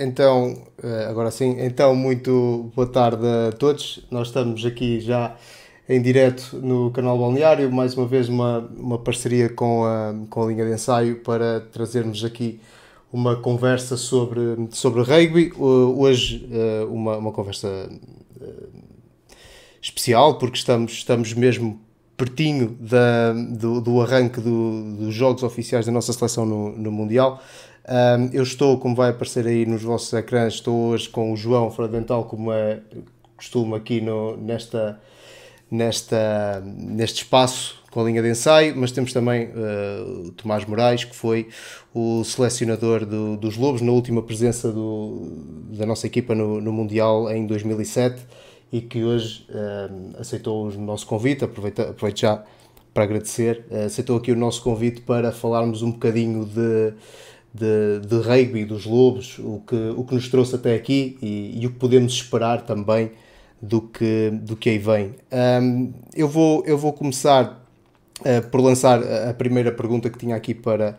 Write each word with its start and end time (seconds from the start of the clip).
Então, 0.00 0.56
eh, 0.80 1.06
agora 1.10 1.28
sim, 1.28 1.56
então 1.58 1.92
muito 1.92 2.70
boa 2.76 2.86
tarde 2.86 3.26
a 3.26 3.50
todos. 3.50 4.06
Nós 4.12 4.28
estamos 4.28 4.64
aqui 4.64 5.00
já 5.00 5.34
em 5.88 6.00
direto 6.00 6.56
no 6.62 6.92
canal 6.92 7.18
Balneário, 7.18 7.72
mais 7.72 7.96
uma 7.96 8.06
vez 8.06 8.28
uma, 8.28 8.60
uma 8.76 8.96
parceria 8.96 9.48
com 9.48 9.84
a, 9.84 10.14
com 10.30 10.44
a 10.44 10.46
linha 10.46 10.64
de 10.64 10.72
ensaio 10.72 11.16
para 11.16 11.60
trazermos 11.72 12.24
aqui 12.24 12.60
uma 13.12 13.34
conversa 13.40 13.96
sobre, 13.96 14.68
sobre 14.70 15.02
rugby. 15.02 15.52
Hoje 15.58 16.48
eh, 16.52 16.84
uma, 16.88 17.16
uma 17.16 17.32
conversa 17.32 17.90
eh, 18.40 18.66
especial, 19.82 20.38
porque 20.38 20.58
estamos, 20.58 20.92
estamos 20.92 21.34
mesmo 21.34 21.80
pertinho 22.16 22.76
da, 22.80 23.32
do, 23.32 23.80
do 23.80 24.00
arranque 24.00 24.40
do, 24.40 24.96
dos 24.96 25.14
jogos 25.14 25.42
oficiais 25.42 25.86
da 25.86 25.92
nossa 25.92 26.12
seleção 26.12 26.46
no, 26.46 26.70
no 26.76 26.92
Mundial. 26.92 27.42
Um, 27.88 28.28
eu 28.34 28.42
estou, 28.42 28.78
como 28.78 28.94
vai 28.94 29.10
aparecer 29.10 29.46
aí 29.46 29.64
nos 29.64 29.82
vossos 29.82 30.12
ecrãs, 30.12 30.54
estou 30.54 30.76
hoje 30.88 31.08
com 31.08 31.32
o 31.32 31.36
João 31.36 31.70
Fradental, 31.70 32.24
como 32.24 32.52
é 32.52 32.80
costume 33.34 33.74
aqui 33.76 33.98
no, 33.98 34.36
nesta, 34.36 35.00
nesta, 35.70 36.62
neste 36.64 37.22
espaço 37.22 37.82
com 37.90 38.00
a 38.00 38.04
linha 38.04 38.20
de 38.20 38.28
ensaio, 38.28 38.76
mas 38.76 38.92
temos 38.92 39.12
também 39.14 39.46
uh, 39.46 40.26
o 40.26 40.32
Tomás 40.32 40.66
Moraes, 40.66 41.04
que 41.04 41.16
foi 41.16 41.48
o 41.94 42.22
selecionador 42.24 43.06
do, 43.06 43.38
dos 43.38 43.56
Lobos 43.56 43.80
na 43.80 43.90
última 43.90 44.20
presença 44.20 44.70
do, 44.70 45.32
da 45.70 45.86
nossa 45.86 46.06
equipa 46.06 46.34
no, 46.34 46.60
no 46.60 46.70
Mundial 46.70 47.30
em 47.30 47.46
2007 47.46 48.22
e 48.70 48.82
que 48.82 49.02
hoje 49.02 49.46
uh, 49.48 50.20
aceitou 50.20 50.68
o 50.68 50.72
nosso 50.78 51.06
convite. 51.06 51.42
Aproveito, 51.42 51.80
aproveito 51.80 52.20
já 52.20 52.44
para 52.92 53.04
agradecer, 53.04 53.64
uh, 53.70 53.86
aceitou 53.86 54.18
aqui 54.18 54.30
o 54.30 54.36
nosso 54.36 54.62
convite 54.62 55.00
para 55.00 55.32
falarmos 55.32 55.80
um 55.80 55.90
bocadinho 55.90 56.44
de 56.44 56.92
de, 57.52 58.00
de 58.06 58.16
rugby 58.16 58.64
dos 58.64 58.84
Lobos, 58.84 59.38
o 59.38 59.62
que, 59.66 59.76
o 59.96 60.04
que 60.04 60.14
nos 60.14 60.28
trouxe 60.28 60.54
até 60.54 60.74
aqui 60.74 61.18
e, 61.22 61.60
e 61.60 61.66
o 61.66 61.70
que 61.70 61.78
podemos 61.78 62.12
esperar 62.12 62.62
também 62.62 63.10
do 63.60 63.80
que, 63.80 64.30
do 64.42 64.56
que 64.56 64.70
aí 64.70 64.78
vem. 64.78 65.14
Um, 65.62 65.92
eu, 66.14 66.28
vou, 66.28 66.64
eu 66.66 66.78
vou 66.78 66.92
começar 66.92 67.64
uh, 68.20 68.48
por 68.50 68.60
lançar 68.60 69.00
a 69.28 69.34
primeira 69.34 69.72
pergunta 69.72 70.08
que 70.08 70.18
tinha 70.18 70.36
aqui 70.36 70.54
para, 70.54 70.98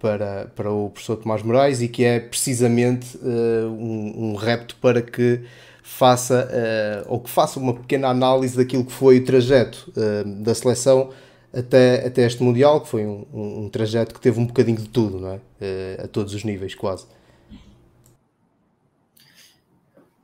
para, 0.00 0.50
para 0.54 0.70
o 0.72 0.90
professor 0.90 1.16
Tomás 1.16 1.42
Moraes 1.42 1.80
e 1.80 1.88
que 1.88 2.04
é 2.04 2.18
precisamente 2.18 3.16
uh, 3.18 3.68
um, 3.68 4.30
um 4.30 4.34
repto 4.34 4.76
para 4.80 5.00
que 5.00 5.42
faça 5.82 6.48
uh, 6.48 7.12
ou 7.12 7.20
que 7.20 7.30
faça 7.30 7.60
uma 7.60 7.74
pequena 7.74 8.08
análise 8.08 8.56
daquilo 8.56 8.84
que 8.84 8.92
foi 8.92 9.18
o 9.18 9.24
trajeto 9.24 9.92
da 10.40 10.54
seleção 10.54 11.10
até, 11.52 12.06
até 12.06 12.24
este 12.24 12.42
Mundial, 12.42 12.80
que 12.80 12.88
foi 12.88 13.04
um, 13.04 13.26
um, 13.32 13.64
um, 13.64 13.68
trajeto 13.68 14.14
que 14.14 14.20
teve 14.20 14.40
um 14.40 14.46
bocadinho 14.46 14.78
de 14.78 14.88
tudo, 14.88 15.20
não 15.20 15.32
é? 15.32 15.36
Uh, 15.36 16.04
a 16.04 16.08
todos 16.08 16.32
os 16.34 16.44
níveis, 16.44 16.74
quase. 16.74 17.06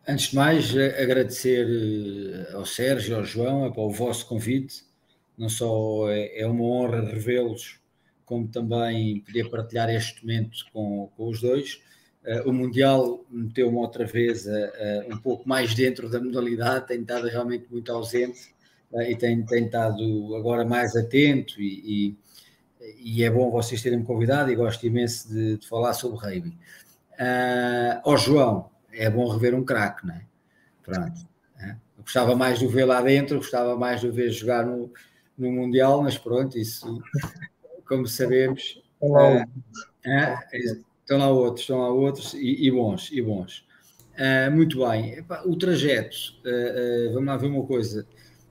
Antes 0.07 0.31
de 0.31 0.37
mais, 0.37 0.75
agradecer 0.75 1.67
eh, 1.69 2.55
ao 2.55 2.65
Sérgio, 2.65 3.15
ao 3.15 3.25
João, 3.25 3.67
é 3.67 3.71
para 3.71 3.83
o 3.83 3.91
vosso 3.91 4.27
convite. 4.27 4.83
Não 5.37 5.51
só 5.51 6.09
é, 6.09 6.47
uma 6.47 6.65
honra 6.65 7.03
revê-los, 7.03 7.79
como 8.25 8.49
também 8.49 9.21
poder 9.21 9.51
partilhar 9.51 9.91
este 9.91 10.23
momento 10.27 10.65
com, 10.73 11.11
com 11.15 11.29
os 11.29 11.43
dois. 11.43 11.83
Uh, 12.25 12.49
o 12.49 12.53
Mundial 12.55 13.23
meteu-me 13.31 13.77
outra 13.77 14.07
vez 14.07 14.47
uh, 14.47 15.13
um 15.13 15.19
pouco 15.19 15.47
mais 15.47 15.75
dentro 15.75 16.09
da 16.09 16.19
modalidade, 16.19 16.87
tem 16.89 17.03
estado 17.03 17.29
realmente 17.29 17.67
muito 17.71 17.93
ausente 17.93 18.49
e 18.95 19.17
tem, 19.17 19.45
tem 19.45 19.67
estado 19.67 20.35
agora 20.37 20.65
mais 20.65 20.97
atento 20.97 21.61
e, 21.61 22.17
e, 22.81 23.19
e 23.19 23.25
é 23.25 23.31
bom 23.31 23.51
vocês 23.51 23.83
terem-me 23.83 24.05
convidado 24.05 24.51
e 24.51 24.57
gosto 24.57 24.87
imenso 24.87 25.29
de, 25.29 25.59
de 25.59 25.67
falar 25.67 25.93
sobre 25.93 26.19
rugby. 26.19 26.57
Uh, 27.15 28.01
ao 28.03 28.17
João, 28.17 28.71
é 28.93 29.11
bom 29.11 29.29
rever 29.29 29.55
um 29.55 29.65
craque, 29.65 30.07
não 30.07 30.15
é? 30.15 30.23
Pronto. 30.83 31.29
Eu 31.61 32.03
gostava 32.03 32.35
mais 32.35 32.61
de 32.61 32.67
o 32.67 32.69
ver 32.69 32.85
lá 32.85 33.03
dentro, 33.03 33.39
gostava 33.39 33.77
mais 33.77 34.01
de 34.01 34.09
o 34.09 34.13
ver 34.13 34.31
jogar 34.31 34.65
no, 34.65 34.91
no 35.37 35.53
Mundial, 35.53 36.03
mas 36.03 36.17
pronto, 36.17 36.57
isso, 36.57 37.03
como 37.87 38.07
sabemos... 38.07 38.83
Uh, 39.01 39.45
estão 41.01 41.19
lá 41.19 41.29
outros, 41.29 41.63
estão 41.63 41.81
lá 41.81 41.91
outros 41.91 42.35
e, 42.35 42.67
e 42.67 42.71
bons, 42.71 43.11
e 43.13 43.21
bons. 43.21 43.67
Uh, 44.15 44.51
muito 44.51 44.89
bem, 44.89 45.25
o 45.45 45.57
trajeto, 45.57 46.17
vamos 47.13 47.27
lá 47.27 47.37
ver 47.37 47.49
uma 47.49 47.67
coisa. 47.67 48.07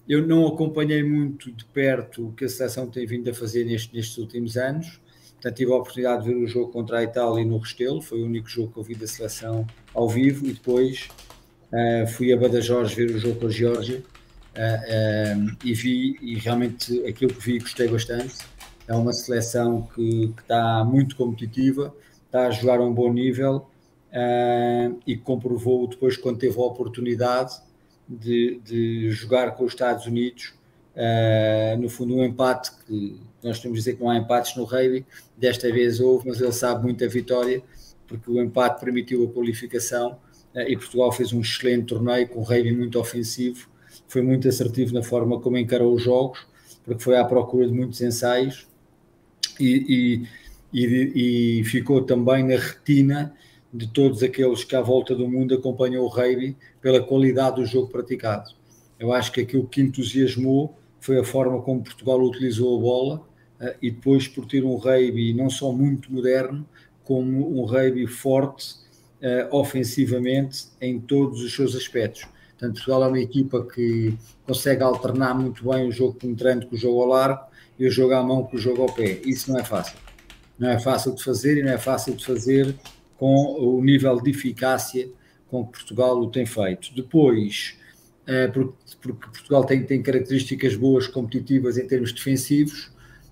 Eu 0.07 0.25
não 0.25 0.47
acompanhei 0.47 1.03
muito 1.03 1.51
de 1.51 1.66
perto 1.66 2.28
o 2.28 2.31
que 2.31 2.45
a 2.45 2.50
seleção 2.50 2.88
tem 2.88 3.06
vindo 3.06 3.29
a 3.29 3.34
fazer 3.34 3.66
neste, 3.66 3.94
nestes 3.94 4.18
últimos 4.18 4.56
anos. 4.56 5.01
Portanto, 5.34 5.56
tive 5.56 5.72
a 5.72 5.75
oportunidade 5.75 6.23
de 6.23 6.29
ver 6.29 6.35
o 6.35 6.47
jogo 6.47 6.72
contra 6.72 7.00
a 7.00 7.03
Itália 7.03 7.45
no 7.45 7.57
Restelo, 7.57 8.01
foi 8.01 8.22
o 8.22 8.25
único 8.25 8.50
jogo 8.50 8.72
que 8.72 8.79
eu 8.79 8.84
vi 8.84 8.95
da 8.95 9.06
seleção 9.06 9.68
ao 9.94 10.09
vivo, 10.09 10.47
e 10.47 10.53
depois 10.53 11.09
uh, 11.72 12.07
fui 12.07 12.34
a 12.34 12.38
Badajoz 12.38 12.94
ver 12.94 13.12
o 13.12 13.19
jogo 13.19 13.40
com 13.40 13.47
a 13.47 13.50
Geórgia 13.50 14.00
uh, 14.00 15.47
uh, 15.50 15.57
e 15.63 15.73
vi, 15.73 16.18
e 16.22 16.35
realmente 16.35 17.06
aquilo 17.06 17.34
que 17.34 17.45
vi 17.45 17.59
gostei 17.59 17.88
bastante. 17.88 18.35
É 18.88 18.95
uma 18.95 19.13
seleção 19.13 19.88
que, 19.94 20.29
que 20.29 20.41
está 20.41 20.84
muito 20.85 21.16
competitiva, 21.18 21.94
está 22.25 22.47
a 22.47 22.51
jogar 22.51 22.79
a 22.79 22.84
um 22.84 22.94
bom 22.94 23.12
nível 23.12 23.69
e 25.06 25.18
comprovou 25.18 25.85
depois 25.85 26.16
quando 26.16 26.39
teve 26.39 26.57
a 26.57 26.63
oportunidade 26.63 27.53
de, 28.07 28.59
de 28.63 29.12
jogar 29.12 29.51
com 29.56 29.66
os 29.66 29.73
Estados 29.73 30.06
Unidos. 30.06 30.53
Uh, 30.95 31.79
no 31.79 31.90
fundo, 31.90 32.16
um 32.16 32.23
empate 32.23 32.72
que 32.85 33.19
nós 33.44 33.59
temos 33.59 33.78
de 33.78 33.84
dizer 33.84 33.97
que 33.97 34.03
não 34.03 34.09
há 34.09 34.18
empates 34.18 34.56
no 34.56 34.63
rugby, 34.63 35.06
desta 35.38 35.72
vez 35.72 36.00
houve, 36.00 36.28
mas 36.28 36.41
ele 36.41 36.51
sabe 36.51 36.84
muito 36.84 37.03
a 37.03 37.07
vitória, 37.07 37.62
porque 38.07 38.31
o 38.31 38.41
empate 38.41 38.84
permitiu 38.84 39.25
a 39.25 39.31
qualificação 39.31 40.18
uh, 40.56 40.62
e 40.62 40.75
Portugal 40.75 41.12
fez 41.12 41.34
um 41.34 41.41
excelente 41.41 41.85
torneio 41.85 42.28
com 42.28 42.40
um 42.40 42.44
rugby 42.44 42.72
muito 42.72 43.00
ofensivo, 43.00 43.69
foi 44.07 44.22
muito 44.22 44.47
assertivo 44.47 44.94
na 44.94 45.03
forma 45.03 45.39
como 45.39 45.57
encarou 45.57 45.94
os 45.94 46.01
jogos, 46.01 46.47
porque 46.84 47.03
foi 47.03 47.18
à 47.18 47.25
procura 47.25 47.68
de 47.68 47.74
muitos 47.74 48.01
ensaios 48.01 48.68
e, 49.59 50.25
e, 50.74 50.84
e, 50.85 51.59
e 51.59 51.63
ficou 51.66 52.01
também 52.01 52.44
na 52.44 52.56
retina 52.56 53.35
de 53.77 53.88
todos 53.88 54.23
aqueles 54.23 54.63
que 54.63 54.75
à 54.75 54.81
volta 54.81 55.13
do 55.13 55.29
mundo 55.29 55.53
acompanham 55.53 56.03
o 56.03 56.07
rugby 56.07 56.57
pela 56.81 56.99
qualidade 56.99 57.57
do 57.57 57.65
jogo 57.65 57.89
praticado. 57.89 58.49
Eu 58.99 59.13
acho 59.13 59.31
que 59.31 59.41
aquilo 59.41 59.67
que 59.67 59.81
entusiasmou 59.81 60.75
foi 60.99 61.19
a 61.19 61.23
forma 61.23 61.61
como 61.61 61.83
Portugal 61.83 62.19
utilizou 62.19 62.75
a 62.75 62.81
bola 62.81 63.27
uh, 63.61 63.75
e 63.79 63.91
depois 63.91 64.27
por 64.27 64.47
ter 64.47 64.63
um 64.63 64.75
rugby 64.75 65.31
não 65.33 65.47
só 65.49 65.71
muito 65.71 66.11
moderno, 66.11 66.67
como 67.03 67.59
um 67.59 67.65
rugby 67.65 68.07
forte 68.07 68.73
uh, 69.21 69.55
ofensivamente 69.55 70.69
em 70.81 70.99
todos 70.99 71.41
os 71.41 71.55
seus 71.55 71.75
aspectos. 71.75 72.25
Portanto, 72.57 72.73
Portugal 72.73 73.03
é 73.03 73.07
uma 73.07 73.19
equipa 73.19 73.63
que 73.63 74.18
consegue 74.47 74.81
alternar 74.81 75.35
muito 75.35 75.69
bem 75.69 75.88
o 75.88 75.91
jogo 75.91 76.15
penetrante 76.15 76.65
com 76.65 76.75
o 76.75 76.77
jogo 76.77 77.01
ao 77.01 77.07
largo 77.09 77.41
e 77.77 77.85
o 77.85 77.91
jogo 77.91 78.15
à 78.15 78.23
mão 78.23 78.44
com 78.44 78.57
o 78.57 78.59
jogo 78.59 78.81
ao 78.81 78.91
pé. 78.91 79.21
Isso 79.23 79.51
não 79.51 79.59
é 79.59 79.63
fácil. 79.63 80.00
Não 80.57 80.68
é 80.68 80.80
fácil 80.80 81.13
de 81.13 81.23
fazer 81.23 81.59
e 81.59 81.62
não 81.62 81.71
é 81.71 81.77
fácil 81.77 82.15
de 82.15 82.25
fazer 82.25 82.75
com 83.18 83.56
o 83.60 83.84
nível 83.84 84.22
de 84.22 84.31
eficácia 84.31 85.10
com 85.50 85.66
que 85.66 85.72
Portugal 85.72 86.19
o 86.19 86.30
tem 86.30 86.46
feito. 86.46 86.94
Depois, 86.96 87.78
eh, 88.25 88.48
porque, 88.48 89.28
Portugal 89.28 89.64
tem, 89.64 89.84
tem 89.84 90.02
características 90.02 90.75
boas 90.75 91.08
competitivas 91.08 91.78
em 91.78 91.88
termos 91.88 92.12
defensivos, 92.12 92.92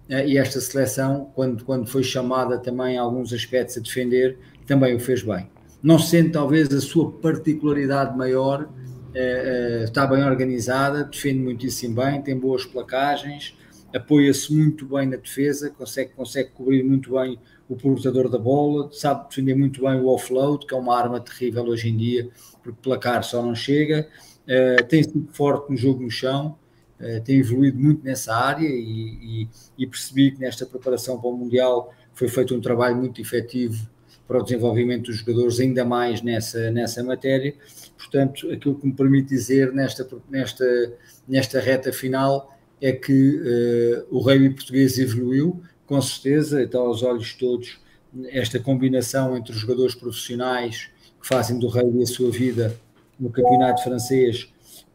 eh, 0.09 0.27
e 0.29 0.37
esta 0.37 0.59
seleção, 0.61 1.31
quando, 1.35 1.63
quando 1.65 1.87
foi 1.87 2.03
chamada 2.03 2.57
também 2.57 2.97
a 2.97 3.01
alguns 3.01 3.33
aspectos 3.33 3.77
a 3.77 3.81
defender, 3.81 4.37
também 4.65 4.95
o 4.95 4.99
fez 4.99 5.23
bem. 5.23 5.49
Não 5.83 5.99
sendo 5.99 6.31
talvez 6.31 6.71
a 6.73 6.81
sua 6.81 7.11
particularidade 7.11 8.17
maior, 8.17 8.69
eh, 9.13 9.83
está 9.83 10.05
bem 10.07 10.23
organizada, 10.23 11.03
defende 11.03 11.39
muitíssimo 11.39 11.95
bem, 11.95 12.21
tem 12.21 12.37
boas 12.37 12.65
placagens, 12.65 13.55
apoia-se 13.93 14.53
muito 14.53 14.85
bem 14.85 15.07
na 15.07 15.17
defesa, 15.17 15.69
consegue, 15.69 16.11
consegue 16.15 16.49
cobrir 16.51 16.83
muito 16.83 17.13
bem 17.13 17.37
o 17.67 17.75
portador 17.75 18.29
da 18.29 18.37
bola, 18.37 18.89
sabe 18.91 19.27
defender 19.29 19.55
muito 19.55 19.81
bem 19.81 19.99
o 19.99 20.07
offload, 20.07 20.65
que 20.65 20.73
é 20.73 20.77
uma 20.77 20.95
arma 20.95 21.19
terrível 21.19 21.63
hoje 21.63 21.89
em 21.89 21.97
dia, 21.97 22.29
porque 22.61 22.79
placar 22.81 23.23
só 23.23 23.41
não 23.41 23.55
chega, 23.55 24.07
uh, 24.43 24.83
tem 24.85 25.03
sido 25.03 25.27
forte 25.31 25.71
no 25.71 25.77
jogo 25.77 26.03
no 26.03 26.11
chão, 26.11 26.57
uh, 26.99 27.21
tem 27.23 27.39
evoluído 27.39 27.79
muito 27.79 28.03
nessa 28.03 28.35
área 28.35 28.67
e, 28.67 29.47
e, 29.47 29.49
e, 29.79 29.87
percebi 29.87 30.31
que 30.31 30.39
nesta 30.39 30.65
preparação 30.65 31.19
para 31.19 31.29
o 31.29 31.37
Mundial 31.37 31.91
foi 32.13 32.27
feito 32.27 32.55
um 32.55 32.61
trabalho 32.61 32.97
muito 32.97 33.19
efetivo 33.19 33.89
para 34.27 34.39
o 34.39 34.43
desenvolvimento 34.43 35.05
dos 35.05 35.17
jogadores, 35.17 35.59
ainda 35.59 35.85
mais 35.85 36.21
nessa, 36.21 36.71
nessa 36.71 37.03
matéria. 37.03 37.53
Portanto, 37.97 38.51
aquilo 38.51 38.75
que 38.75 38.87
me 38.87 38.93
permite 38.93 39.29
dizer 39.29 39.71
nesta, 39.71 40.07
nesta, 40.29 40.93
nesta 41.27 41.59
reta 41.59 41.93
final 41.93 42.55
é 42.81 42.91
que 42.91 43.37
uh, 43.37 44.15
o 44.15 44.19
rugby 44.19 44.49
português 44.51 44.97
evoluiu, 44.97 45.61
com 45.85 46.01
certeza, 46.01 46.63
está 46.63 46.79
aos 46.79 47.03
olhos 47.03 47.27
de 47.27 47.37
todos 47.37 47.79
esta 48.27 48.59
combinação 48.59 49.35
entre 49.35 49.51
os 49.51 49.59
jogadores 49.59 49.93
profissionais 49.93 50.89
que 51.21 51.27
fazem 51.27 51.59
do 51.59 51.67
rugby 51.67 52.03
a 52.03 52.05
sua 52.05 52.31
vida 52.31 52.75
no 53.19 53.29
campeonato 53.29 53.83
francês 53.83 54.49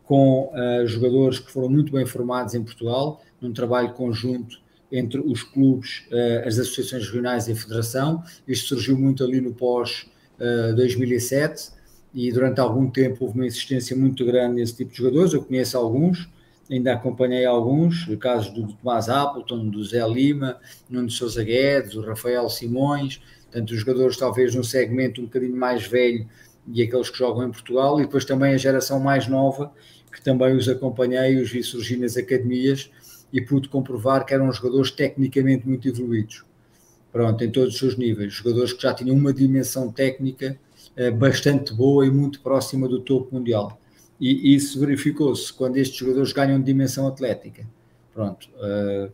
com 0.05 0.53
uh, 0.53 0.87
jogadores 0.87 1.39
que 1.39 1.51
foram 1.51 1.69
muito 1.69 1.93
bem 1.93 2.05
formados 2.05 2.55
em 2.55 2.63
Portugal, 2.63 3.23
num 3.41 3.53
trabalho 3.53 3.93
conjunto 3.93 4.61
entre 4.91 5.21
os 5.21 5.43
clubes, 5.43 6.05
uh, 6.11 6.47
as 6.49 6.59
associações 6.59 7.07
regionais 7.07 7.47
e 7.47 7.53
a 7.53 7.57
federação. 7.57 8.23
Isto 8.49 8.69
surgiu 8.69 8.99
muito 8.99 9.23
ali 9.23 9.41
no 9.41 9.53
pós 9.53 10.11
uh, 10.41 10.75
2007, 10.75 11.71
e 12.13 12.33
durante 12.33 12.61
algum 12.61 12.91
tempo 12.91 13.25
houve 13.25 13.39
uma 13.39 13.47
insistência 13.47 13.97
muito 13.97 14.25
grande 14.25 14.57
nesse 14.57 14.77
tipo 14.77 14.91
de 14.91 14.99
jogadores. 14.99 15.33
Eu 15.33 15.43
conheço 15.43 15.79
alguns, 15.79 16.29
ainda 16.71 16.93
acompanhei 16.93 17.45
alguns, 17.45 18.07
casos 18.21 18.53
do 18.53 18.73
Tomás 18.73 19.09
Appleton, 19.09 19.69
do 19.69 19.85
Zé 19.85 20.07
Lima, 20.07 20.59
Nuno 20.89 21.11
Sousa 21.11 21.43
Guedes, 21.43 21.95
o 21.95 22.01
Rafael 22.01 22.49
Simões, 22.49 23.21
tanto 23.51 23.73
os 23.75 23.81
jogadores 23.81 24.17
talvez 24.17 24.55
num 24.55 24.63
segmento 24.63 25.21
um 25.21 25.25
bocadinho 25.25 25.57
mais 25.57 25.87
velho 25.87 26.29
e 26.73 26.83
aqueles 26.83 27.11
que 27.11 27.19
jogam 27.19 27.49
em 27.49 27.51
Portugal, 27.51 27.99
e 27.99 28.05
depois 28.05 28.25
também 28.25 28.55
a 28.55 28.59
geração 28.59 29.01
mais 29.01 29.27
nova, 29.27 29.73
que 30.13 30.23
também 30.23 30.55
os 30.55 30.69
acompanhei, 30.69 31.41
os 31.41 31.51
vi 31.51 31.63
surgir 31.63 31.97
nas 31.97 32.17
academias 32.17 32.91
e 33.33 33.41
pude 33.41 33.69
comprovar 33.69 34.25
que 34.25 34.35
eram 34.35 34.53
jogadores 34.53 34.91
tecnicamente 34.91 35.67
muito 35.67 35.89
evoluídos. 35.89 36.45
Pronto, 37.13 37.43
em 37.43 37.51
todos 37.51 37.75
os 37.75 37.81
seus 37.81 37.97
níveis, 37.97 38.33
jogadores 38.33 38.73
que 38.73 38.83
já 38.83 38.95
tinham 38.95 39.17
uma 39.17 39.33
dimensão 39.33 39.91
técnica 39.91 40.57
eh, 40.97 41.11
bastante 41.11 41.75
boa 41.75 42.07
e 42.07 42.11
muito 42.11 42.41
próxima 42.41 42.87
do 42.87 43.01
topo 43.01 43.35
mundial. 43.35 43.80
E 44.21 44.55
isso 44.55 44.79
verificou-se 44.79 45.53
quando 45.53 45.79
estes 45.79 45.99
jogadores 45.99 46.33
ganham 46.33 46.61
dimensão 46.61 47.07
atlética. 47.07 47.67
Pronto. 48.13 48.49
Uh, 48.57 49.11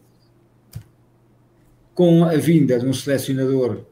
com 1.94 2.24
a 2.24 2.36
vinda 2.36 2.78
de 2.78 2.86
um 2.86 2.92
selecionador 2.92 3.84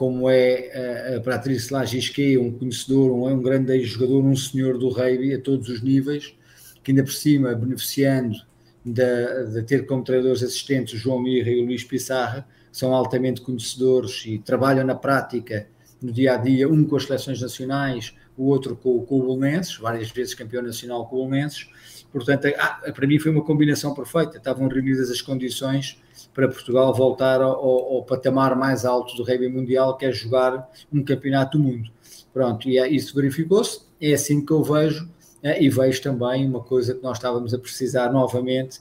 como 0.00 0.30
é 0.30 1.14
a 1.14 1.20
Patrice 1.20 1.70
Lagisquet, 1.70 2.38
um 2.38 2.50
conhecedor, 2.50 3.10
um, 3.12 3.28
um 3.28 3.42
grande 3.42 3.82
jogador, 3.84 4.24
um 4.24 4.34
senhor 4.34 4.78
do 4.78 4.88
rugby 4.88 5.34
a 5.34 5.38
todos 5.38 5.68
os 5.68 5.82
níveis, 5.82 6.34
que 6.82 6.90
ainda 6.90 7.04
por 7.04 7.12
cima, 7.12 7.54
beneficiando 7.54 8.34
de, 8.82 9.44
de 9.52 9.62
ter 9.64 9.84
como 9.84 10.02
treinadores 10.02 10.42
assistentes 10.42 10.98
João 10.98 11.20
Mirra 11.20 11.50
e 11.50 11.60
o 11.60 11.66
Luís 11.66 11.84
Pissarra, 11.84 12.48
são 12.72 12.94
altamente 12.94 13.42
conhecedores 13.42 14.24
e 14.24 14.38
trabalham 14.38 14.86
na 14.86 14.94
prática, 14.94 15.66
no 16.02 16.12
dia 16.12 16.34
a 16.34 16.36
dia, 16.36 16.68
um 16.68 16.84
com 16.84 16.96
as 16.96 17.04
seleções 17.04 17.40
nacionais, 17.40 18.14
o 18.36 18.44
outro 18.46 18.74
com, 18.74 19.04
com 19.04 19.18
o 19.18 19.22
Bolonenses, 19.22 19.76
várias 19.76 20.10
vezes 20.10 20.34
campeão 20.34 20.62
nacional 20.62 21.06
com 21.06 21.16
o 21.16 21.18
Bolonenses. 21.20 21.68
Portanto, 22.12 22.48
ah, 22.58 22.92
para 22.92 23.06
mim 23.06 23.18
foi 23.18 23.30
uma 23.30 23.44
combinação 23.44 23.94
perfeita. 23.94 24.38
Estavam 24.38 24.66
reunidas 24.66 25.10
as 25.10 25.20
condições 25.20 26.00
para 26.34 26.48
Portugal 26.48 26.92
voltar 26.94 27.40
ao, 27.40 27.52
ao, 27.52 28.02
patamar 28.04 28.56
mais 28.56 28.84
alto 28.84 29.14
do 29.16 29.22
rugby 29.22 29.48
mundial, 29.48 29.96
que 29.96 30.04
é 30.06 30.12
jogar 30.12 30.68
um 30.92 31.02
campeonato 31.04 31.58
do 31.58 31.64
mundo. 31.64 31.90
Pronto, 32.32 32.68
e 32.68 32.78
é, 32.78 32.88
isso 32.88 33.14
verificou-se. 33.14 33.82
É 34.00 34.12
assim 34.12 34.44
que 34.44 34.52
eu 34.52 34.62
vejo 34.62 35.08
é, 35.42 35.62
e 35.62 35.68
vejo 35.68 36.02
também 36.02 36.46
uma 36.46 36.60
coisa 36.60 36.94
que 36.94 37.02
nós 37.02 37.18
estávamos 37.18 37.54
a 37.54 37.58
precisar 37.58 38.12
novamente, 38.12 38.80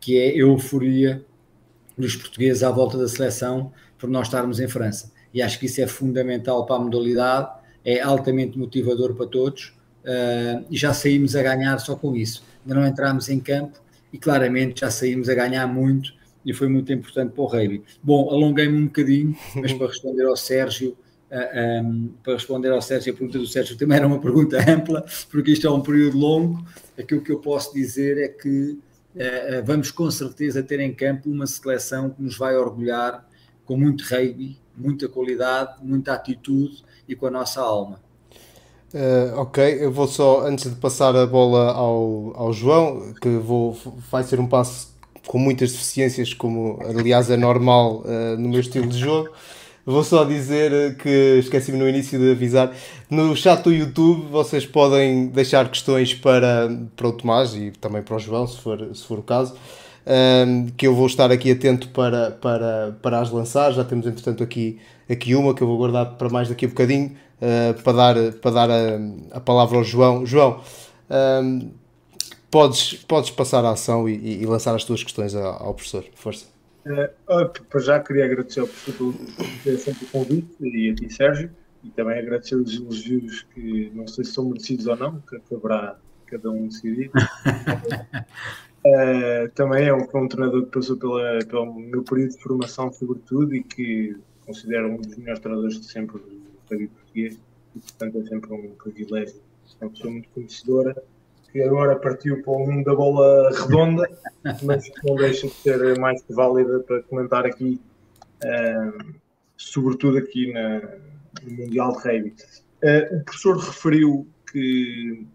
que 0.00 0.18
é 0.18 0.30
a 0.30 0.36
euforia 0.36 1.24
dos 1.96 2.16
portugueses 2.16 2.62
à 2.62 2.70
volta 2.70 2.96
da 2.96 3.08
seleção 3.08 3.72
por 3.98 4.08
nós 4.08 4.26
estarmos 4.26 4.58
em 4.60 4.68
França. 4.68 5.12
E 5.32 5.40
acho 5.40 5.58
que 5.58 5.66
isso 5.66 5.80
é 5.80 5.86
fundamental 5.86 6.66
para 6.66 6.76
a 6.76 6.78
modalidade 6.78 7.60
é 7.84 8.00
altamente 8.00 8.58
motivador 8.58 9.14
para 9.14 9.26
todos 9.26 9.72
uh, 10.04 10.64
e 10.70 10.76
já 10.76 10.92
saímos 10.92 11.34
a 11.36 11.42
ganhar 11.42 11.78
só 11.78 11.96
com 11.96 12.14
isso. 12.14 12.44
Ainda 12.64 12.80
não 12.80 12.86
entramos 12.86 13.28
em 13.28 13.40
campo 13.40 13.78
e 14.12 14.18
claramente 14.18 14.80
já 14.80 14.90
saímos 14.90 15.28
a 15.28 15.34
ganhar 15.34 15.66
muito 15.66 16.12
e 16.44 16.52
foi 16.52 16.68
muito 16.68 16.92
importante 16.92 17.32
para 17.32 17.42
o 17.42 17.46
rugby. 17.46 17.82
Bom, 18.02 18.30
alonguei-me 18.30 18.76
um 18.76 18.86
bocadinho, 18.86 19.36
mas 19.54 19.72
para 19.72 19.86
responder 19.86 20.24
ao 20.24 20.36
Sérgio, 20.36 20.90
uh, 20.90 21.34
ah, 21.34 21.82
um, 21.82 22.10
para 22.22 22.34
responder 22.34 22.70
ao 22.70 22.82
Sérgio, 22.82 23.12
a 23.12 23.16
pergunta 23.16 23.38
do 23.38 23.46
Sérgio 23.46 23.76
também 23.76 23.98
era 23.98 24.06
uma 24.06 24.20
pergunta 24.20 24.58
ampla, 24.70 25.04
porque 25.30 25.52
isto 25.52 25.66
é 25.66 25.70
um 25.70 25.80
período 25.80 26.18
longo. 26.18 26.64
Aquilo 26.98 27.20
que 27.20 27.32
eu 27.32 27.38
posso 27.38 27.72
dizer 27.74 28.18
é 28.18 28.28
que 28.28 28.78
uh, 29.14 29.64
vamos 29.64 29.90
com 29.90 30.10
certeza 30.10 30.62
ter 30.62 30.80
em 30.80 30.92
campo 30.92 31.30
uma 31.30 31.46
seleção 31.46 32.10
que 32.10 32.22
nos 32.22 32.36
vai 32.36 32.56
orgulhar 32.56 33.26
com 33.64 33.76
muito 33.76 34.02
rugby, 34.02 34.58
muita 34.80 35.08
qualidade, 35.08 35.74
muita 35.82 36.12
atitude 36.14 36.84
e 37.08 37.14
com 37.14 37.26
a 37.26 37.30
nossa 37.30 37.60
alma. 37.60 38.00
Uh, 38.92 39.38
ok, 39.38 39.78
eu 39.80 39.92
vou 39.92 40.08
só, 40.08 40.46
antes 40.46 40.68
de 40.68 40.76
passar 40.76 41.14
a 41.14 41.24
bola 41.24 41.72
ao, 41.72 42.32
ao 42.34 42.52
João, 42.52 43.14
que 43.20 43.28
vou, 43.28 43.76
vai 44.10 44.24
ser 44.24 44.40
um 44.40 44.48
passo 44.48 44.90
com 45.26 45.38
muitas 45.38 45.70
deficiências, 45.70 46.34
como 46.34 46.80
aliás 46.82 47.30
é 47.30 47.36
normal 47.36 48.02
uh, 48.04 48.36
no 48.36 48.48
meu 48.48 48.60
estilo 48.60 48.88
de 48.88 48.98
jogo. 48.98 49.30
Vou 49.86 50.04
só 50.04 50.24
dizer 50.24 50.96
que 50.98 51.38
esqueci-me 51.38 51.78
no 51.78 51.88
início 51.88 52.18
de 52.18 52.32
avisar. 52.32 52.72
No 53.08 53.34
chat 53.34 53.62
do 53.62 53.72
YouTube 53.72 54.26
vocês 54.30 54.66
podem 54.66 55.28
deixar 55.28 55.68
questões 55.68 56.12
para, 56.14 56.68
para 56.94 57.08
o 57.08 57.12
Tomás 57.12 57.54
e 57.54 57.70
também 57.70 58.02
para 58.02 58.16
o 58.16 58.18
João, 58.18 58.46
se 58.46 58.58
for, 58.58 58.90
se 58.94 59.04
for 59.04 59.18
o 59.18 59.22
caso. 59.22 59.54
Um, 60.06 60.66
que 60.70 60.86
eu 60.86 60.94
vou 60.94 61.06
estar 61.06 61.30
aqui 61.30 61.52
atento 61.52 61.88
para, 61.90 62.30
para, 62.30 62.96
para 63.02 63.20
as 63.20 63.30
lançar. 63.30 63.70
Já 63.72 63.84
temos 63.84 64.06
entretanto 64.06 64.42
aqui 64.42 64.80
aqui 65.10 65.34
uma 65.34 65.54
que 65.54 65.62
eu 65.62 65.66
vou 65.66 65.76
guardar 65.76 66.16
para 66.16 66.28
mais 66.28 66.48
daqui 66.48 66.64
a 66.64 66.68
bocadinho 66.68 67.16
uh, 67.40 67.82
para 67.82 67.92
dar, 67.92 68.32
para 68.34 68.50
dar 68.52 68.70
a, 68.70 68.98
a, 69.32 69.40
palavra 69.40 69.78
ao 69.78 69.84
João. 69.84 70.24
João, 70.24 70.62
um, 71.42 71.72
podes, 72.50 72.94
podes 72.94 73.30
passar 73.30 73.64
a 73.64 73.70
ação 73.70 74.08
e, 74.08 74.42
e, 74.42 74.46
lançar 74.46 74.74
as 74.74 74.84
tuas 74.84 75.02
questões 75.02 75.34
ao, 75.34 75.64
ao 75.64 75.74
professor. 75.74 76.04
Força. 76.14 76.46
Uh, 76.86 77.48
para 77.68 77.80
já 77.80 77.98
queria 77.98 78.24
agradecer 78.24 78.60
ao 78.60 78.68
professor 78.68 79.12
por 79.12 79.78
sempre 79.78 80.04
o 80.04 80.08
convite 80.08 80.56
e 80.60 80.90
a 80.90 80.94
ti, 80.94 81.12
Sérgio, 81.12 81.50
e 81.82 81.90
também 81.90 82.18
agradecer 82.18 82.54
os 82.54 82.74
elogios 82.74 83.46
que 83.54 83.90
não 83.94 84.06
sei 84.06 84.24
se 84.24 84.32
são 84.32 84.44
merecidos 84.44 84.86
ou 84.86 84.96
não, 84.96 85.20
que 85.20 85.38
caberá 85.40 85.96
cada 86.26 86.50
um 86.50 86.68
decidir. 86.68 87.10
Uh, 88.84 89.48
também 89.54 89.88
é 89.88 89.94
um, 89.94 90.00
é 90.00 90.16
um 90.16 90.26
treinador 90.26 90.64
que 90.64 90.70
passou 90.70 90.96
pela, 90.96 91.38
pelo 91.44 91.74
meu 91.74 92.02
período 92.02 92.30
de 92.30 92.42
formação, 92.42 92.90
sobretudo, 92.92 93.54
e 93.54 93.62
que 93.62 94.16
considero 94.46 94.88
um 94.88 94.96
dos 94.96 95.16
melhores 95.16 95.40
treinadores 95.40 95.80
de 95.80 95.86
sempre 95.86 96.18
do 96.18 96.40
rugby 96.70 96.88
português 96.88 97.38
e, 97.76 97.78
portanto, 97.78 98.18
é 98.18 98.28
sempre 98.28 98.52
um 98.52 98.70
privilégio. 98.70 99.40
É 99.80 99.84
uma 99.84 99.90
pessoa 99.90 100.12
muito 100.12 100.28
conhecedora 100.30 101.02
que 101.52 101.62
agora 101.62 101.96
partiu 101.96 102.42
para 102.42 102.52
o 102.52 102.66
mundo 102.66 102.84
da 102.84 102.94
bola 102.94 103.50
redonda, 103.50 104.08
mas 104.62 104.88
que 104.88 105.06
não 105.06 105.16
deixa 105.16 105.46
de 105.46 105.54
ser 105.54 105.98
mais 105.98 106.22
que 106.22 106.32
válida 106.32 106.80
para 106.80 107.02
comentar 107.02 107.44
aqui, 107.44 107.80
uh, 108.44 109.14
sobretudo 109.56 110.18
aqui 110.18 110.52
na, 110.52 110.80
no 111.42 111.52
Mundial 111.56 111.92
de 111.92 111.98
Rugby. 111.98 112.34
Uh, 112.82 113.16
o 113.16 113.24
professor 113.24 113.58
referiu 113.58 114.26
que 114.50 115.26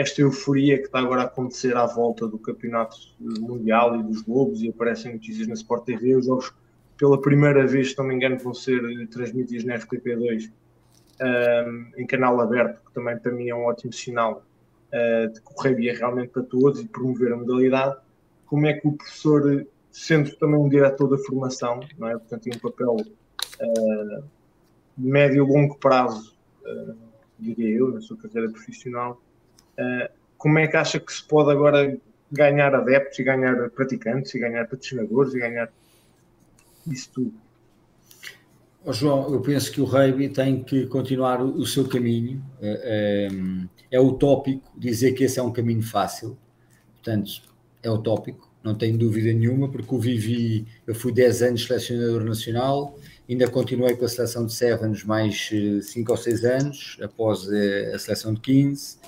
esta 0.00 0.22
euforia 0.22 0.78
que 0.78 0.84
está 0.84 0.98
agora 0.98 1.22
a 1.22 1.24
acontecer 1.26 1.76
à 1.76 1.86
volta 1.86 2.26
do 2.26 2.38
campeonato 2.38 2.96
mundial 3.18 3.96
e 3.96 4.02
dos 4.02 4.22
Globos 4.22 4.62
e 4.62 4.68
aparecem 4.68 5.12
notícias 5.12 5.46
na 5.46 5.54
Sport 5.54 5.84
TV, 5.84 6.16
os 6.16 6.26
jogos 6.26 6.52
pela 6.96 7.20
primeira 7.20 7.66
vez, 7.66 7.92
se 7.92 7.98
não 7.98 8.06
me 8.06 8.14
engano, 8.14 8.38
vão 8.38 8.52
ser 8.52 8.80
transmitidos 9.08 9.64
na 9.64 9.78
FTP2 9.78 10.50
um, 11.22 11.90
em 11.96 12.06
canal 12.06 12.40
aberto, 12.40 12.82
que 12.84 12.92
também 12.92 13.18
para 13.18 13.32
mim 13.32 13.48
é 13.48 13.54
um 13.54 13.64
ótimo 13.64 13.92
sinal 13.92 14.44
uh, 14.88 15.32
de 15.32 15.40
rugby 15.58 15.88
é 15.88 15.92
realmente 15.92 16.28
para 16.28 16.42
todos 16.42 16.80
e 16.80 16.86
promover 16.86 17.32
a 17.32 17.36
modalidade. 17.36 17.96
Como 18.46 18.66
é 18.66 18.74
que 18.74 18.86
o 18.86 18.92
professor, 18.92 19.66
sendo 19.90 20.34
também 20.36 20.58
um 20.58 20.68
diretor 20.68 21.08
da 21.08 21.18
formação, 21.18 21.80
não 21.98 22.08
é? 22.08 22.12
portanto, 22.12 22.42
tem 22.42 22.52
um 22.54 22.58
papel 22.58 22.96
uh, 22.96 24.24
médio 24.96 25.46
e 25.46 25.52
longo 25.52 25.76
prazo, 25.76 26.36
uh, 26.64 26.96
diria 27.38 27.78
eu, 27.78 27.92
na 27.92 28.00
sua 28.00 28.16
carreira 28.16 28.50
profissional, 28.50 29.20
como 30.36 30.58
é 30.58 30.66
que 30.66 30.76
acha 30.76 30.98
que 30.98 31.12
se 31.12 31.22
pode 31.22 31.50
agora 31.50 31.96
ganhar 32.30 32.74
adeptos 32.74 33.18
e 33.18 33.24
ganhar 33.24 33.70
praticantes 33.70 34.34
e 34.34 34.38
ganhar 34.38 34.66
patrocinadores 34.66 35.34
e 35.34 35.38
ganhar 35.38 35.70
isso 36.86 37.10
tudo. 37.12 37.34
Oh, 38.84 38.92
João, 38.92 39.30
eu 39.32 39.40
penso 39.40 39.70
que 39.70 39.80
o 39.80 39.84
rugby 39.84 40.30
tem 40.30 40.62
que 40.62 40.86
continuar 40.86 41.42
o 41.42 41.66
seu 41.66 41.86
caminho. 41.86 42.42
É, 42.62 43.28
é, 43.90 43.96
é 43.96 44.00
utópico 44.00 44.72
dizer 44.76 45.12
que 45.12 45.24
esse 45.24 45.38
é 45.38 45.42
um 45.42 45.52
caminho 45.52 45.82
fácil. 45.82 46.38
Portanto, 46.94 47.30
é 47.82 47.90
utópico, 47.90 48.50
não 48.62 48.74
tenho 48.74 48.96
dúvida 48.96 49.32
nenhuma, 49.32 49.68
porque 49.68 49.94
o 49.94 49.98
vivi, 49.98 50.66
eu 50.86 50.94
fui 50.94 51.12
10 51.12 51.42
anos 51.42 51.66
selecionador 51.66 52.24
nacional, 52.24 52.98
ainda 53.28 53.48
continuei 53.50 53.94
com 53.96 54.04
a 54.04 54.08
seleção 54.08 54.46
de 54.46 54.54
Sevens 54.54 55.04
mais 55.04 55.50
5 55.82 56.10
ou 56.10 56.16
6 56.16 56.44
anos, 56.44 56.98
após 57.02 57.48
a 57.94 57.98
seleção 57.98 58.32
de 58.32 58.40
15. 58.40 58.98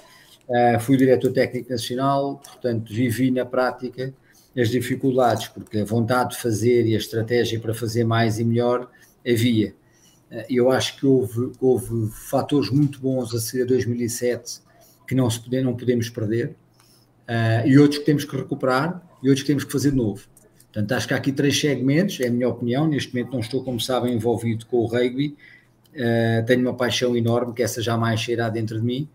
Uh, 0.49 0.81
fui 0.81 0.97
diretor 0.97 1.33
técnico 1.33 1.71
nacional, 1.71 2.43
portanto, 2.45 2.93
vivi 2.93 3.31
na 3.31 3.45
prática 3.45 4.13
as 4.59 4.69
dificuldades, 4.69 5.49
porque 5.49 5.79
a 5.79 5.85
vontade 5.85 6.31
de 6.31 6.37
fazer 6.37 6.87
e 6.87 6.95
a 6.95 6.99
estratégia 6.99 7.59
para 7.59 7.73
fazer 7.73 8.05
mais 8.05 8.39
e 8.39 8.45
melhor 8.45 8.91
havia. 9.27 9.75
Eh, 10.31 10.47
eu 10.51 10.71
acho 10.71 10.99
que 10.99 11.07
houve, 11.07 11.53
houve 11.61 12.11
fatores 12.11 12.71
muito 12.71 13.01
bons 13.01 13.35
a 13.35 13.41
seguir 13.41 13.63
a 13.63 13.67
2007 13.67 14.61
que 15.07 15.15
não, 15.15 15.29
se 15.29 15.41
pode, 15.41 15.61
não 15.63 15.77
podemos 15.77 16.09
perder 16.09 16.55
uh, 17.29 17.67
e 17.67 17.79
outros 17.79 17.99
que 17.99 18.07
temos 18.07 18.25
que 18.25 18.37
recuperar 18.37 19.03
e 19.23 19.29
outros 19.29 19.43
que 19.43 19.47
temos 19.47 19.65
que 19.65 19.73
fazer 19.73 19.91
de 19.91 19.97
novo. 19.97 20.23
Portanto, 20.73 20.93
acho 20.93 21.07
que 21.07 21.15
há 21.15 21.17
aqui 21.19 21.33
três 21.33 21.59
segmentos, 21.61 22.19
é 22.21 22.29
a 22.29 22.31
minha 22.31 22.49
opinião. 22.49 22.87
Neste 22.87 23.15
momento 23.15 23.33
não 23.33 23.41
estou, 23.41 23.63
como 23.63 23.79
sabem, 23.79 24.15
envolvido 24.15 24.65
com 24.67 24.79
o 24.79 24.87
rugby. 24.87 25.37
Uh, 25.95 26.47
tenho 26.47 26.63
uma 26.63 26.75
paixão 26.75 27.15
enorme, 27.15 27.53
que 27.53 27.63
essa 27.63 27.83
jamais 27.83 28.25
sairá 28.25 28.49
dentro 28.49 28.81
de 28.81 28.87
mim. 28.87 29.09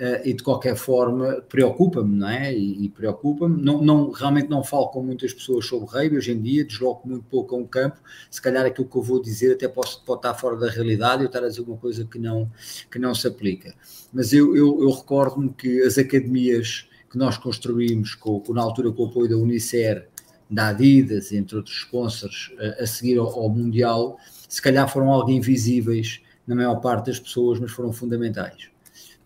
Uh, 0.00 0.16
e 0.24 0.32
de 0.32 0.42
qualquer 0.42 0.76
forma 0.76 1.42
preocupa-me, 1.46 2.16
não 2.16 2.26
é? 2.26 2.54
E, 2.54 2.86
e 2.86 2.88
preocupa-me. 2.88 3.62
Não, 3.62 3.82
não, 3.82 4.10
realmente 4.10 4.48
não 4.48 4.64
falo 4.64 4.88
com 4.88 5.02
muitas 5.02 5.34
pessoas 5.34 5.66
sobre 5.66 5.90
rugby 5.90 6.16
hoje 6.16 6.32
em 6.32 6.40
dia, 6.40 6.64
desloco 6.64 7.06
muito 7.06 7.26
pouco 7.26 7.54
a 7.54 7.58
um 7.58 7.66
campo. 7.66 7.98
Se 8.30 8.40
calhar 8.40 8.64
aquilo 8.64 8.88
que 8.88 8.96
eu 8.96 9.02
vou 9.02 9.20
dizer 9.20 9.52
até 9.52 9.68
posso, 9.68 10.02
pode 10.02 10.20
estar 10.20 10.32
fora 10.32 10.56
da 10.56 10.70
realidade 10.70 11.20
e 11.20 11.24
eu 11.24 11.26
estar 11.26 11.44
a 11.44 11.48
dizer 11.48 11.60
alguma 11.60 11.76
coisa 11.76 12.02
que 12.06 12.18
não, 12.18 12.50
que 12.90 12.98
não 12.98 13.14
se 13.14 13.28
aplica. 13.28 13.74
Mas 14.10 14.32
eu, 14.32 14.56
eu, 14.56 14.80
eu 14.80 14.90
recordo-me 14.90 15.52
que 15.52 15.82
as 15.82 15.98
academias 15.98 16.88
que 17.10 17.18
nós 17.18 17.36
construímos, 17.36 18.14
com, 18.14 18.40
com, 18.40 18.54
na 18.54 18.62
altura 18.62 18.90
com 18.92 19.02
o 19.02 19.06
apoio 19.06 19.28
da 19.28 19.36
Unicer, 19.36 20.08
da 20.50 20.68
Adidas, 20.68 21.30
entre 21.30 21.56
outros 21.56 21.76
sponsors, 21.76 22.50
a, 22.58 22.84
a 22.84 22.86
seguir 22.86 23.18
ao, 23.18 23.28
ao 23.28 23.50
Mundial, 23.50 24.16
se 24.48 24.62
calhar 24.62 24.90
foram 24.90 25.10
algo 25.10 25.30
invisíveis 25.30 26.22
na 26.46 26.54
maior 26.54 26.76
parte 26.76 27.08
das 27.08 27.20
pessoas, 27.20 27.60
mas 27.60 27.70
foram 27.70 27.92
fundamentais 27.92 28.69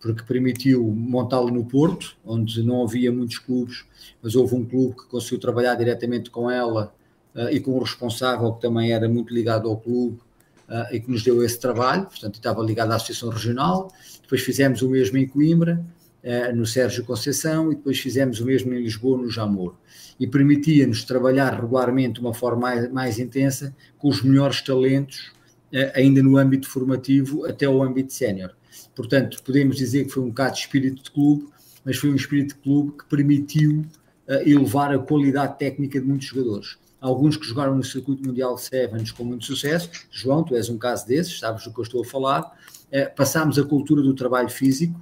porque 0.05 0.21
permitiu 0.21 0.83
montá-lo 0.83 1.49
no 1.49 1.65
Porto, 1.65 2.15
onde 2.23 2.61
não 2.61 2.83
havia 2.83 3.11
muitos 3.11 3.39
clubes, 3.39 3.85
mas 4.21 4.35
houve 4.35 4.53
um 4.53 4.63
clube 4.63 4.97
que 4.97 5.07
conseguiu 5.07 5.39
trabalhar 5.39 5.73
diretamente 5.73 6.29
com 6.29 6.47
ela 6.47 6.93
uh, 7.33 7.49
e 7.49 7.59
com 7.59 7.71
o 7.71 7.79
responsável, 7.79 8.53
que 8.53 8.61
também 8.61 8.91
era 8.91 9.09
muito 9.09 9.33
ligado 9.33 9.67
ao 9.67 9.75
clube, 9.75 10.19
uh, 10.69 10.93
e 10.93 10.99
que 10.99 11.09
nos 11.09 11.23
deu 11.23 11.43
esse 11.43 11.59
trabalho, 11.59 12.03
portanto, 12.03 12.35
estava 12.35 12.61
ligado 12.61 12.91
à 12.91 12.97
Associação 12.97 13.29
Regional. 13.29 13.91
Depois 14.21 14.41
fizemos 14.41 14.83
o 14.83 14.89
mesmo 14.91 15.17
em 15.17 15.27
Coimbra, 15.27 15.83
uh, 16.23 16.55
no 16.55 16.67
Sérgio 16.67 17.03
Conceição, 17.03 17.71
e 17.71 17.75
depois 17.75 17.99
fizemos 17.99 18.39
o 18.39 18.45
mesmo 18.45 18.75
em 18.75 18.83
Lisboa, 18.83 19.17
no 19.17 19.31
Jamor. 19.31 19.73
E 20.19 20.27
permitia-nos 20.27 21.03
trabalhar 21.03 21.59
regularmente 21.59 22.13
de 22.13 22.19
uma 22.19 22.33
forma 22.33 22.61
mais, 22.61 22.91
mais 22.91 23.17
intensa 23.17 23.75
com 23.97 24.07
os 24.07 24.21
melhores 24.21 24.61
talentos, 24.61 25.33
ainda 25.95 26.21
no 26.21 26.37
âmbito 26.37 26.69
formativo, 26.69 27.43
até 27.43 27.67
o 27.67 27.83
âmbito 27.83 28.13
sénior 28.13 28.51
Portanto, 28.95 29.41
podemos 29.43 29.75
dizer 29.75 30.05
que 30.05 30.11
foi 30.11 30.23
um 30.23 30.29
bocado 30.29 30.53
de 30.53 30.61
espírito 30.61 31.03
de 31.03 31.11
clube, 31.11 31.47
mas 31.83 31.97
foi 31.97 32.09
um 32.09 32.15
espírito 32.15 32.55
de 32.55 32.61
clube 32.61 32.93
que 32.97 33.05
permitiu 33.05 33.85
uh, 34.27 34.33
elevar 34.49 34.93
a 34.93 34.99
qualidade 34.99 35.59
técnica 35.59 35.99
de 35.99 36.07
muitos 36.07 36.27
jogadores. 36.27 36.77
Alguns 36.99 37.37
que 37.37 37.45
jogaram 37.45 37.75
no 37.75 37.83
circuito 37.83 38.25
mundial 38.25 38.57
Sevens 38.57 39.11
com 39.11 39.23
muito 39.23 39.45
sucesso, 39.45 39.89
João, 40.09 40.43
tu 40.43 40.55
és 40.55 40.69
um 40.69 40.77
caso 40.77 41.05
desses, 41.05 41.39
sabes 41.39 41.63
do 41.65 41.73
que 41.73 41.79
eu 41.79 41.83
estou 41.83 42.01
a 42.01 42.05
falar. 42.05 42.57
Uh, 42.87 43.15
passámos 43.15 43.59
a 43.59 43.63
cultura 43.63 44.01
do 44.01 44.13
trabalho 44.13 44.49
físico, 44.49 44.99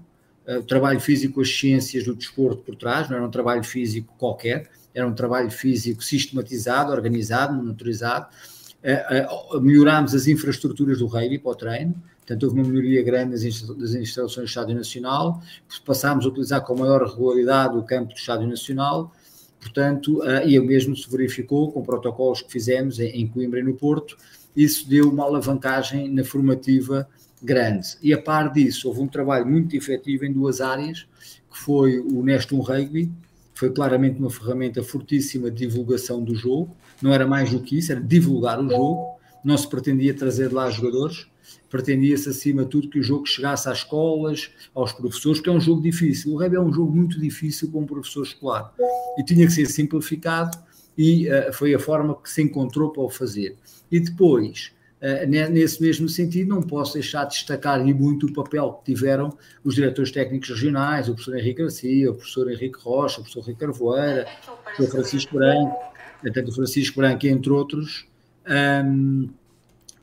uh, 0.48 0.58
o 0.58 0.64
trabalho 0.64 1.00
físico, 1.00 1.40
as 1.40 1.50
ciências 1.50 2.04
do 2.04 2.16
desporto 2.16 2.64
por 2.64 2.76
trás, 2.76 3.10
não 3.10 3.18
era 3.18 3.26
um 3.26 3.32
trabalho 3.32 3.64
físico 3.64 4.14
qualquer, 4.18 4.70
era 4.94 5.08
um 5.08 5.14
trabalho 5.14 5.50
físico 5.50 6.04
sistematizado, 6.04 6.92
organizado, 6.92 7.54
monitorizado. 7.54 8.28
Melhorámos 9.62 10.14
as 10.14 10.28
infraestruturas 10.28 11.00
do 11.00 11.08
rugby 11.08 11.40
para 11.40 11.52
o 11.52 11.56
treino, 11.56 11.96
Portanto, 12.26 12.44
houve 12.44 12.60
uma 12.60 12.68
melhoria 12.68 13.04
grande 13.04 13.32
das 13.32 13.94
instalações 13.96 14.46
do 14.46 14.50
Estádio 14.50 14.76
Nacional, 14.76 15.42
passámos 15.86 16.26
a 16.26 16.30
utilizar 16.30 16.64
com 16.64 16.74
maior 16.76 17.06
regularidade 17.06 17.78
o 17.78 17.84
campo 17.84 18.14
do 18.14 18.18
Estádio 18.18 18.48
Nacional, 18.48 19.12
portanto, 19.60 20.20
uh, 20.20 20.48
e 20.48 20.58
o 20.58 20.64
mesmo 20.64 20.96
se 20.96 21.10
verificou 21.10 21.70
com 21.72 21.84
protocolos 21.84 22.42
que 22.42 22.52
fizemos 22.52 22.98
em, 23.00 23.28
Coimbra 23.28 23.60
e 23.60 23.64
no 23.64 23.74
Porto, 23.74 24.18
isso 24.56 24.88
deu 24.88 25.10
uma 25.10 25.26
alavancagem 25.26 26.10
na 26.10 26.24
formativa 26.24 27.08
grande. 27.42 27.98
E 28.02 28.14
a 28.14 28.22
par 28.22 28.54
disso, 28.54 28.88
houve 28.88 29.02
um 29.02 29.08
trabalho 29.08 29.46
muito 29.46 29.76
efetivo 29.76 30.24
em 30.24 30.32
duas 30.32 30.62
áreas, 30.62 31.06
que 31.52 31.60
foi 31.60 32.00
o 32.00 32.24
Nestum 32.24 32.62
Rugby, 32.62 33.12
foi 33.54 33.70
claramente 33.70 34.18
uma 34.18 34.30
ferramenta 34.30 34.82
fortíssima 34.82 35.52
de 35.52 35.68
divulgação 35.68 36.24
do 36.24 36.34
jogo, 36.34 36.74
não 37.02 37.14
era 37.14 37.28
mais 37.28 37.52
do 37.52 37.60
que 37.60 37.78
isso, 37.78 37.92
era 37.92 38.02
divulgar 38.02 38.60
o 38.60 38.70
jogo, 38.70 39.18
não 39.44 39.58
se 39.58 39.68
pretendia 39.68 40.14
trazer 40.14 40.52
lá 40.52 40.70
jogadores, 40.70 41.28
pretendia-se, 41.70 42.30
acima 42.30 42.64
de 42.64 42.70
tudo, 42.70 42.88
que 42.88 43.00
o 43.00 43.04
jogo 43.04 43.26
chegasse 43.26 43.68
às 43.68 43.80
escolas, 43.80 44.52
aos 44.76 44.94
professores, 44.94 45.42
que 45.42 45.50
é 45.50 45.52
um 45.52 45.60
jogo 45.60 45.82
difícil. 45.82 46.34
O 46.34 46.38
rugby 46.38 46.56
é 46.56 46.60
um 46.60 46.72
jogo 46.72 46.92
muito 46.92 47.20
difícil 47.20 47.70
para 47.70 47.80
um 47.80 47.86
professor 47.86 48.24
escolar 48.24 48.72
e 49.18 49.24
tinha 49.24 49.46
que 49.46 49.52
ser 49.52 49.66
simplificado 49.66 50.58
e 50.96 51.28
uh, 51.28 51.52
foi 51.52 51.74
a 51.74 51.80
forma 51.80 52.16
que 52.16 52.30
se 52.30 52.44
encontrou 52.44 52.92
para 52.92 53.02
o 53.02 53.10
fazer. 53.10 53.58
E 53.92 54.00
depois, 54.00 54.72
uh, 55.02 55.28
nesse 55.28 55.82
mesmo 55.82 56.08
sentido, 56.08 56.50
não 56.50 56.62
posso 56.62 56.94
deixar 56.94 57.26
de 57.26 57.34
destacar 57.34 57.86
e 57.88 57.92
muito 57.92 58.28
o 58.28 58.34
papel 58.34 58.74
que 58.74 58.94
tiveram 58.94 59.36
os 59.64 59.74
diretores 59.74 60.12
técnicos 60.12 60.50
regionais, 60.50 61.10
o 61.10 61.14
professor 61.14 61.40
Henrique 61.40 61.64
Garcia, 61.64 62.12
o 62.12 62.14
professor 62.14 62.52
Henrique 62.52 62.80
Rocha, 62.80 63.20
o 63.20 63.24
professor 63.24 63.42
Henrique 63.46 63.60
Carvoeira, 63.60 64.28
o 64.48 64.64
professor 64.64 64.92
Francisco 64.92 65.36
Branco, 65.36 65.93
portanto, 66.32 66.50
o 66.50 66.56
Francisco 66.56 66.98
Branco, 66.98 67.28
entre 67.28 67.52
outros, 67.52 68.06
um, 68.86 69.30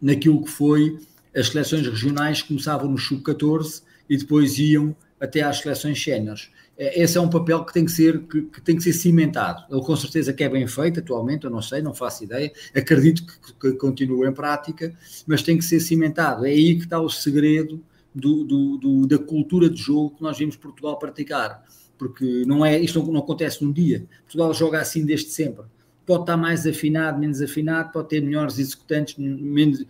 naquilo 0.01 0.43
que 0.43 0.51
foi 0.51 0.99
as 1.35 1.49
seleções 1.49 1.87
regionais 1.87 2.43
começavam 2.43 2.91
no 2.91 2.99
sub-14 2.99 3.83
e 4.09 4.17
depois 4.17 4.59
iam 4.59 4.95
até 5.21 5.43
às 5.43 5.59
seleções 5.59 6.03
séniores. 6.03 6.51
É, 6.77 7.03
esse 7.03 7.19
é 7.19 7.21
um 7.21 7.29
papel 7.29 7.65
que 7.65 7.73
tem 7.73 7.85
que 7.85 7.93
ser 7.93 8.21
que, 8.21 8.43
que, 8.43 8.61
tem 8.61 8.77
que 8.77 8.83
ser 8.83 8.93
cimentado. 8.93 9.65
Ele 9.71 9.83
com 9.83 9.95
certeza 9.95 10.33
que 10.33 10.43
é 10.43 10.49
bem 10.49 10.67
feito 10.67 11.01
atualmente, 11.01 11.45
eu 11.45 11.51
não 11.51 11.63
sei, 11.63 11.83
não 11.83 11.95
faço 11.95 12.25
ideia. 12.25 12.51
Acredito 12.75 13.25
que, 13.27 13.53
que 13.53 13.73
continue 13.77 14.27
em 14.27 14.33
prática, 14.33 14.93
mas 15.27 15.43
tem 15.43 15.59
que 15.59 15.65
ser 15.65 15.79
cimentado. 15.81 16.47
É 16.47 16.51
aí 16.51 16.77
que 16.77 16.85
está 16.85 16.99
o 16.99 17.11
segredo 17.11 17.85
do, 18.15 18.45
do, 18.45 18.79
do, 18.79 19.07
da 19.07 19.19
cultura 19.19 19.69
de 19.69 19.81
jogo 19.81 20.17
que 20.17 20.23
nós 20.23 20.39
vimos 20.39 20.57
Portugal 20.57 20.99
praticar, 20.99 21.63
porque 21.97 22.45
não 22.47 22.65
é 22.65 22.81
isto 22.81 22.99
não, 22.99 23.13
não 23.13 23.21
acontece 23.21 23.63
num 23.63 23.71
dia. 23.71 24.07
Portugal 24.23 24.53
joga 24.55 24.81
assim 24.81 25.05
desde 25.05 25.31
sempre 25.31 25.65
pode 26.11 26.23
estar 26.25 26.37
mais 26.37 26.67
afinado, 26.67 27.21
menos 27.21 27.41
afinado, 27.41 27.93
pode 27.93 28.09
ter 28.09 28.21
melhores 28.21 28.59
executantes, 28.59 29.15
menos, 29.17 29.87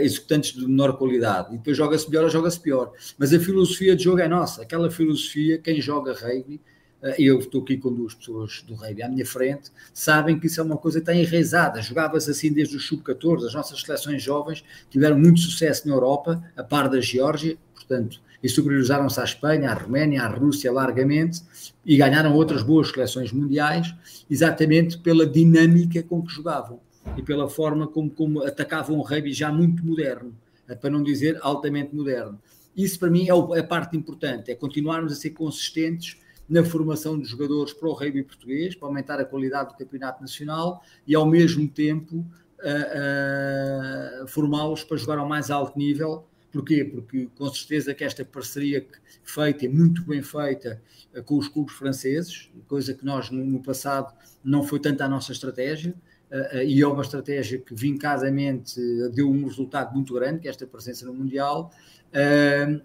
executantes 0.00 0.54
de 0.54 0.66
menor 0.66 0.96
qualidade, 0.96 1.54
e 1.54 1.58
depois 1.58 1.76
joga-se 1.76 2.08
melhor 2.08 2.24
ou 2.24 2.30
joga-se 2.30 2.58
pior. 2.58 2.90
Mas 3.18 3.34
a 3.34 3.38
filosofia 3.38 3.94
de 3.94 4.04
jogo 4.04 4.18
é 4.20 4.26
nossa, 4.26 4.62
aquela 4.62 4.90
filosofia, 4.90 5.58
quem 5.58 5.78
joga 5.78 6.14
rugby, 6.14 6.58
eh, 7.02 7.16
eu 7.18 7.38
estou 7.38 7.62
aqui 7.62 7.76
com 7.76 7.92
duas 7.92 8.14
pessoas 8.14 8.62
do 8.66 8.74
rugby 8.74 9.02
à 9.02 9.08
minha 9.08 9.26
frente, 9.26 9.70
sabem 9.92 10.38
que 10.38 10.46
isso 10.46 10.60
é 10.60 10.64
uma 10.64 10.76
coisa 10.76 10.98
que 11.00 11.10
está 11.10 11.14
enraizada. 11.14 11.80
Jogava-se 11.80 12.30
assim 12.30 12.52
desde 12.52 12.76
o 12.76 12.80
sub-14, 12.80 13.46
as 13.46 13.54
nossas 13.54 13.80
seleções 13.80 14.22
jovens 14.22 14.64
tiveram 14.90 15.18
muito 15.18 15.40
sucesso 15.40 15.86
na 15.88 15.94
Europa, 15.94 16.42
a 16.56 16.62
par 16.62 16.88
da 16.88 17.00
Geórgia, 17.00 17.56
portanto, 17.74 18.20
e 18.42 18.48
superiorizaram-se 18.48 19.20
à 19.20 19.24
Espanha, 19.24 19.70
à 19.70 19.74
Roménia, 19.74 20.22
à 20.22 20.28
Rússia 20.28 20.70
largamente 20.70 21.42
e 21.84 21.96
ganharam 21.96 22.34
outras 22.34 22.62
boas 22.62 22.90
seleções 22.90 23.32
mundiais, 23.32 23.94
exatamente 24.30 24.98
pela 24.98 25.26
dinâmica 25.26 26.02
com 26.02 26.22
que 26.22 26.32
jogavam 26.32 26.80
e 27.16 27.22
pela 27.22 27.48
forma 27.48 27.86
como, 27.86 28.10
como 28.10 28.42
atacavam 28.44 28.98
o 28.98 29.02
rugby 29.02 29.32
já 29.32 29.50
muito 29.50 29.84
moderno, 29.84 30.36
eh, 30.68 30.74
para 30.74 30.90
não 30.90 31.02
dizer 31.02 31.38
altamente 31.40 31.94
moderno. 31.94 32.38
Isso 32.76 32.98
para 32.98 33.10
mim 33.10 33.26
é 33.28 33.58
a 33.58 33.64
parte 33.64 33.96
importante, 33.96 34.50
é 34.50 34.54
continuarmos 34.54 35.12
a 35.12 35.16
ser 35.16 35.30
consistentes 35.30 36.16
na 36.48 36.64
formação 36.64 37.18
de 37.18 37.26
jogadores 37.26 37.72
para 37.72 37.88
o 37.88 37.92
rugby 37.92 38.22
português, 38.22 38.74
para 38.74 38.88
aumentar 38.88 39.20
a 39.20 39.24
qualidade 39.24 39.70
do 39.70 39.76
campeonato 39.76 40.20
nacional 40.20 40.82
e 41.06 41.14
ao 41.14 41.26
mesmo 41.26 41.68
tempo 41.68 42.24
formá-los 44.26 44.82
para 44.82 44.96
jogar 44.96 45.18
ao 45.18 45.28
mais 45.28 45.48
alto 45.48 45.78
nível 45.78 46.26
Porquê? 46.50 46.84
Porque 46.84 47.28
com 47.34 47.48
certeza 47.52 47.94
que 47.94 48.04
esta 48.04 48.24
parceria 48.24 48.86
feita 49.22 49.66
e 49.66 49.68
muito 49.68 50.02
bem 50.02 50.22
feita 50.22 50.80
eh, 51.12 51.20
com 51.20 51.36
os 51.36 51.46
clubes 51.46 51.74
franceses, 51.74 52.50
coisa 52.66 52.94
que 52.94 53.04
nós 53.04 53.30
no 53.30 53.62
passado 53.62 54.14
não 54.42 54.62
foi 54.62 54.80
tanto 54.80 55.02
a 55.02 55.08
nossa 55.08 55.32
estratégia, 55.32 55.94
e 56.64 56.82
é 56.82 56.86
uma 56.86 57.02
estratégia 57.02 57.58
que 57.58 57.74
vincadamente 57.74 58.80
deu 59.14 59.30
um 59.30 59.44
resultado 59.44 59.94
muito 59.94 60.14
grande, 60.14 60.40
que 60.40 60.48
é 60.48 60.50
esta 60.50 60.66
presença 60.66 61.06
no 61.06 61.14
Mundial, 61.14 61.70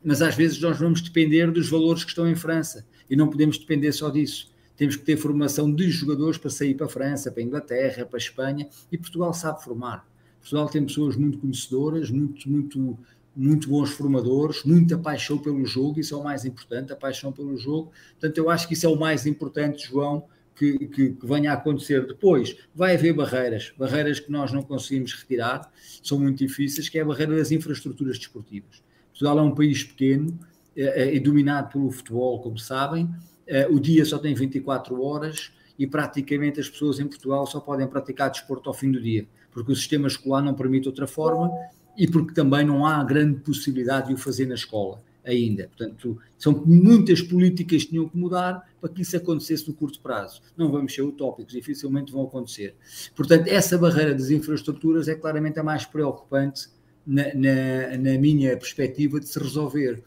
mas 0.04 0.22
às 0.22 0.36
vezes 0.36 0.60
nós 0.62 0.78
vamos 0.78 1.02
depender 1.02 1.52
dos 1.52 1.70
valores 1.70 2.04
que 2.04 2.10
estão 2.10 2.28
em 2.28 2.36
França 2.36 2.86
e 3.10 3.16
não 3.16 3.30
podemos 3.30 3.58
depender 3.58 3.92
só 3.92 4.10
disso. 4.10 4.52
Temos 4.76 4.96
que 4.96 5.04
ter 5.04 5.18
formação 5.18 5.74
de 5.74 5.90
jogadores 5.90 6.38
para 6.38 6.50
sair 6.50 6.74
para 6.74 6.88
a 6.88 6.90
França, 6.90 7.32
para 7.32 7.42
a 7.42 7.46
Inglaterra, 7.46 8.06
para 8.06 8.18
a 8.18 8.22
Espanha, 8.22 8.68
e 8.92 8.98
Portugal 8.98 9.34
sabe 9.34 9.64
formar. 9.64 10.08
Portugal 10.40 10.68
tem 10.68 10.84
pessoas 10.84 11.16
muito 11.16 11.38
conhecedoras, 11.38 12.10
muito, 12.10 12.50
muito 12.50 12.98
muito 13.36 13.68
bons 13.68 13.90
formadores, 13.90 14.64
muita 14.64 14.98
paixão 14.98 15.40
pelo 15.40 15.66
jogo, 15.66 16.00
isso 16.00 16.14
é 16.14 16.18
o 16.18 16.24
mais 16.24 16.46
importante, 16.46 16.94
a 16.94 16.96
paixão 16.96 17.32
pelo 17.32 17.58
jogo. 17.58 17.92
Portanto, 18.12 18.38
eu 18.38 18.50
acho 18.50 18.68
que 18.68 18.76
isso 18.76 18.86
é 18.86 18.90
o 18.90 18.96
mais 18.96 19.26
importante, 19.26 19.88
João, 19.88 20.26
que, 20.56 20.88
que, 20.88 21.10
que, 21.12 21.26
venha 21.26 21.52
a 21.52 21.54
acontecer 21.56 22.06
depois. 22.06 22.56
Vai 22.74 22.96
haver 22.96 23.14
barreiras, 23.14 23.74
barreiras 23.78 24.20
que 24.20 24.32
nós 24.32 24.52
não 24.52 24.62
conseguimos 24.62 25.14
retirar, 25.14 25.72
são 26.02 26.20
muito 26.20 26.38
difíceis, 26.40 26.90
que 26.90 26.98
é 26.98 27.02
a 27.02 27.06
barreira 27.06 27.36
das 27.36 27.52
infraestruturas 27.52 28.18
desportivas. 28.18 28.84
Portugal 29.10 29.40
é 29.40 29.42
um 29.42 29.54
país 29.54 29.84
pequeno 29.84 30.38
é, 30.76 31.16
é, 31.16 31.20
dominado 31.20 31.72
pelo 31.72 31.92
futebol, 31.92 32.42
como 32.42 32.58
sabem, 32.58 33.10
é, 33.46 33.68
o 33.68 33.80
dia 33.80 34.04
só 34.06 34.18
tem 34.18 34.34
24 34.34 35.02
horas 35.02 35.52
e 35.78 35.86
praticamente 35.86 36.60
as 36.60 36.70
pessoas 36.70 37.00
em 37.00 37.08
Portugal 37.08 37.46
só 37.46 37.60
podem 37.60 37.88
praticar 37.88 38.32
desporto 38.32 38.70
ao 38.70 38.74
fim 38.74 38.92
do 38.92 39.02
dia, 39.02 39.28
porque 39.52 39.72
o 39.72 39.76
sistema 39.76 40.08
escolar 40.08 40.42
não 40.42 40.54
permite 40.54 40.88
outra 40.88 41.06
forma 41.06 41.52
e 41.98 42.08
porque 42.08 42.34
também 42.34 42.66
não 42.66 42.86
há 42.86 43.04
grande 43.04 43.40
possibilidade 43.42 44.08
de 44.08 44.14
o 44.14 44.18
fazer 44.18 44.46
na 44.46 44.56
escola 44.56 45.02
ainda. 45.26 45.68
Portanto, 45.68 46.18
são 46.38 46.64
muitas 46.66 47.22
políticas 47.22 47.84
que 47.84 47.92
tinham 47.92 48.08
que 48.08 48.18
mudar 48.18 48.70
para 48.80 48.90
que 48.90 49.02
isso 49.02 49.16
acontecesse 49.16 49.68
no 49.68 49.74
curto 49.74 50.00
prazo. 50.02 50.42
Não 50.58 50.72
vamos 50.72 50.94
ser 50.94 51.02
utópicos, 51.02 51.54
dificilmente 51.54 52.12
vão 52.12 52.24
acontecer. 52.24 52.76
Portanto, 53.16 53.48
essa 53.48 53.78
barreira 53.78 54.14
das 54.14 54.30
infraestruturas 54.30 55.08
é 55.08 55.16
claramente 55.16 55.60
a 55.60 55.64
mais 55.64 55.86
preocupante 55.86 56.68
na, 57.06 57.34
na, 57.34 57.98
na 57.98 58.18
minha 58.18 58.58
perspectiva 58.58 59.20
de 59.20 59.28
se 59.28 59.40
resolver. 59.40 60.04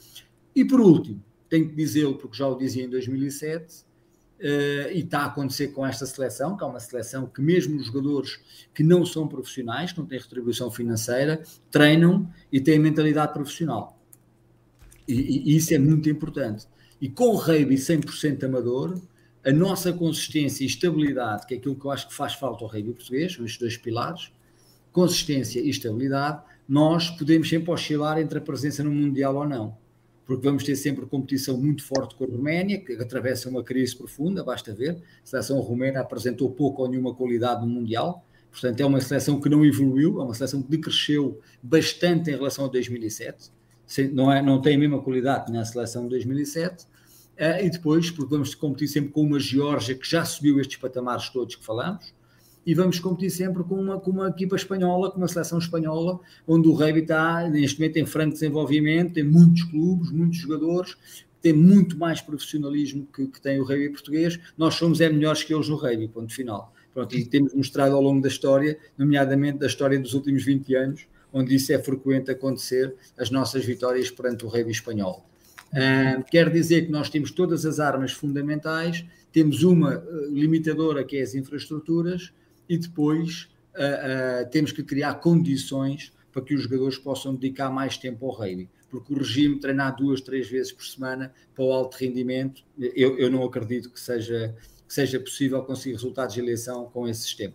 E 0.54 0.64
por 0.64 0.80
último, 0.80 1.22
tenho 1.48 1.68
que 1.68 1.74
dizê-lo 1.74 2.16
porque 2.16 2.36
já 2.36 2.46
o 2.46 2.56
dizia 2.56 2.84
em 2.84 2.88
2007, 2.88 3.86
Uh, 4.38 4.92
e 4.92 4.98
está 4.98 5.20
a 5.20 5.26
acontecer 5.26 5.68
com 5.68 5.86
esta 5.86 6.04
seleção, 6.04 6.58
que 6.58 6.62
é 6.62 6.66
uma 6.66 6.78
seleção 6.78 7.26
que 7.26 7.40
mesmo 7.40 7.80
os 7.80 7.86
jogadores 7.86 8.38
que 8.74 8.84
não 8.84 9.02
são 9.06 9.26
profissionais, 9.26 9.92
que 9.92 9.98
não 9.98 10.04
têm 10.04 10.18
retribuição 10.18 10.70
financeira, 10.70 11.42
treinam 11.70 12.30
e 12.52 12.60
têm 12.60 12.78
mentalidade 12.78 13.32
profissional. 13.32 13.95
E, 15.06 15.52
e 15.52 15.56
isso 15.56 15.72
é 15.74 15.78
muito 15.78 16.08
importante. 16.08 16.66
E 17.00 17.08
com 17.08 17.28
o 17.28 17.36
rugby 17.36 17.74
100% 17.76 18.44
amador, 18.44 19.00
a 19.44 19.52
nossa 19.52 19.92
consistência 19.92 20.64
e 20.64 20.66
estabilidade, 20.66 21.46
que 21.46 21.54
é 21.54 21.56
aquilo 21.56 21.76
que 21.76 21.84
eu 21.84 21.90
acho 21.90 22.08
que 22.08 22.14
faz 22.14 22.34
falta 22.34 22.64
ao 22.64 22.70
rugby 22.70 22.92
português, 22.92 23.34
são 23.34 23.44
estes 23.44 23.60
dois 23.60 23.76
pilares, 23.76 24.32
consistência 24.92 25.60
e 25.60 25.68
estabilidade, 25.68 26.42
nós 26.68 27.10
podemos 27.10 27.48
sempre 27.48 27.70
oscilar 27.70 28.18
entre 28.18 28.38
a 28.38 28.40
presença 28.40 28.82
no 28.82 28.90
Mundial 28.90 29.36
ou 29.36 29.46
não 29.46 29.76
porque 30.26 30.44
vamos 30.44 30.64
ter 30.64 30.74
sempre 30.74 31.06
competição 31.06 31.56
muito 31.56 31.84
forte 31.84 32.16
com 32.16 32.24
a 32.24 32.26
Roménia, 32.26 32.80
que 32.80 32.92
atravessa 32.94 33.48
uma 33.48 33.62
crise 33.62 33.96
profunda, 33.96 34.42
basta 34.42 34.74
ver. 34.74 34.96
A 35.22 35.26
seleção 35.26 35.60
romena 35.60 36.00
apresentou 36.00 36.50
pouco 36.50 36.82
ou 36.82 36.88
nenhuma 36.88 37.14
qualidade 37.14 37.60
no 37.60 37.68
Mundial, 37.68 38.26
portanto, 38.50 38.80
é 38.80 38.84
uma 38.84 39.00
seleção 39.00 39.40
que 39.40 39.48
não 39.48 39.64
evoluiu, 39.64 40.20
é 40.20 40.24
uma 40.24 40.34
seleção 40.34 40.60
que 40.60 40.68
decresceu 40.68 41.40
bastante 41.62 42.28
em 42.30 42.34
relação 42.34 42.64
a 42.64 42.68
2007, 42.68 43.52
não, 44.12 44.32
é, 44.32 44.42
não 44.42 44.60
tem 44.60 44.76
a 44.76 44.78
mesma 44.78 45.00
qualidade 45.00 45.52
na 45.52 45.64
seleção 45.64 46.04
de 46.04 46.10
2007. 46.10 46.86
Eh, 47.36 47.66
e 47.66 47.70
depois, 47.70 48.10
porque 48.10 48.30
vamos 48.30 48.54
competir 48.54 48.88
sempre 48.88 49.10
com 49.10 49.22
uma 49.22 49.38
Geórgia 49.38 49.94
que 49.94 50.08
já 50.08 50.24
subiu 50.24 50.58
estes 50.58 50.76
patamares 50.76 51.28
todos 51.28 51.54
que 51.54 51.64
falamos, 51.64 52.14
e 52.64 52.74
vamos 52.74 52.98
competir 52.98 53.30
sempre 53.30 53.62
com 53.62 53.76
uma, 53.76 54.00
com 54.00 54.10
uma 54.10 54.28
equipa 54.28 54.56
espanhola, 54.56 55.10
com 55.10 55.18
uma 55.18 55.28
seleção 55.28 55.58
espanhola, 55.58 56.18
onde 56.48 56.66
o 56.66 56.72
rugby 56.72 57.02
está 57.02 57.48
neste 57.48 57.78
momento 57.78 57.96
em 57.98 58.06
franco 58.06 58.32
desenvolvimento, 58.32 59.14
tem 59.14 59.22
muitos 59.22 59.62
clubes, 59.64 60.10
muitos 60.10 60.38
jogadores, 60.38 60.96
tem 61.40 61.52
muito 61.52 61.96
mais 61.96 62.20
profissionalismo 62.20 63.06
que, 63.14 63.28
que 63.28 63.40
tem 63.40 63.60
o 63.60 63.64
rugby 63.64 63.90
português. 63.90 64.40
Nós 64.58 64.74
somos 64.74 65.00
é 65.00 65.08
melhores 65.08 65.44
que 65.44 65.54
eles 65.54 65.68
no 65.68 65.76
rugby, 65.76 66.08
ponto 66.08 66.34
final. 66.34 66.72
Pronto, 66.92 67.14
e 67.14 67.24
temos 67.24 67.54
mostrado 67.54 67.94
ao 67.94 68.02
longo 68.02 68.20
da 68.20 68.28
história, 68.28 68.76
nomeadamente 68.98 69.58
da 69.58 69.66
história 69.66 70.00
dos 70.00 70.14
últimos 70.14 70.42
20 70.42 70.74
anos, 70.74 71.06
onde 71.32 71.54
isso 71.54 71.72
é 71.72 71.78
frequente 71.78 72.30
acontecer, 72.30 72.94
as 73.18 73.30
nossas 73.30 73.64
vitórias 73.64 74.10
perante 74.10 74.44
o 74.44 74.48
rugby 74.48 74.70
espanhol. 74.70 75.26
Uh, 75.72 76.22
quer 76.30 76.50
dizer 76.50 76.86
que 76.86 76.92
nós 76.92 77.10
temos 77.10 77.30
todas 77.30 77.66
as 77.66 77.80
armas 77.80 78.12
fundamentais, 78.12 79.04
temos 79.32 79.62
uma 79.62 79.98
uh, 79.98 80.30
limitadora 80.32 81.04
que 81.04 81.16
é 81.16 81.22
as 81.22 81.34
infraestruturas, 81.34 82.32
e 82.68 82.78
depois 82.78 83.48
uh, 83.74 84.44
uh, 84.44 84.50
temos 84.50 84.72
que 84.72 84.82
criar 84.82 85.14
condições 85.14 86.12
para 86.32 86.42
que 86.42 86.54
os 86.54 86.62
jogadores 86.62 86.98
possam 86.98 87.34
dedicar 87.34 87.70
mais 87.70 87.96
tempo 87.96 88.26
ao 88.26 88.32
rugby. 88.32 88.68
Porque 88.88 89.12
o 89.12 89.18
regime 89.18 89.58
treinar 89.58 89.96
duas, 89.96 90.20
três 90.20 90.48
vezes 90.48 90.72
por 90.72 90.84
semana 90.84 91.32
para 91.54 91.64
o 91.64 91.72
alto 91.72 91.96
rendimento, 91.96 92.62
eu, 92.78 93.18
eu 93.18 93.30
não 93.30 93.42
acredito 93.42 93.90
que 93.90 93.98
seja, 93.98 94.54
que 94.86 94.94
seja 94.94 95.18
possível 95.18 95.62
conseguir 95.62 95.94
resultados 95.94 96.34
de 96.34 96.40
eleição 96.40 96.86
com 96.86 97.08
esse 97.08 97.22
sistema. 97.22 97.54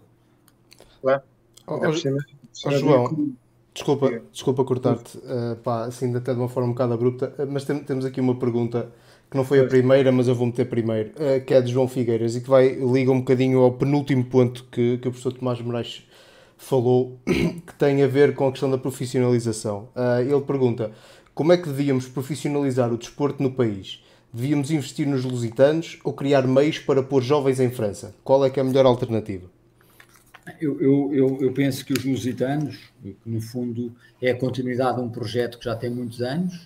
Claro. 1.01 1.23
Oh, 1.67 1.79
oh, 1.79 2.71
João, 2.71 3.35
desculpa, 3.73 4.21
desculpa 4.31 4.63
cortar-te, 4.63 5.17
uh, 5.17 5.55
pá, 5.63 5.85
assim 5.85 6.15
até 6.15 6.33
de 6.33 6.39
uma 6.39 6.49
forma 6.49 6.69
um 6.69 6.73
bocado 6.73 6.93
abrupta, 6.93 7.33
mas 7.49 7.63
tem, 7.63 7.79
temos 7.79 8.05
aqui 8.05 8.19
uma 8.19 8.35
pergunta 8.35 8.91
que 9.31 9.37
não 9.37 9.45
foi 9.45 9.61
a 9.61 9.65
primeira, 9.65 10.11
mas 10.11 10.27
eu 10.27 10.35
vou 10.35 10.45
meter 10.45 10.65
primeiro, 10.65 11.11
eh, 11.17 11.39
que 11.39 11.53
é 11.53 11.61
de 11.61 11.71
João 11.71 11.87
Figueiras 11.87 12.35
e 12.35 12.41
que 12.41 12.49
vai 12.49 12.73
liga 12.73 13.09
um 13.09 13.19
bocadinho 13.19 13.59
ao 13.59 13.71
penúltimo 13.71 14.25
ponto 14.25 14.65
que, 14.69 14.97
que 14.97 15.07
o 15.07 15.11
professor 15.11 15.31
Tomás 15.31 15.61
Moraes 15.61 16.05
falou, 16.57 17.17
que 17.25 17.73
tem 17.79 18.03
a 18.03 18.07
ver 18.07 18.35
com 18.35 18.49
a 18.49 18.51
questão 18.51 18.69
da 18.69 18.77
profissionalização. 18.77 19.87
Eh, 19.95 20.23
ele 20.23 20.41
pergunta: 20.41 20.91
como 21.33 21.53
é 21.53 21.57
que 21.57 21.69
devíamos 21.69 22.09
profissionalizar 22.09 22.91
o 22.91 22.97
desporto 22.97 23.41
no 23.41 23.51
país? 23.51 24.03
Devíamos 24.33 24.69
investir 24.69 25.07
nos 25.07 25.23
lusitanos 25.23 25.97
ou 26.03 26.11
criar 26.11 26.45
meios 26.45 26.79
para 26.79 27.01
pôr 27.01 27.23
jovens 27.23 27.61
em 27.61 27.69
França? 27.69 28.13
Qual 28.25 28.43
é 28.43 28.49
que 28.49 28.59
é 28.59 28.63
a 28.63 28.65
melhor 28.65 28.85
alternativa? 28.85 29.47
Eu, 30.59 30.81
eu, 30.81 31.13
eu, 31.13 31.41
eu 31.41 31.53
penso 31.53 31.85
que 31.85 31.93
os 31.93 32.03
lusitanos, 32.03 32.77
que 33.01 33.15
no 33.25 33.41
fundo 33.41 33.95
é 34.21 34.31
a 34.31 34.37
continuidade 34.37 34.97
de 34.97 35.03
um 35.03 35.09
projeto 35.09 35.59
que 35.59 35.65
já 35.65 35.75
tem 35.75 35.89
muitos 35.89 36.21
anos, 36.21 36.65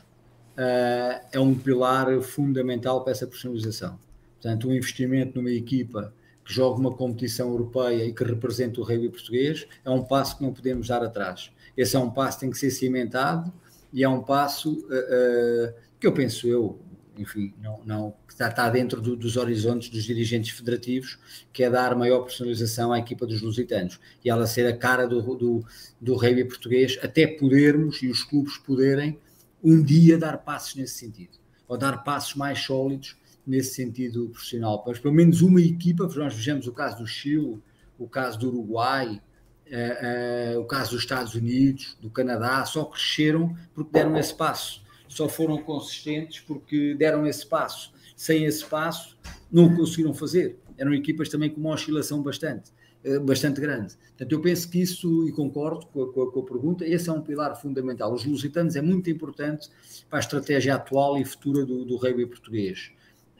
uh, 0.57 1.25
é 1.31 1.39
um 1.39 1.53
pilar 1.53 2.21
fundamental 2.21 3.03
para 3.03 3.11
essa 3.11 3.27
personalização. 3.27 3.99
Portanto, 4.41 4.69
um 4.69 4.73
investimento 4.73 5.37
numa 5.37 5.51
equipa 5.51 6.13
que 6.43 6.53
joga 6.53 6.79
uma 6.79 6.93
competição 6.93 7.49
europeia 7.49 8.05
e 8.05 8.13
que 8.13 8.23
representa 8.23 8.79
o 8.79 8.83
rugby 8.83 9.09
português 9.09 9.67
é 9.83 9.89
um 9.89 10.03
passo 10.03 10.37
que 10.37 10.43
não 10.43 10.53
podemos 10.53 10.87
dar 10.87 11.03
atrás. 11.03 11.51
Esse 11.75 11.95
é 11.95 11.99
um 11.99 12.09
passo 12.09 12.37
que 12.37 12.41
tem 12.41 12.51
que 12.51 12.57
ser 12.57 12.71
cimentado 12.71 13.51
e 13.91 14.03
é 14.03 14.09
um 14.09 14.21
passo 14.21 14.71
uh, 14.71 14.85
uh, 14.85 15.73
que 15.99 16.07
eu 16.07 16.13
penso 16.13 16.47
eu, 16.47 16.79
enfim, 17.17 17.53
não, 17.61 17.81
não 17.85 18.13
está, 18.27 18.49
está 18.49 18.69
dentro 18.69 19.01
do, 19.01 19.15
dos 19.15 19.37
horizontes 19.37 19.89
dos 19.89 20.03
dirigentes 20.03 20.55
federativos, 20.55 21.17
que 21.51 21.63
é 21.63 21.69
dar 21.69 21.95
maior 21.95 22.21
personalização 22.21 22.91
à 22.91 22.99
equipa 22.99 23.25
dos 23.25 23.41
lusitanos. 23.41 23.99
E 24.23 24.29
ela 24.29 24.47
ser 24.47 24.67
a 24.67 24.75
cara 24.75 25.07
do, 25.07 25.21
do, 25.35 25.65
do 25.99 26.15
rugby 26.15 26.45
português, 26.45 26.97
até 27.01 27.27
podermos 27.27 28.01
e 28.01 28.07
os 28.07 28.23
clubes 28.23 28.57
poderem 28.57 29.19
um 29.63 29.81
dia 29.81 30.17
dar 30.17 30.37
passos 30.39 30.75
nesse 30.75 30.95
sentido, 30.95 31.37
ou 31.67 31.77
dar 31.77 32.03
passos 32.03 32.35
mais 32.35 32.59
sólidos 32.59 33.17
nesse 33.45 33.73
sentido 33.75 34.29
profissional. 34.29 34.83
Mas 34.85 34.99
pelo 34.99 35.13
menos 35.13 35.41
uma 35.41 35.61
equipa, 35.61 36.07
nós 36.15 36.35
vejamos 36.35 36.67
o 36.67 36.71
caso 36.71 36.97
do 36.97 37.07
Chile, 37.07 37.59
o 37.97 38.07
caso 38.07 38.37
do 38.39 38.49
Uruguai, 38.49 39.21
eh, 39.67 40.53
eh, 40.53 40.57
o 40.57 40.65
caso 40.65 40.91
dos 40.91 41.01
Estados 41.01 41.33
Unidos, 41.33 41.97
do 41.99 42.09
Canadá, 42.09 42.63
só 42.65 42.85
cresceram 42.85 43.55
porque 43.73 43.91
deram 43.91 44.15
esse 44.17 44.33
passo, 44.33 44.83
só 45.15 45.29
foram 45.29 45.57
consistentes 45.57 46.41
porque 46.41 46.93
deram 46.95 47.25
esse 47.25 47.45
passo. 47.45 47.93
Sem 48.15 48.45
esse 48.45 48.65
passo, 48.65 49.17
não 49.51 49.65
o 49.65 49.75
conseguiram 49.75 50.13
fazer. 50.13 50.57
Eram 50.77 50.93
equipas 50.93 51.29
também 51.29 51.49
com 51.49 51.59
uma 51.59 51.73
oscilação 51.73 52.21
bastante. 52.21 52.71
Eh, 53.05 53.19
bastante 53.19 53.61
grande. 53.61 53.93
Portanto, 53.95 54.31
eu 54.31 54.41
penso 54.41 54.69
que 54.69 54.81
isso, 54.81 55.27
e 55.27 55.31
concordo 55.31 55.85
com 55.87 56.03
a, 56.03 56.11
com 56.11 56.23
a, 56.23 56.31
com 56.31 56.39
a 56.39 56.43
pergunta, 56.43 56.85
esse 56.85 57.07
é 57.07 57.13
um 57.13 57.21
pilar 57.21 57.55
fundamental. 57.55 58.11
Os 58.11 58.25
lusitanos 58.25 58.75
é 58.75 58.81
muito 58.81 59.09
importante 59.11 59.69
para 60.09 60.17
a 60.17 60.21
estratégia 60.21 60.73
atual 60.73 61.17
e 61.17 61.23
futura 61.23 61.63
do, 61.63 61.85
do 61.85 61.97
rugby 61.97 62.25
português. 62.25 62.91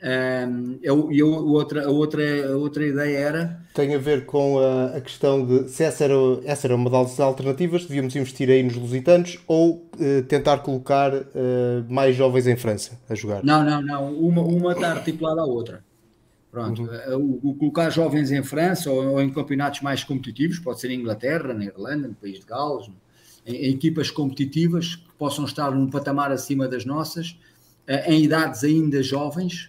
Um, 0.06 0.78
eu, 0.84 1.10
eu, 1.10 1.28
outra, 1.48 1.84
a, 1.84 1.90
outra, 1.90 2.52
a 2.52 2.56
outra 2.56 2.86
ideia 2.86 3.18
era. 3.18 3.60
Tem 3.74 3.92
a 3.92 3.98
ver 3.98 4.24
com 4.24 4.60
a, 4.60 4.96
a, 4.96 5.00
questão 5.00 5.44
de 5.44 5.68
se 5.68 5.82
essa 5.82 6.04
era, 6.04 6.14
essa 6.44 6.68
era 6.68 6.76
uma 6.76 6.88
das 6.88 7.18
alternativas, 7.18 7.86
devíamos 7.86 8.14
investir 8.14 8.48
aí 8.48 8.62
nos 8.62 8.76
lusitanos 8.76 9.40
ou 9.48 9.90
uh, 9.98 10.22
tentar 10.28 10.58
colocar 10.58 11.12
uh, 11.12 11.24
mais 11.88 12.14
jovens 12.14 12.46
em 12.46 12.54
França 12.54 12.96
a 13.10 13.16
jogar? 13.16 13.42
Não, 13.42 13.64
não, 13.64 13.82
não. 13.82 14.14
Uma, 14.14 14.42
uma 14.42 14.72
está 14.72 14.92
articulada 14.92 15.40
à 15.40 15.44
outra. 15.44 15.82
Pronto, 16.52 16.82
uhum. 16.82 16.94
Eh, 16.94 17.16
o, 17.16 17.40
o, 17.42 17.54
colocar 17.56 17.90
jovens 17.90 18.30
em 18.30 18.44
França 18.44 18.88
ou, 18.90 19.04
ou, 19.08 19.20
em 19.20 19.28
campeonatos 19.28 19.80
mais 19.80 20.04
competitivos, 20.04 20.60
pode 20.60 20.80
ser 20.80 20.92
em 20.92 21.00
Inglaterra, 21.00 21.52
na 21.52 21.64
Irlanda, 21.64 22.06
no 22.06 22.14
País 22.14 22.38
de 22.38 22.46
Gales, 22.46 22.88
em, 23.44 23.56
em, 23.56 23.74
equipas 23.74 24.08
competitivas 24.08 24.94
que 24.94 25.12
possam 25.18 25.44
estar 25.44 25.72
num 25.72 25.90
patamar 25.90 26.30
acima 26.30 26.68
das 26.68 26.84
nossas, 26.84 27.30
uh, 27.88 28.08
em 28.10 28.22
idades 28.22 28.62
ainda 28.62 29.02
jovens, 29.02 29.68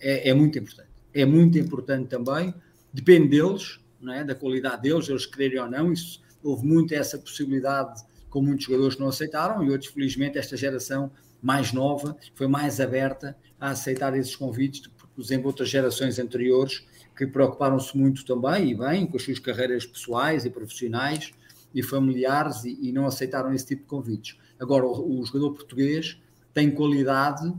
é, 0.00 0.30
é, 0.30 0.34
muito 0.34 0.58
importante. 0.58 0.88
É 1.12 1.24
muito 1.24 1.58
importante 1.58 2.08
também, 2.08 2.54
depende 2.92 3.28
deles, 3.28 3.80
não 4.00 4.12
é? 4.12 4.24
da 4.24 4.34
qualidade 4.34 4.82
deles, 4.82 5.08
eles 5.08 5.26
quererem 5.26 5.60
ou 5.60 5.70
não, 5.70 5.92
isso, 5.92 6.20
houve 6.42 6.66
muito 6.66 6.94
essa 6.94 7.18
possibilidade 7.18 8.02
com 8.28 8.42
muitos 8.42 8.66
jogadores 8.66 8.94
que 8.94 9.00
não 9.00 9.08
aceitaram 9.08 9.64
e 9.64 9.70
outros, 9.70 9.90
felizmente, 9.90 10.38
esta 10.38 10.56
geração 10.56 11.10
mais 11.42 11.72
nova 11.72 12.16
foi 12.34 12.46
mais 12.46 12.80
aberta 12.80 13.36
a 13.58 13.70
aceitar 13.70 14.16
esses 14.16 14.36
convites 14.36 14.90
por 15.16 15.22
exemplo, 15.22 15.46
outras 15.46 15.70
gerações 15.70 16.18
anteriores 16.18 16.86
que 17.16 17.26
preocuparam-se 17.26 17.96
muito 17.96 18.24
também, 18.26 18.70
e 18.70 18.74
bem, 18.74 19.06
com 19.06 19.16
as 19.16 19.22
suas 19.22 19.38
carreiras 19.38 19.86
pessoais 19.86 20.44
e 20.44 20.50
profissionais 20.50 21.32
e 21.74 21.82
familiares 21.82 22.64
e, 22.64 22.78
e 22.82 22.92
não 22.92 23.06
aceitaram 23.06 23.52
esse 23.54 23.66
tipo 23.66 23.82
de 23.82 23.88
convites. 23.88 24.36
Agora, 24.60 24.84
o, 24.84 25.20
o 25.20 25.24
jogador 25.24 25.54
português 25.54 26.20
tem 26.52 26.70
qualidade, 26.70 27.50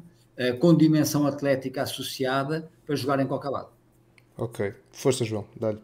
com 0.59 0.75
dimensão 0.75 1.25
atlética 1.25 1.81
associada 1.81 2.69
para 2.85 2.95
jogar 2.95 3.19
em 3.19 3.27
qualquer 3.27 3.49
lado. 3.49 3.69
Ok. 4.37 4.73
Força, 4.91 5.25
João. 5.25 5.45
Dá-lhe. 5.55 5.79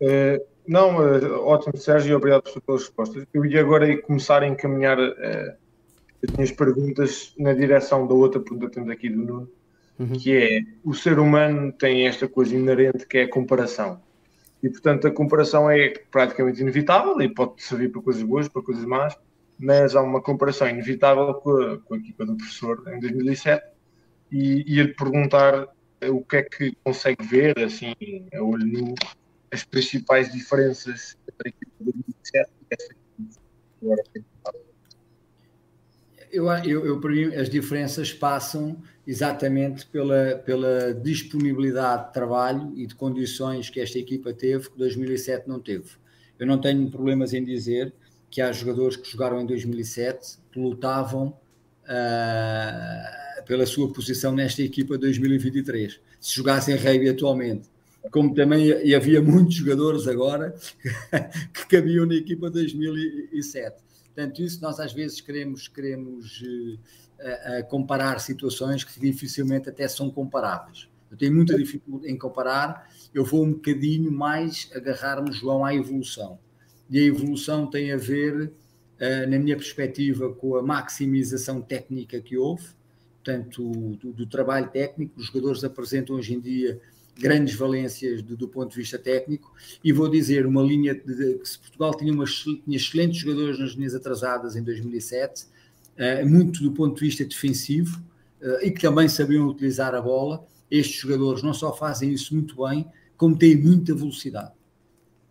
Uh, 0.00 0.42
não, 0.66 0.96
uh, 0.96 1.44
ótimo, 1.44 1.76
Sérgio, 1.76 2.16
obrigado 2.16 2.42
pelas 2.60 2.82
respostas. 2.82 3.24
Eu 3.34 3.44
ia 3.44 3.60
agora 3.60 4.00
começar 4.02 4.42
a 4.42 4.46
encaminhar 4.46 4.98
as 6.22 6.30
minhas 6.32 6.50
perguntas 6.50 7.32
na 7.38 7.52
direção 7.52 8.06
da 8.06 8.14
outra 8.14 8.40
pergunta 8.40 8.66
que 8.66 8.74
temos 8.74 8.90
aqui 8.90 9.08
do 9.08 9.18
Nuno, 9.18 9.50
uhum. 9.98 10.12
que 10.12 10.36
é 10.36 10.60
o 10.84 10.94
ser 10.94 11.18
humano 11.18 11.72
tem 11.72 12.06
esta 12.06 12.28
coisa 12.28 12.54
inerente 12.54 13.06
que 13.06 13.18
é 13.18 13.22
a 13.24 13.30
comparação. 13.30 14.00
E 14.62 14.68
portanto 14.68 15.06
a 15.06 15.10
comparação 15.10 15.70
é 15.70 15.90
praticamente 16.10 16.60
inevitável 16.60 17.20
e 17.20 17.28
pode 17.28 17.62
servir 17.62 17.90
para 17.90 18.02
coisas 18.02 18.22
boas, 18.22 18.48
para 18.48 18.62
coisas 18.62 18.84
más, 18.84 19.16
mas 19.58 19.94
há 19.94 20.02
uma 20.02 20.20
comparação 20.20 20.68
inevitável 20.68 21.34
com 21.34 21.50
a, 21.50 21.78
com 21.78 21.94
a 21.94 21.98
equipa 21.98 22.26
do 22.26 22.36
professor 22.36 22.82
em 22.88 22.98
2007 22.98 23.64
e 24.30 24.64
ia-lhe 24.66 24.94
perguntar 24.94 25.68
o 26.10 26.24
que 26.24 26.36
é 26.36 26.42
que 26.42 26.76
consegue 26.84 27.26
ver, 27.26 27.58
assim, 27.58 27.94
a 28.34 28.42
olho 28.42 28.66
nu, 28.66 28.94
as 29.50 29.64
principais 29.64 30.30
diferenças 30.32 31.16
entre 31.28 31.48
a 31.48 31.48
equipa 31.48 31.72
de 31.80 31.92
2007 31.92 32.50
e 32.62 32.74
essa 32.74 32.84
equipa 32.84 33.08
agora 33.80 34.02
eu, 36.30 36.46
eu, 36.64 36.86
eu, 36.86 37.40
as 37.40 37.48
diferenças 37.48 38.12
passam 38.12 38.76
exatamente 39.06 39.86
pela, 39.86 40.36
pela 40.44 40.92
disponibilidade 40.92 42.08
de 42.08 42.12
trabalho 42.12 42.72
e 42.76 42.86
de 42.86 42.94
condições 42.94 43.70
que 43.70 43.80
esta 43.80 43.98
equipa 43.98 44.32
teve, 44.32 44.68
que 44.68 44.76
2007 44.76 45.48
não 45.48 45.58
teve. 45.58 45.90
Eu 46.38 46.46
não 46.46 46.60
tenho 46.60 46.90
problemas 46.90 47.32
em 47.32 47.42
dizer 47.42 47.92
que 48.30 48.42
há 48.42 48.52
jogadores 48.52 48.96
que 48.96 49.10
jogaram 49.10 49.40
em 49.40 49.46
2007 49.46 50.38
que 50.52 50.60
lutavam 50.60 51.34
uh, 51.88 53.44
pela 53.44 53.66
sua 53.66 53.92
posição 53.92 54.32
nesta 54.34 54.62
equipa 54.62 54.98
2023. 54.98 56.00
Se 56.20 56.36
jogassem 56.36 56.76
rugby 56.76 57.08
atualmente, 57.08 57.68
como 58.10 58.34
também 58.34 58.66
e 58.66 58.94
havia 58.94 59.20
muitos 59.20 59.54
jogadores 59.54 60.06
agora 60.06 60.54
que 61.52 61.66
cabiam 61.66 62.06
na 62.06 62.14
equipa 62.14 62.50
2007. 62.50 63.76
Portanto, 64.14 64.42
isso 64.42 64.60
nós 64.60 64.80
às 64.80 64.92
vezes 64.92 65.20
queremos, 65.20 65.68
queremos 65.68 66.42
uh, 66.42 67.58
a 67.58 67.62
comparar 67.62 68.18
situações 68.18 68.84
que 68.84 68.98
dificilmente 69.00 69.68
até 69.68 69.86
são 69.88 70.10
comparáveis. 70.10 70.88
Eu 71.10 71.16
tenho 71.16 71.34
muita 71.34 71.56
dificuldade 71.56 72.12
em 72.12 72.18
comparar, 72.18 72.90
eu 73.14 73.24
vou 73.24 73.44
um 73.44 73.52
bocadinho 73.52 74.12
mais 74.12 74.70
agarrar-me, 74.74 75.32
João, 75.32 75.64
à 75.64 75.74
evolução. 75.74 76.38
E 76.90 76.98
a 76.98 77.02
evolução 77.02 77.66
tem 77.66 77.92
a 77.92 77.96
ver, 77.96 78.44
uh, 78.44 78.52
na 79.00 79.38
minha 79.38 79.56
perspectiva, 79.56 80.32
com 80.32 80.56
a 80.56 80.62
maximização 80.62 81.60
técnica 81.60 82.20
que 82.20 82.36
houve, 82.36 82.66
portanto, 83.14 83.96
do, 84.00 84.12
do 84.12 84.26
trabalho 84.26 84.68
técnico. 84.68 85.18
Os 85.18 85.26
jogadores 85.26 85.62
apresentam 85.62 86.16
hoje 86.16 86.34
em 86.34 86.40
dia 86.40 86.80
grandes 87.18 87.54
valências 87.54 88.22
do, 88.22 88.36
do, 88.36 88.48
ponto 88.48 88.70
de 88.70 88.76
vista 88.76 88.98
técnico 88.98 89.52
e 89.82 89.92
vou 89.92 90.08
dizer 90.08 90.46
uma 90.46 90.62
linha 90.62 90.94
de, 90.94 91.14
de, 91.14 91.34
que 91.38 91.48
se 91.48 91.58
Portugal 91.58 91.94
tinha, 91.96 92.12
uma, 92.12 92.24
tinha 92.24 92.76
excelentes 92.76 93.18
jogadores 93.18 93.58
nas 93.58 93.72
linhas 93.72 93.94
atrasadas 93.94 94.54
em 94.56 94.62
2007 94.62 95.46
eh, 95.98 96.24
muito 96.24 96.62
do 96.62 96.70
ponto 96.70 96.94
de 96.94 97.00
vista 97.00 97.24
defensivo 97.24 98.00
eh, 98.40 98.68
e 98.68 98.70
que 98.70 98.80
também 98.80 99.08
sabiam 99.08 99.48
utilizar 99.48 99.96
a 99.96 100.00
bola. 100.00 100.46
Estes 100.70 101.00
jogadores 101.00 101.42
não 101.42 101.52
só 101.52 101.74
fazem 101.74 102.12
isso 102.12 102.34
muito 102.34 102.64
bem, 102.64 102.86
como 103.16 103.36
têm 103.36 103.56
muita 103.56 103.92
velocidade. 103.94 104.52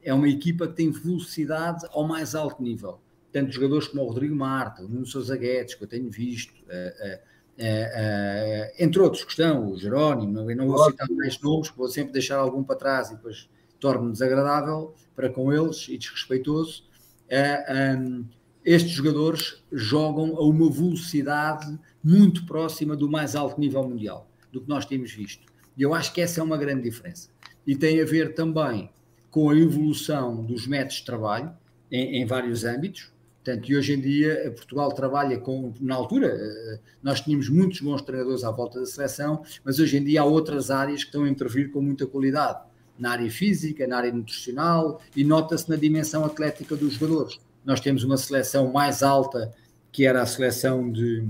É 0.03 0.13
uma 0.13 0.27
equipa 0.27 0.67
que 0.67 0.73
tem 0.73 0.91
velocidade 0.91 1.87
ao 1.91 2.05
mais 2.05 2.35
alto 2.35 2.61
nível. 2.61 2.99
Tanto 3.31 3.51
jogadores 3.51 3.87
como 3.87 4.03
o 4.03 4.07
Rodrigo 4.07 4.35
Marta, 4.35 4.83
o 4.83 4.87
Nuno 4.87 5.05
Sousa 5.05 5.35
Guedes, 5.35 5.75
que 5.75 5.83
eu 5.83 5.87
tenho 5.87 6.09
visto, 6.09 6.53
uh, 6.63 7.17
uh, 7.57 8.73
entre 8.79 9.01
outros 9.01 9.23
que 9.23 9.31
estão, 9.31 9.71
o 9.71 9.77
Jerónimo, 9.77 10.31
não, 10.31 10.45
não 10.45 10.67
vou 10.67 10.85
citar 10.85 11.07
mais 11.09 11.39
nomes, 11.41 11.69
vou 11.69 11.87
sempre 11.87 12.13
deixar 12.13 12.37
algum 12.37 12.63
para 12.63 12.75
trás 12.75 13.09
e 13.09 13.15
depois 13.15 13.49
torno 13.79 14.11
desagradável 14.11 14.93
para 15.15 15.29
com 15.29 15.51
eles 15.51 15.87
e 15.89 15.97
desrespeitoso. 15.97 16.83
Um, 17.29 18.25
estes 18.63 18.91
jogadores 18.91 19.63
jogam 19.71 20.35
a 20.35 20.41
uma 20.41 20.69
velocidade 20.69 21.79
muito 22.03 22.45
próxima 22.45 22.95
do 22.95 23.09
mais 23.09 23.35
alto 23.35 23.59
nível 23.59 23.83
mundial, 23.87 24.29
do 24.51 24.61
que 24.61 24.67
nós 24.67 24.85
temos 24.85 25.11
visto. 25.11 25.45
E 25.77 25.81
eu 25.81 25.93
acho 25.93 26.13
que 26.13 26.21
essa 26.21 26.41
é 26.41 26.43
uma 26.43 26.57
grande 26.57 26.83
diferença. 26.83 27.29
E 27.65 27.75
tem 27.75 28.01
a 28.01 28.05
ver 28.05 28.33
também 28.33 28.89
com 29.29 29.49
a 29.49 29.55
evolução 29.55 30.43
dos 30.43 30.67
métodos 30.67 30.97
de 30.97 31.05
trabalho 31.05 31.51
em, 31.91 32.21
em 32.21 32.25
vários 32.25 32.65
âmbitos. 32.65 33.11
Portanto, 33.47 33.69
e 33.69 33.77
hoje 33.77 33.93
em 33.93 34.01
dia 34.01 34.51
Portugal 34.53 34.91
trabalha 34.91 35.37
com, 35.39 35.73
na 35.79 35.95
altura, 35.95 36.27
eh, 36.27 36.79
nós 37.01 37.21
tínhamos 37.21 37.47
muitos 37.47 37.79
bons 37.79 38.01
treinadores 38.01 38.43
à 38.43 38.51
volta 38.51 38.81
da 38.81 38.85
seleção, 38.85 39.41
mas 39.63 39.79
hoje 39.79 39.95
em 39.95 40.03
dia 40.03 40.19
há 40.19 40.25
outras 40.25 40.69
áreas 40.69 41.05
que 41.05 41.07
estão 41.07 41.23
a 41.23 41.29
intervir 41.29 41.71
com 41.71 41.81
muita 41.81 42.05
qualidade, 42.05 42.59
na 42.99 43.11
área 43.11 43.31
física, 43.31 43.87
na 43.87 43.99
área 43.99 44.11
nutricional, 44.11 45.01
e 45.15 45.23
nota-se 45.23 45.69
na 45.69 45.77
dimensão 45.77 46.25
atlética 46.25 46.75
dos 46.75 46.95
jogadores 46.95 47.39
nós 47.63 47.79
temos 47.79 48.03
uma 48.03 48.17
seleção 48.17 48.69
mais 48.71 49.01
alta 49.01 49.53
que 49.93 50.05
era 50.05 50.21
a 50.21 50.25
seleção 50.25 50.91
de 50.91 51.25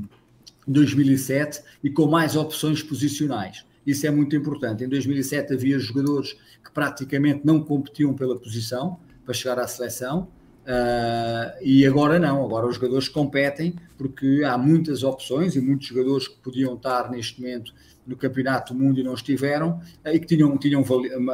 2007 0.67 1.62
e 1.84 1.89
com 1.91 2.08
mais 2.08 2.36
opções 2.36 2.82
posicionais. 2.82 3.63
Isso 3.86 4.08
é 4.08 4.12
muito 4.12 4.36
importante. 4.36 4.84
Em 4.84 4.89
2007 4.89 5.53
havia 5.53 5.77
jogadores 5.77 6.34
que 6.63 6.71
praticamente 6.73 7.41
não 7.43 7.63
competiam 7.63 8.13
pela 8.13 8.38
posição 8.39 8.99
para 9.23 9.34
chegar 9.34 9.60
à 9.60 9.67
seleção. 9.67 10.30
Uh, 10.67 11.63
e 11.63 11.88
agora 11.88 12.19
não, 12.19 12.43
agora 12.43 12.67
os 12.67 12.75
jogadores 12.75 13.08
competem 13.08 13.73
porque 13.97 14.43
há 14.45 14.58
muitas 14.58 15.01
opções 15.01 15.56
e 15.56 15.62
muitos 15.62 15.88
jogadores 15.88 16.27
que 16.27 16.36
podiam 16.39 16.75
estar 16.75 17.10
neste 17.10 17.39
momento 17.39 17.73
no 18.06 18.17
Campeonato 18.17 18.73
do 18.73 18.80
Mundo 18.80 18.99
e 18.99 19.03
não 19.03 19.13
estiveram, 19.13 19.82
eh, 20.03 20.15
e 20.15 20.19
que 20.19 20.25
tinham, 20.25 20.58
tinham 20.58 20.84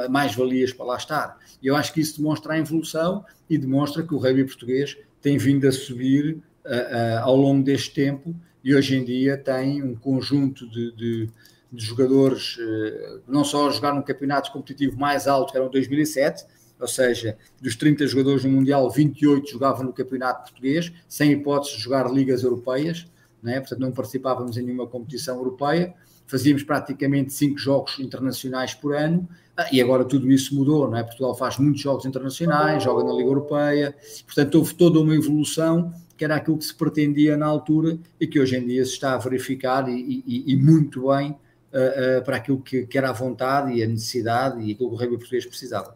mais 0.10 0.36
valias 0.36 0.72
para 0.72 0.86
lá 0.86 0.98
estar. 0.98 1.40
Eu 1.64 1.76
acho 1.76 1.92
que 1.94 2.02
isso 2.02 2.18
demonstra 2.18 2.54
a 2.54 2.60
evolução 2.60 3.26
e 3.50 3.58
demonstra 3.58 4.04
que 4.04 4.14
o 4.14 4.18
rugby 4.18 4.44
português 4.44 4.98
tem 5.20 5.38
vindo 5.38 5.68
a 5.68 5.72
subir 5.72 6.36
uh, 6.36 6.70
uh, 6.70 7.20
ao 7.24 7.36
longo 7.36 7.64
deste 7.64 7.92
tempo 7.92 8.36
e 8.64 8.76
hoje 8.76 8.96
em 8.96 9.04
dia 9.04 9.36
tem 9.36 9.82
um 9.82 9.96
conjunto 9.96 10.70
de, 10.70 10.92
de, 10.96 11.30
de 11.72 11.86
jogadores, 11.86 12.58
uh, 12.58 13.22
não 13.28 13.44
só 13.44 13.68
a 13.68 13.72
jogar 13.72 13.96
num 13.96 14.02
campeonato 14.04 14.52
competitivo 14.52 14.98
mais 14.98 15.28
alto, 15.28 15.52
que 15.52 15.58
era 15.58 15.66
o 15.66 15.70
2007, 15.70 16.46
ou 16.84 16.88
seja, 16.88 17.38
dos 17.62 17.78
30 17.78 18.06
jogadores 18.08 18.44
no 18.44 18.52
Mundial, 18.52 18.92
28 18.92 19.50
jogavam 19.50 19.86
no 19.86 19.94
campeonato 19.94 20.52
português, 20.52 20.92
sem 21.08 21.32
hipótese 21.32 21.78
de 21.78 21.82
jogar 21.82 22.12
ligas 22.12 22.44
europeias, 22.44 23.08
né? 23.42 23.62
portanto 23.62 23.80
não 23.80 23.92
participávamos 23.94 24.58
em 24.58 24.64
nenhuma 24.64 24.86
competição 24.86 25.38
europeia, 25.38 25.94
fazíamos 26.28 26.64
praticamente 26.64 27.32
cinco 27.32 27.58
jogos 27.58 28.00
internacionais 28.00 28.74
por 28.74 28.94
ano 28.94 29.28
ah, 29.56 29.68
e 29.72 29.82
agora 29.82 30.04
tudo 30.04 30.30
isso 30.30 30.54
mudou, 30.54 30.90
não 30.90 30.98
é? 30.98 31.04
Portugal 31.04 31.34
faz 31.36 31.58
muitos 31.58 31.82
jogos 31.82 32.06
internacionais, 32.06 32.84
joga 32.84 33.04
na 33.04 33.14
Liga 33.14 33.30
Europeia, 33.30 33.96
portanto 34.26 34.56
houve 34.56 34.76
toda 34.76 35.00
uma 35.00 35.16
evolução 35.16 35.94
que 36.18 36.26
era 36.26 36.36
aquilo 36.36 36.58
que 36.58 36.66
se 36.66 36.76
pretendia 36.76 37.38
na 37.38 37.46
altura 37.46 37.98
e 38.20 38.28
que 38.28 38.40
hoje 38.40 38.58
em 38.58 38.68
dia 38.68 38.84
se 38.84 38.92
está 38.92 39.14
a 39.14 39.18
verificar 39.18 39.88
e, 39.88 40.24
e, 40.28 40.54
e 40.54 40.56
muito 40.58 41.08
bem 41.08 41.32
uh, 41.32 42.20
uh, 42.20 42.26
para 42.26 42.38
aquilo 42.38 42.60
que, 42.60 42.86
que, 42.86 42.98
era 42.98 43.10
a 43.10 43.14
vontade 43.14 43.74
e 43.74 43.84
a 43.84 43.88
necessidade 43.88 44.62
e 44.62 44.74
aquilo 44.74 44.90
que 44.90 44.96
o 44.96 44.98
rugby 44.98 45.18
português 45.18 45.46
precisava. 45.46 45.96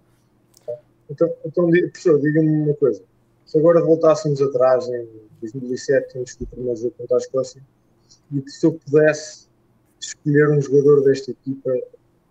Então, 1.09 1.33
então 1.45 1.69
professor, 1.69 2.19
diga-me 2.21 2.49
uma 2.49 2.73
coisa. 2.73 3.01
Se 3.45 3.57
agora 3.57 3.81
voltássemos 3.81 4.41
atrás 4.41 4.87
em 4.89 5.07
2007, 5.41 6.19
antes 6.19 6.35
do 6.35 6.47
jogo 6.75 6.93
contra 6.97 7.15
a 7.15 7.19
Escócia, 7.19 7.61
e 8.31 8.41
que 8.41 8.51
se 8.51 8.65
eu 8.65 8.73
pudesse 8.73 9.47
escolher 9.99 10.49
um 10.49 10.61
jogador 10.61 11.03
desta 11.03 11.31
equipa 11.31 11.71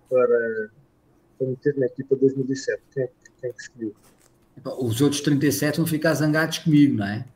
para, 0.08 0.70
para 1.38 1.46
meter 1.46 1.76
na 1.76 1.86
equipa 1.86 2.16
2007? 2.16 2.82
Quem, 2.92 3.08
quem 3.40 3.52
que 3.52 3.62
escolheu? 3.62 3.94
Os 4.78 5.00
outros 5.00 5.20
37 5.20 5.78
vão 5.78 5.86
ficar 5.86 6.14
zangados 6.14 6.58
comigo, 6.58 6.96
não 6.96 7.06
é? 7.06 7.26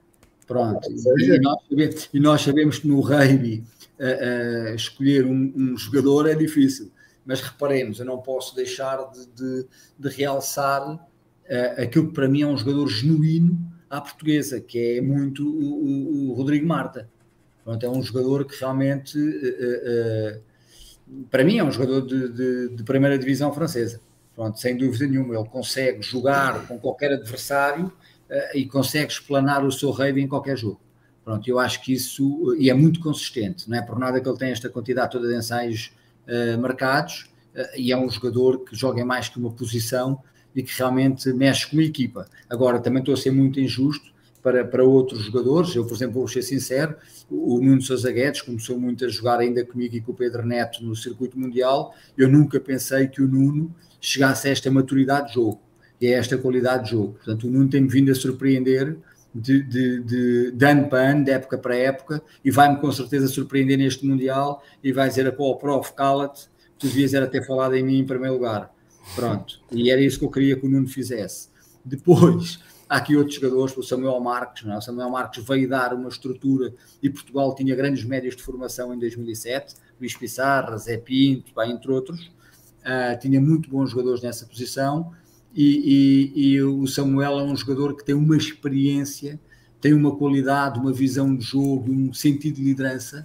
Pronto. 0.47 0.91
E, 0.91 1.39
nós, 1.39 1.61
sabemos, 1.69 2.11
e 2.13 2.21
nós 2.21 2.43
sabemos 2.43 2.79
que 2.81 2.89
no 2.89 3.01
rugby 3.01 3.63
uh, 3.99 4.73
uh, 4.73 4.75
escolher 4.75 5.25
um, 5.25 5.53
um, 5.57 5.77
jogador 5.77 6.29
é 6.29 6.35
difícil. 6.35 6.91
Mas 7.25 7.41
reparemos, 7.41 8.01
eu 8.01 8.07
não 8.07 8.19
posso 8.19 8.57
deixar 8.57 8.97
de, 9.13 9.27
de, 9.27 9.67
de 9.99 10.09
realçar 10.09 11.09
uh, 11.51 11.83
aquilo 11.83 12.09
que 12.09 12.15
para 12.15 12.29
mim 12.29 12.43
é 12.43 12.47
um 12.47 12.57
jogador 12.57 12.89
genuíno 12.89 13.59
à 13.91 14.01
portuguesa, 14.01 14.61
que 14.61 14.99
é 14.99 15.01
muito 15.01 15.45
o, 15.45 16.29
o, 16.29 16.31
o 16.31 16.33
Rodrigo 16.35 16.67
Marta. 16.67 17.09
Pronto, 17.65 17.85
é 17.85 17.91
um 17.91 18.03
jogador 18.03 18.45
que 18.45 18.59
realmente, 18.59 19.19
uh, 19.19 20.39
uh, 20.39 21.25
para 21.31 21.45
mim, 21.45 21.59
é 21.59 21.65
um 21.65 21.71
jogador 21.71 22.01
de, 22.03 22.29
de, 22.29 22.69
de, 22.77 22.85
primeira 22.85 23.19
divisão 23.19 23.53
francesa. 23.53 24.01
Pronto, 24.35 24.59
sem 24.59 24.77
dúvida 24.77 25.07
nenhuma, 25.07 25.35
ele 25.35 25.49
consegue 25.49 26.03
jogar 26.03 26.67
com 26.67 26.79
qualquer 26.79 27.13
adversário 27.13 27.87
uh, 27.87 28.57
e 28.57 28.65
consegue 28.65 29.13
explanar 29.13 29.65
o 29.65 29.73
seu 29.73 29.91
rei 29.91 30.13
em 30.13 30.29
qualquer 30.29 30.57
jogo. 30.57 30.81
Pronto, 31.25 31.49
eu 31.49 31.59
acho 31.59 31.83
que 31.83 31.93
isso, 31.93 32.57
e 32.59 32.71
é 32.71 32.75
muito 32.75 32.99
consistente, 33.01 33.69
não 33.69 33.77
é 33.77 33.83
por 33.83 33.99
nada 33.99 34.21
que 34.21 34.29
ele 34.29 34.39
tem 34.39 34.51
esta 34.51 34.71
quantidade 34.71 35.13
toda 35.13 35.29
de 35.29 35.37
ensaios 35.37 35.93
marcados, 36.59 37.29
e 37.77 37.93
é 37.93 37.97
um 37.97 38.09
jogador 38.09 38.65
que 38.65 38.75
joga 38.75 39.01
em 39.01 39.05
mais 39.05 39.29
que 39.29 39.39
uma 39.39 39.51
posição 39.51 40.23
e 40.55 40.63
que 40.63 40.77
realmente 40.77 41.33
mexe 41.33 41.71
com 41.71 41.79
a 41.79 41.83
equipa. 41.83 42.27
Agora, 42.49 42.81
também 42.81 43.01
estou 43.01 43.15
a 43.15 43.17
ser 43.17 43.31
muito 43.31 43.61
injusto, 43.61 44.11
para, 44.43 44.65
para 44.65 44.85
outros 44.85 45.23
jogadores. 45.23 45.75
Eu, 45.75 45.85
por 45.85 45.95
exemplo, 45.95 46.15
vou 46.15 46.29
ser 46.29 46.43
sincero, 46.43 46.97
o 47.31 47.61
Nuno 47.61 47.81
Sousa 47.83 48.11
Guedes 48.11 48.43
começou 48.43 48.79
muito 48.79 49.05
a 49.05 49.09
jogar 49.09 49.39
ainda 49.39 49.65
comigo 49.65 49.95
e 49.95 50.01
com 50.01 50.13
o 50.13 50.15
Pedro 50.15 50.45
Neto 50.45 50.85
no 50.85 50.97
circuito 50.97 51.39
mundial. 51.39 51.95
Eu 52.17 52.29
nunca 52.29 52.59
pensei 52.59 53.07
que 53.07 53.23
o 53.23 53.29
Nuno 53.29 53.75
chegasse 54.01 54.49
a 54.49 54.51
esta 54.51 54.71
maturidade 54.71 55.29
de 55.29 55.35
jogo 55.35 55.61
e 56.01 56.07
a 56.07 56.19
esta 56.19 56.37
qualidade 56.39 56.85
de 56.85 56.91
jogo. 56.93 57.13
Portanto, 57.15 57.47
o 57.47 57.51
Nuno 57.51 57.69
tem-me 57.69 57.89
vindo 57.89 58.11
a 58.11 58.15
surpreender 58.15 58.97
de, 59.35 59.63
de, 59.63 60.01
de, 60.01 60.51
de, 60.53 60.65
ano 60.65 60.89
para 60.89 61.11
ano, 61.11 61.25
de 61.25 61.31
época 61.31 61.57
para 61.57 61.77
época, 61.77 62.23
e 62.45 62.51
vai-me 62.51 62.81
com 62.81 62.91
certeza 62.91 63.29
surpreender 63.29 63.79
neste 63.79 64.05
Mundial 64.05 64.63
e 64.83 64.93
vai 64.93 65.09
dizer 65.09 65.27
a 65.27 65.33
pô, 65.33 65.55
prof, 65.57 65.93
cala-te, 65.93 66.49
tu 66.77 66.89
devias 66.89 67.15
era 67.15 67.29
ter 67.29 67.47
falado 67.47 67.77
em 67.77 67.85
mim 67.85 67.99
em 67.99 68.07
primeiro 68.07 68.35
lugar. 68.35 68.75
Pronto, 69.15 69.61
e 69.73 69.91
era 69.91 70.01
isso 70.01 70.19
que 70.19 70.25
eu 70.25 70.31
queria 70.31 70.57
que 70.57 70.67
o 70.67 70.69
Nuno 70.69 70.89
fizesse. 70.89 71.49
Depois, 71.85 72.61
Há 72.91 72.97
aqui 72.97 73.15
outros 73.15 73.37
jogadores, 73.37 73.77
o 73.77 73.85
Samuel 73.85 74.19
Marques, 74.19 74.65
não 74.65 74.75
é? 74.75 74.79
o 74.79 74.81
Samuel 74.81 75.11
Marques 75.11 75.45
veio 75.45 75.69
dar 75.69 75.95
uma 75.95 76.09
estrutura 76.09 76.75
e 77.01 77.09
Portugal 77.09 77.55
tinha 77.55 77.73
grandes 77.77 78.03
médios 78.03 78.35
de 78.35 78.43
formação 78.43 78.93
em 78.93 78.99
2007, 78.99 79.77
Luís 80.01 80.17
Pissarra, 80.17 80.77
Zé 80.77 80.97
Pinto, 80.97 81.53
entre 81.63 81.93
outros, 81.93 82.33
uh, 82.81 83.17
tinha 83.21 83.41
muito 83.41 83.71
bons 83.71 83.91
jogadores 83.91 84.23
nessa 84.23 84.45
posição 84.45 85.13
e, 85.55 86.33
e, 86.35 86.55
e, 86.55 86.63
o 86.65 86.85
Samuel 86.89 87.39
é 87.39 87.45
um 87.45 87.55
jogador 87.55 87.97
que 87.97 88.05
tem 88.05 88.17
uma 88.17 88.37
experiência, 88.37 89.39
tem 89.81 89.95
uma 89.95 90.17
qualidade, 90.17 90.81
uma 90.81 90.93
visão 90.93 91.33
de 91.33 91.45
jogo, 91.45 91.93
um 91.93 92.13
sentido 92.13 92.57
de 92.57 92.65
liderança 92.65 93.25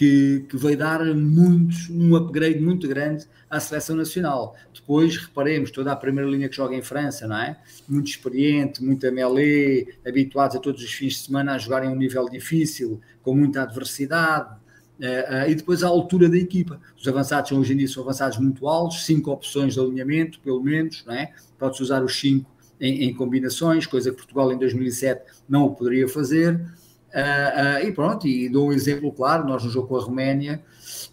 que, 0.00 0.46
que 0.48 0.56
veio 0.56 0.78
dar 0.78 1.04
muitos, 1.14 1.90
um 1.90 2.16
upgrade 2.16 2.58
muito 2.58 2.88
grande 2.88 3.26
à 3.50 3.60
seleção 3.60 3.94
nacional. 3.94 4.56
Depois, 4.72 5.14
reparemos, 5.18 5.70
toda 5.70 5.92
a 5.92 5.96
primeira 5.96 6.26
linha 6.26 6.48
que 6.48 6.56
joga 6.56 6.74
em 6.74 6.80
França, 6.80 7.28
não 7.28 7.36
é? 7.36 7.60
Muito 7.86 8.08
experiente, 8.08 8.82
muita 8.82 9.10
melé, 9.12 9.84
habituados 10.06 10.56
a 10.56 10.58
todos 10.58 10.82
os 10.82 10.90
fins 10.90 11.12
de 11.12 11.26
semana 11.26 11.52
a 11.52 11.58
jogarem 11.58 11.90
um 11.90 11.94
nível 11.94 12.30
difícil, 12.30 12.98
com 13.22 13.34
muita 13.34 13.62
adversidade, 13.62 14.58
Uh, 15.00 15.46
uh, 15.46 15.50
e 15.50 15.54
depois 15.54 15.82
a 15.82 15.88
altura 15.88 16.28
da 16.28 16.36
equipa. 16.36 16.78
Os 16.94 17.08
avançados 17.08 17.50
hoje 17.52 17.72
em 17.72 17.76
dia 17.78 17.88
são 17.88 18.02
avançados 18.02 18.36
muito 18.36 18.68
altos, 18.68 19.06
cinco 19.06 19.30
opções 19.30 19.72
de 19.72 19.80
alinhamento, 19.80 20.38
pelo 20.40 20.62
menos, 20.62 21.02
não 21.06 21.14
é? 21.14 21.32
Pode-se 21.58 21.82
usar 21.82 22.04
os 22.04 22.20
cinco 22.20 22.50
em, 22.78 23.04
em, 23.04 23.14
combinações, 23.14 23.86
coisa 23.86 24.10
que 24.10 24.18
Portugal 24.18 24.52
em 24.52 24.58
2007 24.58 25.22
não 25.48 25.72
poderia 25.72 26.06
fazer. 26.06 26.60
Uh, 27.10 27.82
uh, 27.82 27.88
e 27.88 27.92
pronto, 27.92 28.26
e 28.28 28.48
dou 28.48 28.68
um 28.68 28.72
exemplo 28.72 29.10
claro: 29.12 29.46
nós 29.46 29.64
no 29.64 29.70
jogo 29.70 29.88
com 29.88 29.96
a 29.96 30.00
Roménia, 30.00 30.62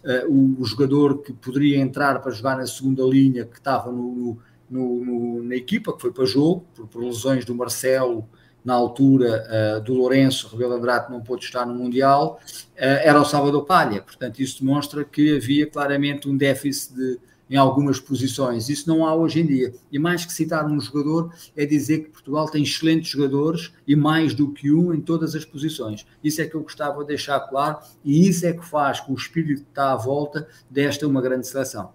uh, 0.04 0.32
o, 0.32 0.62
o, 0.62 0.64
jogador 0.64 1.22
que 1.22 1.32
poderia 1.32 1.78
entrar 1.78 2.20
para 2.20 2.30
jogar 2.30 2.56
na 2.56 2.66
segunda 2.66 3.02
linha, 3.02 3.44
que 3.44 3.58
estava 3.58 3.90
no, 3.90 4.38
no, 4.70 5.04
no, 5.04 5.42
na 5.42 5.56
equipa, 5.56 5.92
que 5.92 6.00
foi 6.00 6.12
para 6.12 6.24
jogo, 6.24 6.64
por, 6.74 6.86
por 6.86 7.02
lesões 7.02 7.44
do 7.44 7.54
Marcelo, 7.54 8.28
na 8.64 8.74
altura 8.74 9.80
do 9.84 9.94
Lourenço, 9.94 10.48
Rebelo 10.48 10.74
Andrade 10.74 11.10
não 11.10 11.22
pôde 11.22 11.44
estar 11.44 11.64
no 11.64 11.72
Mundial, 11.72 12.38
era 12.76 13.18
o 13.18 13.24
Salvador 13.24 13.64
Palha. 13.64 14.02
Portanto, 14.02 14.40
isso 14.40 14.62
demonstra 14.62 15.04
que 15.04 15.36
havia 15.36 15.66
claramente 15.66 16.28
um 16.28 16.36
déficit 16.36 16.94
de, 16.94 17.18
em 17.50 17.56
algumas 17.56 17.98
posições. 17.98 18.68
Isso 18.68 18.88
não 18.88 19.06
há 19.06 19.14
hoje 19.14 19.40
em 19.40 19.46
dia. 19.46 19.74
E 19.90 19.98
mais 19.98 20.24
que 20.24 20.32
citar 20.32 20.66
um 20.66 20.80
jogador, 20.80 21.32
é 21.56 21.64
dizer 21.64 22.04
que 22.04 22.10
Portugal 22.10 22.48
tem 22.48 22.62
excelentes 22.62 23.10
jogadores 23.10 23.72
e 23.86 23.96
mais 23.96 24.34
do 24.34 24.52
que 24.52 24.72
um 24.72 24.92
em 24.92 25.00
todas 25.00 25.34
as 25.34 25.44
posições. 25.44 26.06
Isso 26.22 26.40
é 26.42 26.46
que 26.46 26.54
eu 26.54 26.62
gostava 26.62 27.00
de 27.02 27.08
deixar 27.08 27.40
claro 27.40 27.78
e 28.04 28.28
isso 28.28 28.46
é 28.46 28.52
que 28.52 28.64
faz 28.64 29.00
com 29.00 29.12
o 29.12 29.16
espírito 29.16 29.62
que 29.62 29.68
está 29.70 29.92
à 29.92 29.96
volta 29.96 30.46
desta 30.70 31.06
uma 31.06 31.22
grande 31.22 31.46
seleção. 31.46 31.92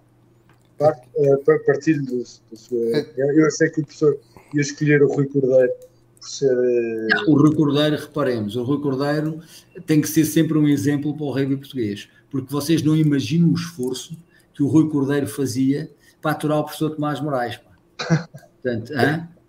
Uh, 0.80 1.64
partilho 1.64 2.04
do, 2.04 2.18
do 2.18 2.56
seu. 2.56 2.78
Eu 3.16 3.50
sei 3.52 3.70
que 3.70 3.80
o 3.80 3.84
professor 3.84 4.18
ia 4.52 4.60
escolher 4.60 5.02
o 5.04 5.08
Rui 5.08 5.26
Cordeiro 5.26 5.72
por 6.20 6.28
ser. 6.28 6.52
Uh... 6.52 7.30
O 7.30 7.36
Rui 7.36 7.54
Cordeiro, 7.54 7.96
reparemos, 7.96 8.56
o 8.56 8.64
Rui 8.64 8.80
Cordeiro 8.80 9.40
tem 9.86 10.00
que 10.00 10.08
ser 10.08 10.24
sempre 10.24 10.58
um 10.58 10.66
exemplo 10.66 11.14
para 11.16 11.24
o 11.24 11.30
rugby 11.30 11.56
português, 11.56 12.08
porque 12.28 12.52
vocês 12.52 12.82
não 12.82 12.96
imaginam 12.96 13.50
o 13.50 13.54
esforço 13.54 14.16
que 14.54 14.62
o 14.62 14.68
Rui 14.68 14.88
Cordeiro 14.88 15.26
fazia 15.26 15.90
para 16.22 16.30
aturar 16.30 16.58
o 16.58 16.64
professor 16.64 16.90
Tomás 16.90 17.20
Moraes. 17.20 17.56
Pá. 17.58 18.28
Portanto, 18.62 18.92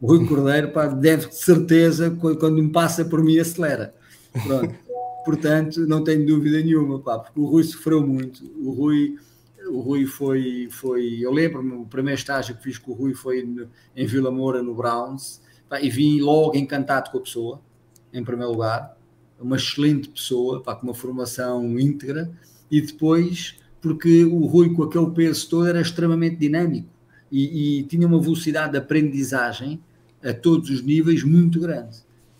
o 0.01 0.07
Rui 0.07 0.27
Cordeiro 0.27 0.71
pá, 0.71 0.87
deve 0.87 1.27
de 1.27 1.35
certeza, 1.35 2.11
quando 2.19 2.61
me 2.61 2.71
passa 2.71 3.05
por 3.05 3.23
mim, 3.23 3.39
acelera. 3.39 3.93
Pronto. 4.43 4.75
Portanto, 5.23 5.87
não 5.87 6.03
tenho 6.03 6.25
dúvida 6.25 6.59
nenhuma, 6.59 6.99
pá, 6.99 7.17
porque 7.17 7.39
o 7.39 7.45
Rui 7.45 7.63
sofreu 7.63 8.05
muito. 8.05 8.43
O 8.61 8.71
Rui, 8.71 9.15
o 9.67 9.79
Rui 9.79 10.05
foi, 10.05 10.67
foi. 10.69 11.19
Eu 11.19 11.31
lembro-me, 11.31 11.73
o 11.73 11.85
primeiro 11.85 12.19
estágio 12.19 12.55
que 12.55 12.61
fiz 12.61 12.77
com 12.77 12.91
o 12.91 12.93
Rui 12.93 13.13
foi 13.13 13.43
no, 13.43 13.67
em 13.95 14.05
Vila 14.05 14.29
Moura, 14.29 14.61
no 14.61 14.75
Browns, 14.75 15.41
pá, 15.67 15.81
e 15.81 15.89
vim 15.89 16.19
logo 16.19 16.55
encantado 16.55 17.09
com 17.09 17.17
a 17.17 17.21
pessoa, 17.21 17.61
em 18.13 18.23
primeiro 18.23 18.51
lugar. 18.51 18.95
Uma 19.39 19.55
excelente 19.55 20.09
pessoa, 20.09 20.61
pá, 20.61 20.75
com 20.75 20.87
uma 20.87 20.93
formação 20.93 21.79
íntegra, 21.79 22.31
e 22.69 22.79
depois 22.81 23.55
porque 23.85 24.23
o 24.23 24.47
Rui, 24.47 24.73
com 24.73 24.81
aquele 24.81 25.11
peso 25.11 25.47
todo, 25.47 25.67
era 25.67 25.79
extremamente 25.79 26.37
dinâmico 26.37 26.89
e, 27.31 27.81
e 27.81 27.83
tinha 27.83 28.07
uma 28.07 28.19
velocidade 28.19 28.71
de 28.71 28.79
aprendizagem 28.79 29.79
a 30.23 30.33
todos 30.33 30.71
os 30.71 30.81
níveis 30.81 31.23
muito 31.23 31.59
grande. 31.59 31.99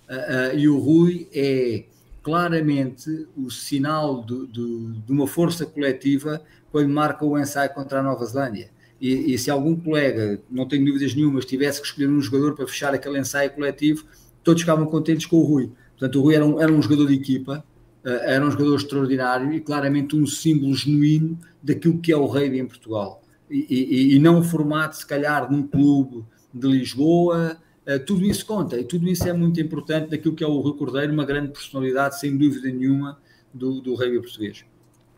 Uh, 0.09 0.55
uh, 0.55 0.57
e 0.57 0.67
o 0.67 0.79
Rui 0.79 1.27
é 1.31 1.83
claramente 2.23 3.27
o 3.37 3.51
sinal 3.51 4.25
de, 4.25 4.47
de, 4.47 5.11
uma 5.11 5.27
força 5.27 5.67
coletiva 5.67 6.41
quando 6.71 6.89
marca 6.89 7.23
o 7.23 7.37
ensaio 7.37 7.71
contra 7.75 7.99
a 7.99 8.03
Nova 8.03 8.25
Zelândia. 8.25 8.71
E, 8.99 9.35
e, 9.35 9.37
se 9.37 9.51
algum 9.51 9.75
colega, 9.75 10.41
não 10.49 10.67
tenho 10.67 10.83
dúvidas 10.83 11.13
nenhumas, 11.13 11.45
tivesse 11.45 11.79
que 11.79 11.85
escolher 11.85 12.09
um 12.09 12.19
jogador 12.19 12.55
para 12.55 12.65
fechar 12.65 12.91
aquele 12.91 13.19
ensaio 13.19 13.51
coletivo, 13.51 14.03
todos 14.43 14.63
ficavam 14.63 14.87
contentes 14.87 15.27
com 15.27 15.35
o 15.35 15.43
Rui. 15.43 15.71
Portanto, 15.91 16.19
o 16.19 16.23
Rui 16.23 16.33
era 16.33 16.43
um, 16.43 16.59
era 16.59 16.71
um 16.71 16.81
jogador 16.81 17.05
de 17.05 17.13
equipa, 17.13 17.63
era 18.05 18.45
um 18.45 18.51
jogador 18.51 18.75
extraordinário 18.75 19.51
e 19.51 19.59
claramente 19.59 20.15
um 20.15 20.27
símbolo 20.27 20.75
genuíno 20.75 21.39
daquilo 21.61 21.99
que 21.99 22.11
é 22.11 22.17
o 22.17 22.25
rugby 22.25 22.59
em 22.59 22.67
Portugal. 22.67 23.21
E, 23.49 23.65
e, 23.69 24.15
e 24.15 24.19
não 24.19 24.43
formado, 24.43 24.93
se 24.93 25.05
calhar, 25.05 25.51
num 25.51 25.67
clube 25.67 26.23
de 26.53 26.67
Lisboa, 26.67 27.59
uh, 27.87 27.99
tudo 28.05 28.25
isso 28.25 28.45
conta 28.45 28.79
e 28.79 28.83
tudo 28.83 29.07
isso 29.07 29.27
é 29.27 29.33
muito 29.33 29.59
importante 29.59 30.09
daquilo 30.09 30.35
que 30.35 30.43
é 30.43 30.47
o 30.47 30.59
Rui 30.59 30.77
Cordeiro, 30.77 31.13
uma 31.13 31.25
grande 31.25 31.49
personalidade, 31.49 32.19
sem 32.19 32.37
dúvida 32.37 32.69
nenhuma, 32.69 33.19
do, 33.53 33.81
do 33.81 33.95
rugby 33.95 34.21
português. 34.21 34.65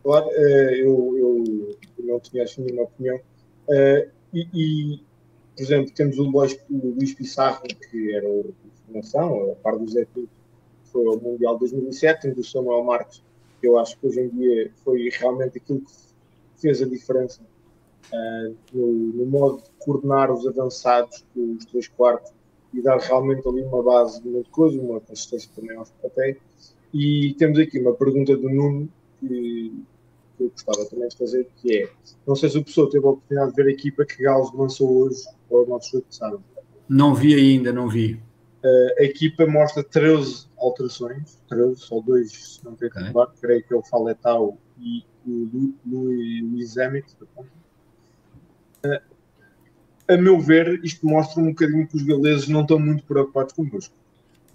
Claro, 0.04 0.28
uh, 0.28 0.32
eu, 0.32 1.18
eu, 1.18 1.78
não 2.06 2.20
tinha 2.20 2.44
assim 2.44 2.64
nenhuma 2.64 2.84
opinião. 2.84 3.20
E, 4.34 4.48
e, 4.54 5.00
por 5.56 5.64
exemplo, 5.64 5.92
temos 5.94 6.18
o 6.18 6.24
Luís, 6.24 6.58
o 6.70 6.96
Luís 6.96 7.14
Pissarro, 7.14 7.64
que 7.64 8.14
era 8.14 8.28
o 8.28 8.54
de 8.64 8.82
formação, 8.86 9.52
a 9.52 9.56
par 9.56 9.78
do 9.78 9.90
Zé 9.90 10.06
Pinto, 10.14 10.30
foi 10.98 11.06
ao 11.06 11.20
Mundial 11.20 11.60
2007, 11.60 12.22
temos 12.24 12.40
o 12.40 12.44
Samuel 12.44 12.84
Marques, 12.84 13.22
que 13.62 13.68
eu 13.68 13.78
acho 13.78 13.98
que 14.00 14.08
hoje 14.08 14.22
em 14.22 14.30
dia 14.30 14.72
foi 14.84 15.10
realmente 15.12 15.60
aquilo 15.60 15.82
que 15.82 15.92
fez 16.60 16.82
a 16.82 16.88
diferença 16.88 17.40
uh, 18.12 18.56
no, 18.74 18.88
no, 18.88 19.26
modo 19.28 19.58
de 19.58 19.70
coordenar 19.78 20.32
os 20.32 20.48
avançados 20.48 21.24
os 21.36 21.66
três 21.66 21.88
quartos 21.88 22.32
e 22.74 22.82
dar 22.82 22.98
realmente 22.98 23.48
ali 23.48 23.62
uma 23.62 23.84
base 23.84 24.22
de 24.24 24.28
muita 24.28 24.50
coisa, 24.50 24.82
uma 24.82 25.00
consistência 25.00 25.50
também 25.56 25.78
aos 25.78 25.92
papéis. 26.02 26.38
E 26.92 27.36
temos 27.38 27.60
aqui 27.60 27.80
uma 27.80 27.94
pergunta 27.94 28.36
do 28.36 28.50
Nuno 28.50 28.90
que, 29.20 29.72
que 30.36 30.44
eu 30.44 30.50
gostava 30.50 30.84
também 30.90 31.08
de 31.08 31.18
fazer, 31.18 31.48
que 31.58 31.84
é, 31.84 31.90
não 32.26 32.36
sei 32.36 32.50
se 32.50 32.58
o 32.58 32.64
pessoa 32.64 32.90
teve 32.90 33.06
a 33.06 33.10
oportunidade 33.10 33.52
de 33.52 33.64
ver 33.64 33.70
a 33.70 33.72
equipa 33.72 34.04
que 34.04 34.24
Gales 34.24 34.52
lançou 34.54 35.04
hoje 35.04 35.24
ao 35.52 35.66
nosso 35.68 35.92
jogo 35.92 36.06
de 36.10 36.16
sábado. 36.16 36.44
Não 36.90 37.14
vi 37.14 37.36
ainda, 37.36 37.72
não 37.72 37.88
vi. 37.88 38.20
Uh, 38.64 39.00
a 39.00 39.04
equipa 39.04 39.46
mostra 39.46 39.84
13 39.84 40.48
alterações, 40.58 41.40
13, 41.48 41.76
só 41.80 42.02
dois, 42.02 42.32
se 42.32 42.66
não 42.66 42.76
tem 42.76 42.90
okay. 42.90 43.12
claro, 43.12 43.32
creio 43.40 43.64
que 43.64 43.74
é 43.74 43.78
o 43.78 43.84
Faletau 43.84 44.58
e 44.80 45.04
o 45.26 45.74
Luís 45.86 46.76
Emmett. 46.76 47.16
Uh, 48.84 49.00
a 50.08 50.18
meu 50.18 50.40
ver, 50.40 50.84
isto 50.84 51.06
mostra 51.06 51.42
um 51.42 51.50
bocadinho 51.50 51.88
que 51.88 51.98
os 51.98 52.04
galeses 52.04 52.48
não 52.48 52.62
estão 52.62 52.80
muito 52.80 53.04
preocupados 53.04 53.54
connosco. 53.54 53.94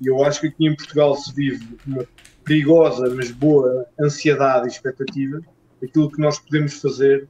E 0.00 0.06
eu 0.08 0.24
acho 0.24 0.40
que 0.40 0.46
aqui 0.48 0.66
em 0.66 0.74
Portugal 0.74 1.14
se 1.14 1.32
vive 1.32 1.78
uma 1.86 2.06
perigosa, 2.42 3.14
mas 3.14 3.30
boa 3.30 3.86
ansiedade 4.00 4.66
e 4.66 4.70
expectativa 4.70 5.40
daquilo 5.80 6.10
que 6.10 6.20
nós 6.20 6.38
podemos 6.38 6.74
fazer 6.80 7.28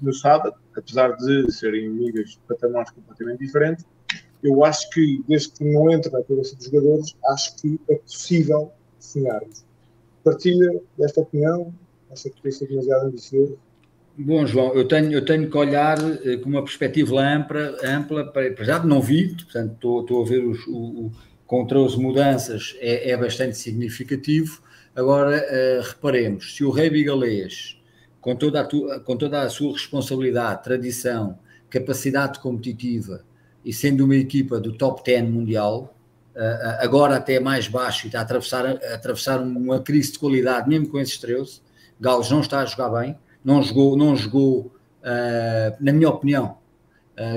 no 0.00 0.12
sábado, 0.12 0.54
apesar 0.76 1.16
de 1.16 1.50
serem 1.52 1.86
amigas 1.86 2.30
de 2.30 2.38
patamares 2.48 2.90
completamente 2.90 3.38
diferentes, 3.38 3.84
eu 4.42 4.64
acho 4.64 4.88
que, 4.90 5.22
desde 5.28 5.50
que 5.50 5.64
não 5.64 5.90
entra 5.90 6.10
na 6.10 6.22
cabeça 6.22 6.56
dos 6.56 6.66
jogadores, 6.66 7.16
acho 7.28 7.56
que 7.56 7.80
é 7.88 7.96
possível 7.96 8.72
sonharmos. 8.98 9.64
Partilha 10.24 10.80
desta 10.98 11.20
opinião? 11.20 11.72
Acha 12.10 12.28
que 12.28 12.42
tem 12.42 12.68
demasiado 12.68 13.06
ambicioso? 13.06 13.58
Bom, 14.18 14.44
João, 14.44 14.74
eu 14.74 14.86
tenho, 14.86 15.12
eu 15.12 15.24
tenho 15.24 15.48
que 15.48 15.56
olhar 15.56 15.98
eh, 16.26 16.36
com 16.36 16.48
uma 16.50 16.62
perspectiva 16.62 17.20
ampla, 17.20 17.76
ampla 17.82 18.30
para, 18.30 18.52
já 18.64 18.82
não 18.84 19.00
vi, 19.00 19.28
portanto 19.28 19.72
estou, 19.74 20.00
estou 20.02 20.22
a 20.22 20.26
ver 20.26 20.44
os, 20.44 20.66
o, 20.66 21.06
o, 21.06 21.12
com 21.46 21.66
13 21.66 21.96
mudanças, 21.98 22.76
é, 22.80 23.10
é 23.10 23.16
bastante 23.16 23.56
significativo. 23.56 24.60
Agora, 24.94 25.38
uh, 25.38 25.88
reparemos, 25.88 26.56
se 26.56 26.64
o 26.64 26.70
rei 26.70 26.90
bigalês, 26.90 27.80
com 28.20 28.34
toda, 28.34 28.60
a 28.60 28.64
tu, 28.64 28.86
com 29.04 29.16
toda 29.16 29.40
a 29.42 29.48
sua 29.48 29.72
responsabilidade, 29.72 30.64
tradição, 30.64 31.38
capacidade 31.70 32.40
competitiva, 32.40 33.24
e 33.64 33.72
sendo 33.72 34.04
uma 34.04 34.16
equipa 34.16 34.58
do 34.58 34.72
top 34.72 35.02
10 35.04 35.28
mundial, 35.28 35.94
agora 36.78 37.16
até 37.16 37.38
mais 37.38 37.68
baixo 37.68 38.06
e 38.06 38.08
está 38.08 38.20
a 38.20 38.22
atravessar, 38.22 38.66
a 38.66 38.94
atravessar 38.94 39.40
uma 39.40 39.80
crise 39.80 40.12
de 40.12 40.18
qualidade, 40.18 40.68
mesmo 40.68 40.88
com 40.88 40.98
esses 40.98 41.18
13, 41.18 41.60
Gales 42.00 42.30
não 42.30 42.40
está 42.40 42.60
a 42.60 42.64
jogar 42.64 42.88
bem, 42.88 43.16
não 43.44 43.62
jogou, 43.62 43.96
não 43.96 44.16
jogou 44.16 44.72
na 45.80 45.92
minha 45.92 46.08
opinião, 46.08 46.56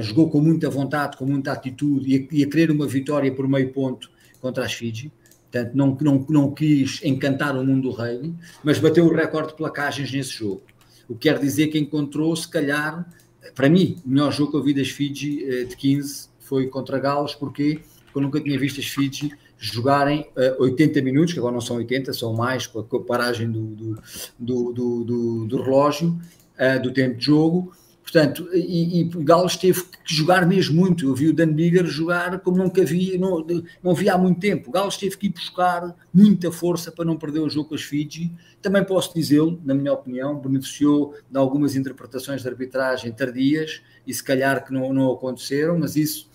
jogou 0.01 0.29
com 0.29 0.39
muita 0.39 0.69
vontade, 0.69 1.17
com 1.17 1.25
muita 1.25 1.51
atitude 1.51 2.27
e 2.31 2.43
a, 2.43 2.49
querer 2.49 2.71
uma 2.71 2.87
vitória 2.87 3.33
por 3.33 3.47
meio 3.47 3.71
ponto 3.73 4.09
contra 4.39 4.63
as 4.63 4.73
Fiji. 4.73 5.11
Portanto, 5.51 5.75
não, 5.75 5.97
não, 6.01 6.25
não 6.29 6.51
quis 6.51 6.99
encantar 7.03 7.55
o 7.55 7.63
mundo 7.63 7.89
do 7.89 7.91
rugby, 7.91 8.33
mas 8.63 8.79
bateu 8.79 9.05
o 9.05 9.13
recorde 9.13 9.49
de 9.49 9.55
placagens 9.55 10.11
nesse 10.11 10.31
jogo. 10.31 10.63
O 11.07 11.13
que 11.13 11.29
quer 11.29 11.37
dizer 11.37 11.67
que 11.67 11.77
encontrou, 11.77 12.35
se 12.35 12.47
calhar, 12.47 13.07
para 13.55 13.69
mim, 13.69 14.01
o 14.05 14.09
melhor 14.09 14.31
jogo 14.31 14.51
que 14.51 14.57
eu 14.57 14.63
vi 14.63 14.73
das 14.73 14.89
Fiji 14.89 15.43
eh, 15.43 15.63
de 15.65 15.75
15 15.75 16.29
foi 16.39 16.67
contra 16.67 16.99
Gales, 16.99 17.33
porque 17.35 17.81
eu 18.15 18.21
nunca 18.21 18.39
tinha 18.39 18.57
visto 18.59 18.79
as 18.79 18.85
Fiji 18.85 19.31
jogarem 19.57 20.27
80 20.59 20.99
eh, 20.99 21.01
minutos, 21.01 21.33
que 21.33 21.39
agora 21.39 21.53
não 21.53 21.61
são 21.61 21.77
80, 21.77 22.13
são 22.13 22.33
mais 22.33 22.67
com 22.67 22.79
a 22.79 22.99
paragem 23.01 23.49
do, 23.49 23.97
do, 24.37 24.73
do, 24.73 25.45
do, 25.45 25.61
relógio, 25.61 26.19
eh, 26.57 26.77
do 26.79 26.91
tempo 26.91 27.17
de 27.17 27.25
jogo, 27.25 27.73
Portanto, 28.03 28.49
e, 28.53 28.99
e 28.99 29.03
Gales 29.23 29.55
teve 29.55 29.81
que 29.81 30.13
jogar 30.13 30.45
mesmo 30.45 30.75
muito. 30.75 31.07
Eu 31.07 31.15
vi 31.15 31.29
o 31.29 31.33
Dan 31.33 31.53
Bigger 31.53 31.85
jogar 31.85 32.37
como 32.41 32.57
nunca 32.57 32.83
vi, 32.83 33.17
não, 33.17 33.43
não 33.81 33.95
vi 33.95 34.09
há 34.09 34.17
muito 34.17 34.41
tempo. 34.41 34.69
Gales 34.69 34.97
teve 34.97 35.17
que 35.17 35.27
ir 35.27 35.29
buscar 35.29 35.95
muita 36.13 36.51
força 36.51 36.91
para 36.91 37.05
não 37.05 37.17
perder 37.17 37.39
o 37.39 37.49
jogo 37.49 37.69
com 37.69 37.75
as 37.75 37.81
Fiji. 37.81 38.31
Também 38.61 38.83
posso 38.83 39.13
dizê-lo, 39.15 39.59
na 39.63 39.73
minha 39.73 39.93
opinião, 39.93 40.37
beneficiou 40.37 41.15
de 41.31 41.37
algumas 41.37 41.77
interpretações 41.77 42.41
de 42.41 42.47
arbitragem 42.47 43.11
tardias 43.13 43.81
e 44.05 44.13
se 44.13 44.23
calhar 44.23 44.65
que 44.65 44.73
não, 44.73 44.91
não 44.93 45.09
aconteceram, 45.11 45.79
mas 45.79 45.95
isso 45.95 46.29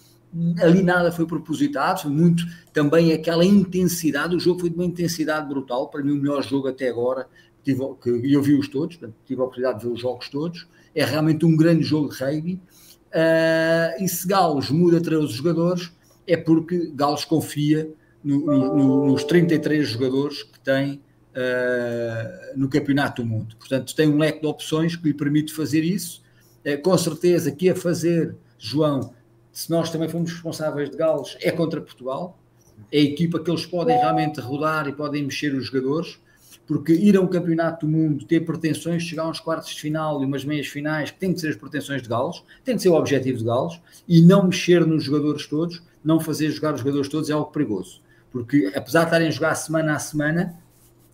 ali 0.62 0.82
nada 0.82 1.12
foi 1.12 1.26
propositado, 1.26 2.02
foi 2.02 2.10
muito 2.10 2.44
também 2.72 3.12
aquela 3.12 3.44
intensidade. 3.44 4.34
O 4.34 4.40
jogo 4.40 4.60
foi 4.60 4.70
de 4.70 4.74
uma 4.74 4.84
intensidade 4.86 5.46
brutal. 5.46 5.88
Para 5.88 6.02
mim, 6.02 6.12
o 6.12 6.16
melhor 6.16 6.42
jogo 6.42 6.68
até 6.68 6.88
agora. 6.88 7.28
Tive, 7.62 7.82
que, 8.00 8.08
eu 8.32 8.40
vi-os 8.40 8.68
todos, 8.68 8.98
tive 9.26 9.40
a 9.40 9.44
oportunidade 9.44 9.80
de 9.80 9.86
ver 9.86 9.92
os 9.92 10.00
jogos 10.00 10.30
todos 10.30 10.66
é 10.98 11.04
realmente 11.04 11.46
um 11.46 11.56
grande 11.56 11.84
jogo 11.84 12.08
de 12.08 12.16
rugby. 12.16 12.60
Uh, 13.08 14.02
e 14.02 14.08
se 14.08 14.26
Gales 14.26 14.68
muda 14.68 15.00
13 15.00 15.32
jogadores, 15.32 15.92
é 16.26 16.36
porque 16.36 16.90
Gales 16.92 17.24
confia 17.24 17.88
no, 18.22 18.40
no, 18.46 19.06
nos 19.06 19.22
33 19.22 19.88
jogadores 19.88 20.42
que 20.42 20.58
tem 20.58 20.94
uh, 20.94 22.58
no 22.58 22.68
Campeonato 22.68 23.22
do 23.22 23.28
Mundo. 23.28 23.54
Portanto, 23.56 23.94
tem 23.94 24.08
um 24.08 24.18
leque 24.18 24.40
de 24.40 24.46
opções 24.48 24.96
que 24.96 25.06
lhe 25.06 25.14
permite 25.14 25.54
fazer 25.54 25.84
isso. 25.84 26.20
Uh, 26.66 26.82
com 26.82 26.98
certeza 26.98 27.52
que 27.52 27.70
a 27.70 27.76
fazer, 27.76 28.34
João, 28.58 29.14
se 29.52 29.70
nós 29.70 29.90
também 29.90 30.08
fomos 30.08 30.32
responsáveis 30.32 30.90
de 30.90 30.96
Gales, 30.96 31.36
é 31.40 31.52
contra 31.52 31.80
Portugal. 31.80 32.36
É 32.90 32.98
a 32.98 33.02
equipa 33.02 33.38
que 33.38 33.48
eles 33.48 33.64
podem 33.64 33.96
realmente 33.96 34.40
rodar 34.40 34.88
e 34.88 34.92
podem 34.92 35.22
mexer 35.22 35.54
os 35.54 35.66
jogadores 35.66 36.18
porque 36.68 36.92
ir 36.92 37.16
a 37.16 37.20
um 37.22 37.26
campeonato 37.26 37.86
do 37.86 37.90
mundo, 37.90 38.26
ter 38.26 38.44
pretensões, 38.44 39.02
chegar 39.02 39.22
a 39.22 39.30
uns 39.30 39.40
quartos 39.40 39.70
de 39.74 39.80
final 39.80 40.22
e 40.22 40.26
umas 40.26 40.44
meias 40.44 40.66
finais, 40.66 41.10
que 41.10 41.18
tem 41.18 41.32
que 41.32 41.40
ser 41.40 41.48
as 41.48 41.56
pretensões 41.56 42.02
de 42.02 42.08
Gales, 42.10 42.42
tem 42.62 42.76
que 42.76 42.82
ser 42.82 42.90
o 42.90 42.94
objetivo 42.94 43.38
de 43.38 43.44
Gales, 43.44 43.80
e 44.06 44.20
não 44.20 44.44
mexer 44.44 44.86
nos 44.86 45.02
jogadores 45.02 45.46
todos, 45.46 45.82
não 46.04 46.20
fazer 46.20 46.50
jogar 46.50 46.74
os 46.74 46.80
jogadores 46.80 47.08
todos 47.08 47.30
é 47.30 47.32
algo 47.32 47.50
perigoso. 47.50 48.02
Porque 48.30 48.70
apesar 48.76 49.00
de 49.00 49.06
estarem 49.06 49.28
a 49.28 49.30
jogar 49.30 49.54
semana 49.54 49.94
a 49.94 49.98
semana, 49.98 50.54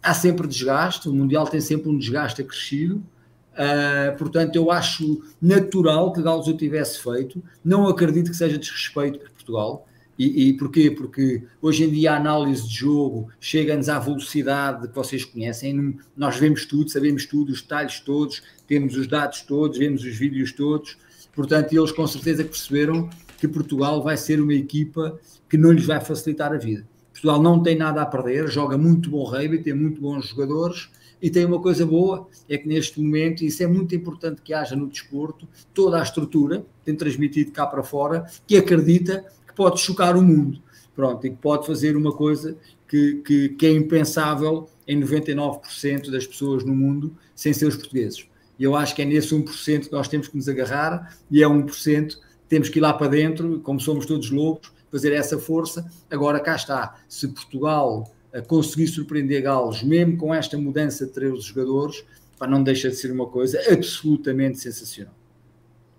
há 0.03 0.12
sempre 0.12 0.49
desgaste, 0.49 1.09
o 1.09 1.14
Mundial 1.14 1.47
tem 1.47 1.61
sempre 1.61 1.88
um 1.88 1.97
desgaste 1.97 2.43
acrescido, 2.43 2.97
uh, 2.97 4.19
portanto 4.19 4.57
eu 4.57 4.73
acho 4.73 5.23
natural 5.40 6.12
que 6.12 6.21
Gales 6.21 6.49
o 6.49 6.57
tivesse 6.57 7.01
feito, 7.01 7.40
não 7.64 7.87
acredito 7.87 8.33
que 8.33 8.37
seja 8.37 8.59
desrespeito 8.59 9.21
por 9.21 9.31
Portugal, 9.31 9.87
e, 10.18 10.48
e 10.48 10.53
porquê? 10.57 10.90
Porque 10.90 11.42
hoje 11.61 11.85
em 11.85 11.90
dia 11.90 12.12
a 12.12 12.16
análise 12.16 12.68
de 12.68 12.74
jogo 12.74 13.29
chega-nos 13.40 13.88
à 13.88 13.98
velocidade 13.98 14.88
que 14.88 14.94
vocês 14.94 15.24
conhecem. 15.24 15.98
Nós 16.16 16.37
vemos 16.37 16.64
tudo, 16.64 16.90
sabemos 16.90 17.27
tudo, 17.27 17.53
os 17.53 17.62
detalhes 17.62 18.00
todos, 18.00 18.42
temos 18.66 18.96
os 18.96 19.07
dados 19.07 19.42
todos, 19.42 19.79
vemos 19.79 20.03
os 20.05 20.16
vídeos 20.16 20.53
todos. 20.53 20.96
Portanto, 21.35 21.72
eles 21.72 21.90
com 21.90 22.07
certeza 22.07 22.44
perceberam 22.44 23.11
que 23.38 23.48
Portugal 23.48 24.03
vai 24.03 24.16
ser 24.16 24.40
uma 24.40 24.55
equipa 24.55 25.18
que 25.48 25.59
não 25.59 25.72
lhes 25.72 25.85
vai 25.85 26.00
facilitar 26.00 26.53
a 26.53 26.59
vida. 26.59 26.87
Portugal 27.12 27.42
não 27.42 27.62
tem 27.62 27.77
nada 27.77 28.03
a 28.03 28.07
perder, 28.07 28.48
joga 28.48 28.77
muito 28.77 29.11
bom 29.11 29.24
rugby, 29.24 29.59
tem 29.59 29.74
muito 29.74 30.00
bons 30.00 30.29
jogadores 30.29 30.90
e 31.22 31.31
tem 31.31 31.44
uma 31.44 31.61
coisa 31.61 31.87
boa, 31.87 32.29
é 32.48 32.59
que 32.59 32.68
neste 32.68 33.00
momento, 33.00 33.42
e 33.42 33.46
isso 33.46 33.62
é 33.62 33.66
muito 33.66 33.94
importante 33.94 34.42
que 34.42 34.53
haja 34.53 34.77
no 34.77 34.87
desporto, 34.87 35.48
toda 35.72 35.98
a 35.98 36.03
estrutura, 36.03 36.66
tem 36.85 36.94
transmitido 36.94 37.50
cá 37.50 37.66
para 37.66 37.83
fora, 37.83 38.27
que 38.46 38.57
acredita 38.57 39.24
que 39.55 39.57
pode 39.57 39.81
chocar 39.81 40.17
o 40.17 40.23
mundo, 40.23 40.61
pronto, 40.95 41.25
e 41.27 41.31
que 41.31 41.37
pode 41.37 41.64
fazer 41.64 41.97
uma 41.97 42.12
coisa 42.12 42.57
que, 42.88 43.23
que, 43.25 43.49
que 43.51 43.67
é 43.67 43.71
impensável 43.71 44.69
em 44.87 45.01
99% 45.01 46.11
das 46.11 46.27
pessoas 46.27 46.64
no 46.64 46.75
mundo 46.75 47.17
sem 47.35 47.53
ser 47.53 47.67
os 47.67 47.77
portugueses. 47.77 48.27
E 48.59 48.64
eu 48.64 48.75
acho 48.77 48.95
que 48.95 49.03
é 49.03 49.05
nesse 49.05 49.35
1% 49.35 49.87
que 49.87 49.93
nós 49.93 50.09
temos 50.09 50.29
que 50.29 50.37
nos 50.37 50.49
agarrar, 50.49 51.17
e 51.31 51.43
é 51.43 51.47
1%, 51.47 52.17
temos 52.49 52.69
que 52.69 52.79
ir 52.79 52.83
lá 52.83 52.93
para 52.93 53.09
dentro, 53.09 53.61
como 53.61 53.81
somos 53.81 54.07
todos 54.07 54.31
loucos, 54.31 54.73
fazer 54.90 55.12
essa 55.12 55.38
força. 55.38 55.88
Agora 56.11 56.38
cá 56.38 56.55
está, 56.55 56.97
se 57.09 57.29
Portugal 57.29 58.12
eh, 58.33 58.40
conseguir 58.40 58.87
surpreender 58.88 59.43
Gales, 59.43 59.83
mesmo 59.83 60.17
com 60.17 60.35
esta 60.35 60.57
mudança 60.59 61.07
de 61.07 61.12
13 61.12 61.40
jogadores, 61.40 62.05
pá, 62.38 62.47
não 62.47 62.62
deixa 62.62 62.90
de 62.90 62.97
ser 62.97 63.11
uma 63.11 63.27
coisa 63.27 63.61
absolutamente 63.73 64.59
sensacional. 64.59 65.14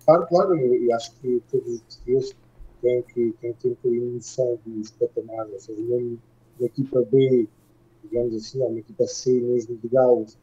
Claro, 0.04 0.26
claro, 0.28 0.56
e 0.56 0.92
acho 0.92 1.12
que 1.20 1.42
todos 1.50 1.74
os 1.74 1.80
portugueses 1.80 2.36
tem 2.86 3.02
que, 3.02 3.34
tem 3.40 3.52
que 3.54 3.76
um 3.88 4.14
noção 4.14 4.58
dos 4.64 4.90
patamares, 4.92 5.52
ou 5.52 5.60
seja, 5.60 5.82
mesmo 5.82 6.18
da 6.60 6.66
equipa 6.66 7.02
B, 7.10 7.48
digamos 8.04 8.34
assim, 8.36 8.60
ou 8.60 8.68
uma 8.68 8.78
equipa 8.78 9.06
C 9.06 9.40
mesmo 9.40 9.76
de 9.76 9.88
Gales, 9.88 10.38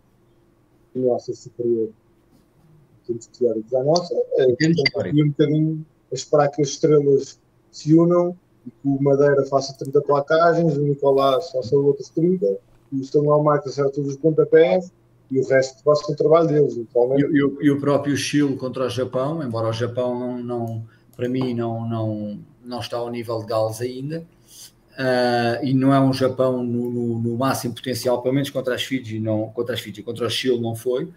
a 0.95 0.99
nossa 0.99 1.34
superior. 1.34 1.89
Em 1.89 3.06
termos 3.08 3.27
teóricos 3.27 3.73
à 3.73 3.84
nossa, 3.84 4.13
é, 4.34 4.56
tem 4.56 4.71
um 4.71 5.29
bocadinho 5.29 5.86
a 6.12 6.15
esperar 6.15 6.49
que 6.49 6.62
as 6.62 6.69
estrelas 6.69 7.39
se 7.71 7.93
unam 7.93 8.36
e 8.65 8.69
que 8.69 8.88
o 8.88 9.01
Madeira 9.01 9.45
faça 9.45 9.73
30 9.77 10.01
placagens, 10.01 10.77
o 10.77 10.82
Nicolás 10.82 11.49
faça 11.51 11.75
outros 11.75 12.10
30, 12.10 12.58
e 12.91 12.99
o 12.99 13.03
Samuel 13.06 13.43
Marques 13.43 13.71
acerta 13.71 13.91
todos 13.91 14.12
os 14.12 14.17
pontapés, 14.17 14.91
e 15.32 15.39
o 15.39 15.47
resto 15.47 15.82
faça 15.84 16.12
o 16.12 16.15
trabalho 16.15 16.47
deles. 16.47 16.75
E, 16.75 16.82
e, 16.82 17.65
e, 17.65 17.71
o 17.71 17.79
próprio 17.79 18.15
Chile 18.15 18.56
contra 18.56 18.86
o 18.86 18.89
Japão, 18.89 19.41
embora 19.41 19.69
o 19.69 19.73
Japão 19.73 20.17
não, 20.17 20.38
não 20.43 20.84
para 21.15 21.30
mim 21.30 21.54
não, 21.54 21.88
não, 21.88 22.39
não 22.63 22.80
está 22.80 22.97
ao 22.97 23.10
nível 23.10 23.39
de 23.39 23.45
Gales 23.45 23.82
ainda. 23.82 24.26
Uh, 24.93 25.58
e 25.63 25.73
não 25.73 25.91
é 25.91 25.99
um 25.99 26.13
Japão 26.13 26.63
no, 26.63 26.91
no, 26.91 27.19
no, 27.19 27.36
máximo 27.36 27.73
potencial, 27.73 28.21
pelo 28.21 28.36
menos 28.36 28.52
contra 28.52 28.76
as 28.76 28.84
Fiji, 28.84 29.19
não, 29.19 29.49
contra 29.49 29.73
as 29.73 29.82
Fiji, 29.82 30.04
contra 30.04 30.28
o 30.28 30.30
Chile 30.30 30.60
não 30.60 30.76
foi, 30.76 31.06
uh, 31.06 31.12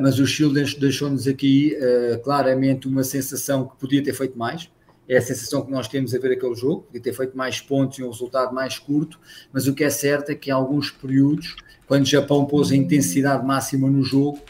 mas 0.00 0.18
o 0.18 0.26
Chile 0.26 0.64
deixou-nos 0.78 1.28
aqui 1.28 1.76
uh, 1.76 2.18
claramente 2.22 2.88
uma 2.88 3.04
sensação 3.04 3.68
que 3.68 3.76
podia 3.76 4.02
ter 4.02 4.14
feito 4.14 4.38
mais, 4.38 4.70
é 5.06 5.18
a 5.18 5.20
sensação 5.20 5.60
que 5.60 5.70
nós 5.70 5.88
temos 5.88 6.14
a 6.14 6.18
ver 6.18 6.32
aquele 6.32 6.54
jogo, 6.54 6.84
podia 6.84 7.02
ter 7.02 7.12
feito 7.12 7.36
mais 7.36 7.60
pontos 7.60 7.98
e 7.98 8.02
um 8.02 8.08
resultado 8.08 8.54
mais 8.54 8.78
curto, 8.78 9.20
mas 9.52 9.66
o 9.66 9.74
que 9.74 9.84
é 9.84 9.90
certo 9.90 10.30
é 10.30 10.34
que 10.34 10.48
em 10.48 10.54
alguns 10.54 10.90
períodos, 10.90 11.54
quando 11.86 12.04
o 12.04 12.06
Japão 12.06 12.46
pôs 12.46 12.72
a 12.72 12.76
intensidade 12.76 13.44
máxima 13.44 13.90
no 13.90 14.02
jogo, 14.02 14.40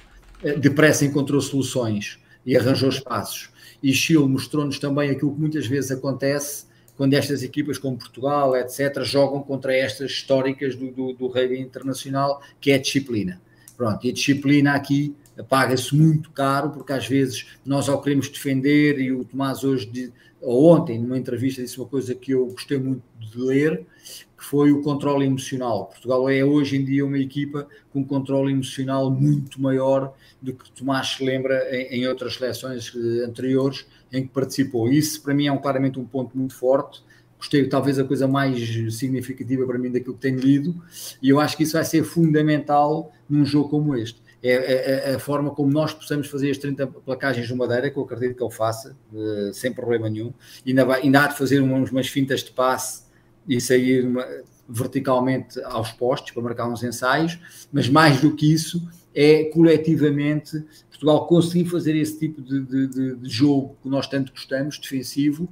depressa 0.60 1.04
encontrou 1.04 1.40
soluções 1.40 2.20
e 2.44 2.56
arranjou 2.56 2.90
espaços 2.90 3.50
e 3.82 3.92
Chile 3.92 4.26
mostrou-nos 4.26 4.78
também 4.78 5.10
aquilo 5.10 5.34
que 5.34 5.40
muitas 5.40 5.66
vezes 5.66 5.90
acontece 5.90 6.66
quando 6.96 7.14
estas 7.14 7.42
equipas 7.42 7.78
como 7.78 7.98
Portugal, 7.98 8.56
etc., 8.56 9.02
jogam 9.02 9.42
contra 9.42 9.74
estas 9.74 10.10
históricas 10.10 10.74
do, 10.74 10.90
do, 10.90 11.12
do 11.12 11.26
rugby 11.26 11.60
internacional, 11.60 12.40
que 12.60 12.70
é 12.70 12.76
a 12.76 12.78
disciplina. 12.78 13.40
Pronto, 13.76 14.06
e 14.06 14.10
a 14.10 14.12
disciplina 14.12 14.72
aqui 14.72 15.14
paga-se 15.48 15.94
muito 15.94 16.30
caro, 16.30 16.70
porque 16.70 16.92
às 16.92 17.06
vezes 17.06 17.46
nós 17.64 17.88
ao 17.88 18.00
queremos 18.00 18.28
defender, 18.28 18.98
e 18.98 19.12
o 19.12 19.24
Tomás 19.24 19.62
hoje, 19.62 20.12
ontem, 20.42 20.98
numa 20.98 21.18
entrevista, 21.18 21.62
disse 21.62 21.78
uma 21.78 21.86
coisa 21.86 22.14
que 22.14 22.32
eu 22.32 22.46
gostei 22.46 22.78
muito 22.78 23.02
de 23.18 23.38
ler, 23.38 23.86
que 24.36 24.44
foi 24.44 24.70
o 24.70 24.82
controle 24.82 25.24
emocional. 25.24 25.86
Portugal 25.86 26.28
é 26.28 26.44
hoje 26.44 26.76
em 26.76 26.84
dia 26.84 27.04
uma 27.04 27.18
equipa 27.18 27.66
com 27.90 28.00
um 28.00 28.04
controle 28.04 28.52
emocional 28.52 29.10
muito 29.10 29.60
maior 29.60 30.14
do 30.40 30.52
que 30.52 30.70
Tomás 30.72 31.16
se 31.16 31.24
lembra 31.24 31.68
em, 31.74 32.00
em 32.00 32.06
outras 32.06 32.34
seleções 32.34 32.92
eh, 32.94 33.24
anteriores 33.24 33.86
em 34.12 34.22
que 34.22 34.28
participou. 34.28 34.90
Isso 34.92 35.22
para 35.22 35.34
mim 35.34 35.46
é 35.46 35.52
um, 35.52 35.58
claramente 35.58 35.98
um 35.98 36.04
ponto 36.04 36.36
muito 36.36 36.54
forte. 36.54 37.02
Gostei, 37.38 37.68
talvez 37.68 37.98
a 37.98 38.04
coisa 38.04 38.26
mais 38.26 38.58
significativa 38.94 39.66
para 39.66 39.78
mim 39.78 39.90
daquilo 39.90 40.14
que 40.14 40.20
tenho 40.20 40.38
lido, 40.38 40.74
e 41.20 41.28
eu 41.28 41.38
acho 41.38 41.54
que 41.54 41.64
isso 41.64 41.74
vai 41.74 41.84
ser 41.84 42.02
fundamental 42.02 43.12
num 43.28 43.44
jogo 43.44 43.68
como 43.68 43.94
este. 43.94 44.22
É, 44.42 44.50
é, 44.50 45.10
é 45.12 45.14
a 45.14 45.18
forma 45.18 45.50
como 45.50 45.70
nós 45.72 45.92
possamos 45.92 46.28
fazer 46.28 46.50
as 46.50 46.58
30 46.58 46.86
placagens 46.86 47.46
de 47.46 47.54
madeira, 47.54 47.90
que 47.90 47.96
eu 47.96 48.02
acredito 48.04 48.36
que 48.36 48.42
ele 48.42 48.52
faça, 48.52 48.96
uh, 49.12 49.52
sem 49.52 49.72
problema 49.72 50.08
nenhum. 50.08 50.32
Ainda, 50.66 50.84
vai, 50.84 51.02
ainda 51.02 51.24
há 51.24 51.26
de 51.28 51.38
fazer 51.38 51.60
umas, 51.60 51.90
umas 51.90 52.06
fintas 52.08 52.44
de 52.44 52.52
passe 52.52 53.04
e 53.48 53.60
sair 53.60 54.04
uma, 54.04 54.24
verticalmente 54.68 55.60
aos 55.64 55.90
postos 55.92 56.32
para 56.32 56.42
marcar 56.42 56.68
uns 56.68 56.82
ensaios, 56.82 57.38
mas 57.72 57.88
mais 57.88 58.20
do 58.20 58.34
que 58.34 58.52
isso 58.52 58.86
é 59.14 59.44
coletivamente 59.44 60.62
Portugal 60.96 61.26
conseguir 61.26 61.66
fazer 61.66 61.94
esse 61.94 62.18
tipo 62.18 62.40
de, 62.40 62.60
de, 62.64 63.16
de 63.16 63.28
jogo 63.28 63.76
que 63.82 63.88
nós 63.88 64.06
tanto 64.06 64.32
gostamos, 64.32 64.78
defensivo, 64.78 65.48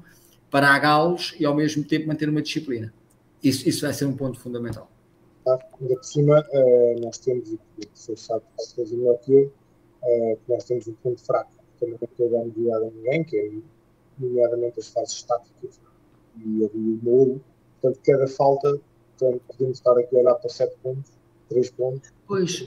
para 0.51 0.69
agá-los 0.69 1.35
e 1.39 1.45
ao 1.45 1.55
mesmo 1.55 1.85
tempo 1.85 2.09
manter 2.09 2.29
uma 2.29 2.41
disciplina. 2.41 2.93
Isso, 3.43 3.69
isso 3.69 3.83
vai 3.83 3.93
ser 3.93 4.07
um 4.07 4.17
ponto 4.17 4.39
fundamental. 4.41 4.91
Tá, 5.45 5.59
ainda 5.81 5.95
por 5.97 6.05
cima, 6.05 6.41
uh, 6.41 7.01
nós 7.01 7.19
temos, 7.19 7.51
e 7.51 7.55
o 7.55 7.59
professor 7.87 8.17
sabe 8.17 8.45
que 8.59 8.75
fazer 8.75 8.97
melhor 8.97 9.19
que 9.19 9.33
eu, 9.33 9.53
uh, 10.03 10.37
que 10.37 10.53
nós 10.53 10.65
temos 10.65 10.89
um 10.89 10.95
ponto 10.95 11.21
fraco, 11.23 11.51
que 11.51 11.81
também 11.81 11.99
não 12.01 12.09
estou 12.11 12.27
a 12.29 12.31
dar 12.31 12.45
novidade 12.47 12.85
a 12.85 12.91
ninguém, 12.91 13.25
que 13.25 13.37
é 13.37 13.53
nomeadamente 14.19 14.81
as 14.81 14.89
fases 14.89 15.15
estáticas 15.17 15.81
e 16.37 16.65
ali 16.65 16.71
o 16.75 17.01
muro, 17.03 17.41
Portanto, 17.85 18.01
cada 18.03 18.27
falta, 18.27 18.81
portanto, 19.19 19.43
podemos 19.47 19.77
estar 19.77 19.99
aqui 19.99 20.17
a 20.17 20.21
olhar 20.21 20.35
para 20.37 20.49
7 20.49 20.75
pontos, 20.83 21.13
3 21.51 21.71
pontos. 21.73 22.13
Pois. 22.27 22.67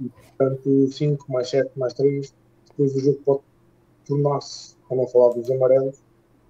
E, 0.00 0.08
portanto, 0.08 0.90
5 0.90 1.30
mais 1.30 1.50
7 1.50 1.78
mais 1.78 1.92
3. 1.92 2.34
Depois 2.70 2.96
o 2.96 3.00
jogo 3.00 3.20
pode 3.22 3.40
tornar-se, 4.06 4.76
para 4.88 4.96
não 4.96 5.06
falar 5.08 5.34
dos 5.34 5.50
amarelos. 5.50 5.98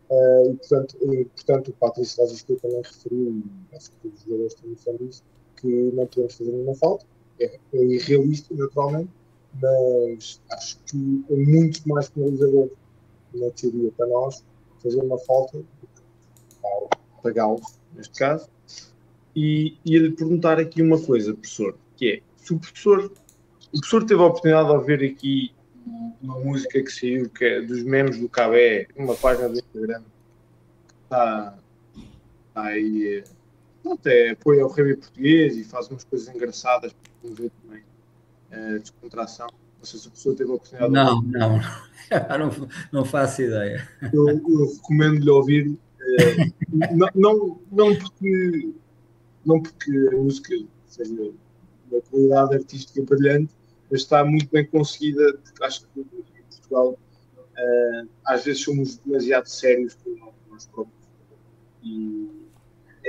Uh, 0.09 0.53
e, 0.53 0.57
portanto, 0.57 0.97
e, 1.03 1.25
portanto, 1.25 1.69
o 1.69 1.73
Patrício 1.73 2.47
que 2.47 2.55
também 2.55 2.81
referiu, 2.81 3.43
e 3.73 3.77
acho 3.77 3.91
que 3.91 3.97
todos 3.97 4.21
os 4.21 4.25
jogadores 4.25 4.55
têm 4.55 4.71
noção 4.71 4.97
disso, 4.99 5.25
que 5.57 5.67
não 5.95 6.07
podemos 6.07 6.35
fazer 6.35 6.53
nenhuma 6.53 6.75
falta. 6.75 7.05
É, 7.41 7.59
é 7.75 7.85
irrealista, 7.85 8.55
naturalmente. 8.55 9.11
mas 9.61 10.41
acho 10.53 10.79
que 10.87 11.25
é 11.31 11.37
muito 11.37 11.87
mais 11.89 12.09
penalizador 12.09 12.71
na 13.35 13.51
teoria 13.51 13.91
para 13.97 14.07
nós 14.07 14.45
fazer 14.83 15.01
uma 15.01 15.19
falta 15.19 15.63
para 17.23 17.33
Gales, 17.33 17.79
neste 17.95 18.19
caso. 18.19 18.49
E 19.35 19.77
ia-lhe 19.85 20.13
perguntar 20.13 20.59
aqui 20.59 20.81
uma 20.81 21.01
coisa, 21.01 21.35
professor, 21.35 21.77
que 21.97 22.11
é, 22.11 22.23
se 22.37 22.55
o 22.55 22.59
professor, 22.59 23.13
o 23.73 23.81
professor 23.81 24.05
teve 24.05 24.23
a 24.23 24.27
oportunidade 24.27 24.69
de 24.69 24.75
ouvir 24.75 25.05
aqui 25.05 25.53
uma 26.23 26.39
música 26.39 26.83
que 26.83 26.91
saiu, 26.91 27.29
que 27.29 27.45
é 27.45 27.61
dos 27.61 27.83
memes 27.83 28.19
do 28.19 28.29
Cabé, 28.29 28.89
uma 28.97 29.15
página 29.15 29.49
do 29.49 29.59
Instagram, 29.59 30.03
está, 31.05 31.59
está 32.49 32.63
aí, 32.63 33.23
pronto, 33.87 34.07
é 34.09 34.31
apoio 34.31 34.65
ao 34.65 34.71
rei 34.71 34.97
português 34.97 35.57
e 35.57 35.65
faz 35.65 35.89
umas 35.89 36.03
coisas 36.03 36.35
engraçadas 36.35 36.93
para 36.93 37.13
promover 37.21 37.51
também 37.63 37.85
a 38.51 38.79
descontração. 38.79 39.47
Não 39.79 39.85
sei 39.85 40.01
se 40.01 40.09
o 40.09 40.11
professor 40.11 40.35
teve 40.35 40.51
a 40.51 40.55
oportunidade 40.55 40.93
não, 40.93 41.21
de. 41.23 41.31
Não, 41.31 41.59
não, 42.39 42.69
não 42.93 43.05
faço 43.05 43.43
ideia. 43.43 43.89
Eu, 44.13 44.29
eu 44.29 44.75
recomendo-lhe 44.75 45.31
ouvir, 45.31 45.79
eh, 46.01 46.51
não, 46.93 47.09
não, 47.15 47.61
não 47.71 47.97
porque 47.97 48.73
não 49.45 49.63
porque 49.63 50.11
a 50.13 50.17
música 50.17 50.57
seja 50.89 51.13
uma 51.89 52.01
qualidade 52.11 52.57
artística 52.57 53.01
brilhante, 53.03 53.53
mas 53.89 54.01
está 54.01 54.25
muito 54.25 54.49
bem 54.51 54.67
conseguida. 54.67 55.39
Acho 55.63 55.83
que 55.83 56.01
em 56.01 56.43
Portugal 56.51 56.91
uh, 56.91 58.09
às 58.25 58.45
vezes 58.45 58.63
somos 58.63 58.97
demasiado 58.97 59.47
sérios 59.47 59.95
com 60.03 60.33
nós 60.51 60.67
próprios. 60.67 60.97
E, 61.85 62.46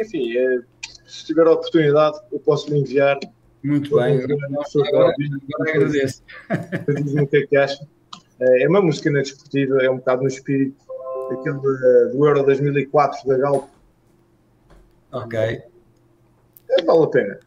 enfim, 0.01 0.37
é, 0.37 0.59
se 1.05 1.25
tiver 1.25 1.47
a 1.47 1.51
oportunidade, 1.51 2.19
eu 2.31 2.39
posso 2.39 2.71
me 2.71 2.79
enviar. 2.79 3.17
Muito 3.63 3.95
bem, 3.95 4.21
agora, 4.23 4.37
agora, 4.87 5.15
agradeço. 5.69 6.23
Diz-me 6.87 7.21
o 7.21 7.27
que 7.27 7.37
é 7.37 7.47
que 7.47 7.57
acha. 7.57 7.83
Uh, 8.39 8.63
é 8.63 8.67
uma 8.67 8.81
música 8.81 9.09
na 9.09 9.21
desportiva, 9.21 9.81
é 9.81 9.89
um 9.89 9.97
bocado 9.97 10.21
no 10.21 10.27
espírito 10.27 10.77
daquele 11.29 11.57
do 11.57 12.27
Euro 12.27 12.43
2004 12.43 13.27
da 13.27 13.37
Galp. 13.37 13.67
Ok. 15.11 15.39
É, 15.39 16.83
vale 16.83 17.03
a 17.03 17.07
pena. 17.07 17.39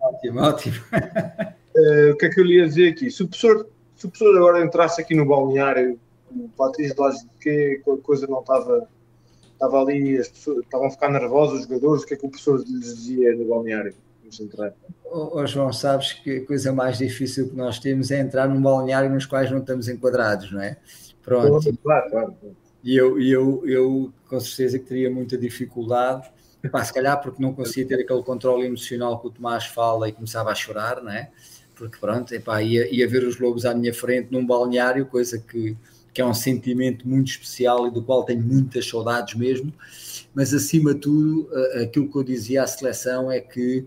Ótimo, 0.00 0.40
uh, 0.40 0.44
ótimo. 0.44 0.76
Uh, 1.76 2.10
o 2.12 2.16
que 2.16 2.26
é 2.26 2.28
que 2.28 2.40
eu 2.40 2.44
lhe 2.44 2.56
ia 2.56 2.66
dizer 2.66 2.92
aqui? 2.92 3.10
Se 3.10 3.22
o 3.22 3.28
professor, 3.28 3.66
se 3.96 4.06
o 4.06 4.10
professor 4.10 4.36
agora 4.36 4.64
entrasse 4.64 5.00
aqui 5.00 5.14
no 5.14 5.24
balneário, 5.24 5.98
o 6.30 6.48
Patrício 6.50 6.94
de 6.94 7.38
que 7.40 7.82
a 7.88 8.02
coisa 8.02 8.26
não 8.26 8.40
estava, 8.40 8.88
estava 9.60 9.80
ali, 9.80 10.18
as 10.18 10.28
pessoas 10.28 10.64
estavam 10.64 10.86
a 10.86 10.90
ficar 10.90 11.10
nervosas, 11.10 11.60
os 11.60 11.66
jogadores, 11.66 12.02
o 12.02 12.06
que 12.06 12.14
é 12.14 12.16
que 12.16 12.26
o 12.26 12.28
professor 12.28 12.58
lhes 12.58 12.94
dizia 12.96 13.34
no 13.36 13.44
balneário? 13.46 13.94
Oh, 15.04 15.44
João, 15.46 15.72
sabes 15.72 16.12
que 16.12 16.38
a 16.38 16.46
coisa 16.46 16.72
mais 16.72 16.98
difícil 16.98 17.48
que 17.48 17.56
nós 17.56 17.78
temos 17.78 18.10
é 18.10 18.20
entrar 18.20 18.48
num 18.48 18.62
balneário 18.62 19.10
nos 19.10 19.26
quais 19.26 19.50
não 19.50 19.58
estamos 19.58 19.88
enquadrados, 19.88 20.52
não 20.52 20.62
é? 20.62 20.76
Pronto. 21.22 21.76
Claro, 21.82 22.10
claro. 22.10 22.34
E 22.82 22.96
eu, 22.96 23.20
eu, 23.20 23.62
eu 23.66 24.12
com 24.28 24.40
certeza 24.40 24.78
que 24.78 24.86
teria 24.86 25.10
muita 25.10 25.36
dificuldade 25.36 26.30
Epá, 26.62 26.84
se 26.84 26.92
calhar 26.92 27.20
porque 27.22 27.42
não 27.42 27.54
conseguia 27.54 27.86
ter 27.86 28.02
aquele 28.02 28.22
controle 28.22 28.66
emocional 28.66 29.18
que 29.18 29.26
o 29.26 29.30
Tomás 29.30 29.64
fala 29.64 30.08
e 30.08 30.12
começava 30.12 30.50
a 30.50 30.54
chorar, 30.54 31.02
não 31.02 31.10
é? 31.10 31.30
Porque 31.74 31.96
pronto, 31.98 32.34
epá, 32.34 32.62
ia, 32.62 32.94
ia 32.94 33.08
ver 33.08 33.24
os 33.24 33.38
lobos 33.38 33.64
à 33.64 33.74
minha 33.74 33.94
frente 33.94 34.30
num 34.30 34.46
balneário, 34.46 35.06
coisa 35.06 35.38
que, 35.38 35.74
que 36.12 36.20
é 36.20 36.26
um 36.26 36.34
sentimento 36.34 37.08
muito 37.08 37.28
especial 37.28 37.86
e 37.86 37.90
do 37.90 38.02
qual 38.02 38.24
tenho 38.24 38.42
muitas 38.42 38.88
saudades 38.88 39.34
mesmo. 39.34 39.72
Mas 40.34 40.52
acima 40.52 40.94
de 40.94 41.00
tudo, 41.00 41.48
aquilo 41.82 42.10
que 42.10 42.16
eu 42.16 42.22
dizia 42.22 42.62
à 42.62 42.66
seleção 42.66 43.30
é 43.30 43.40
que 43.40 43.86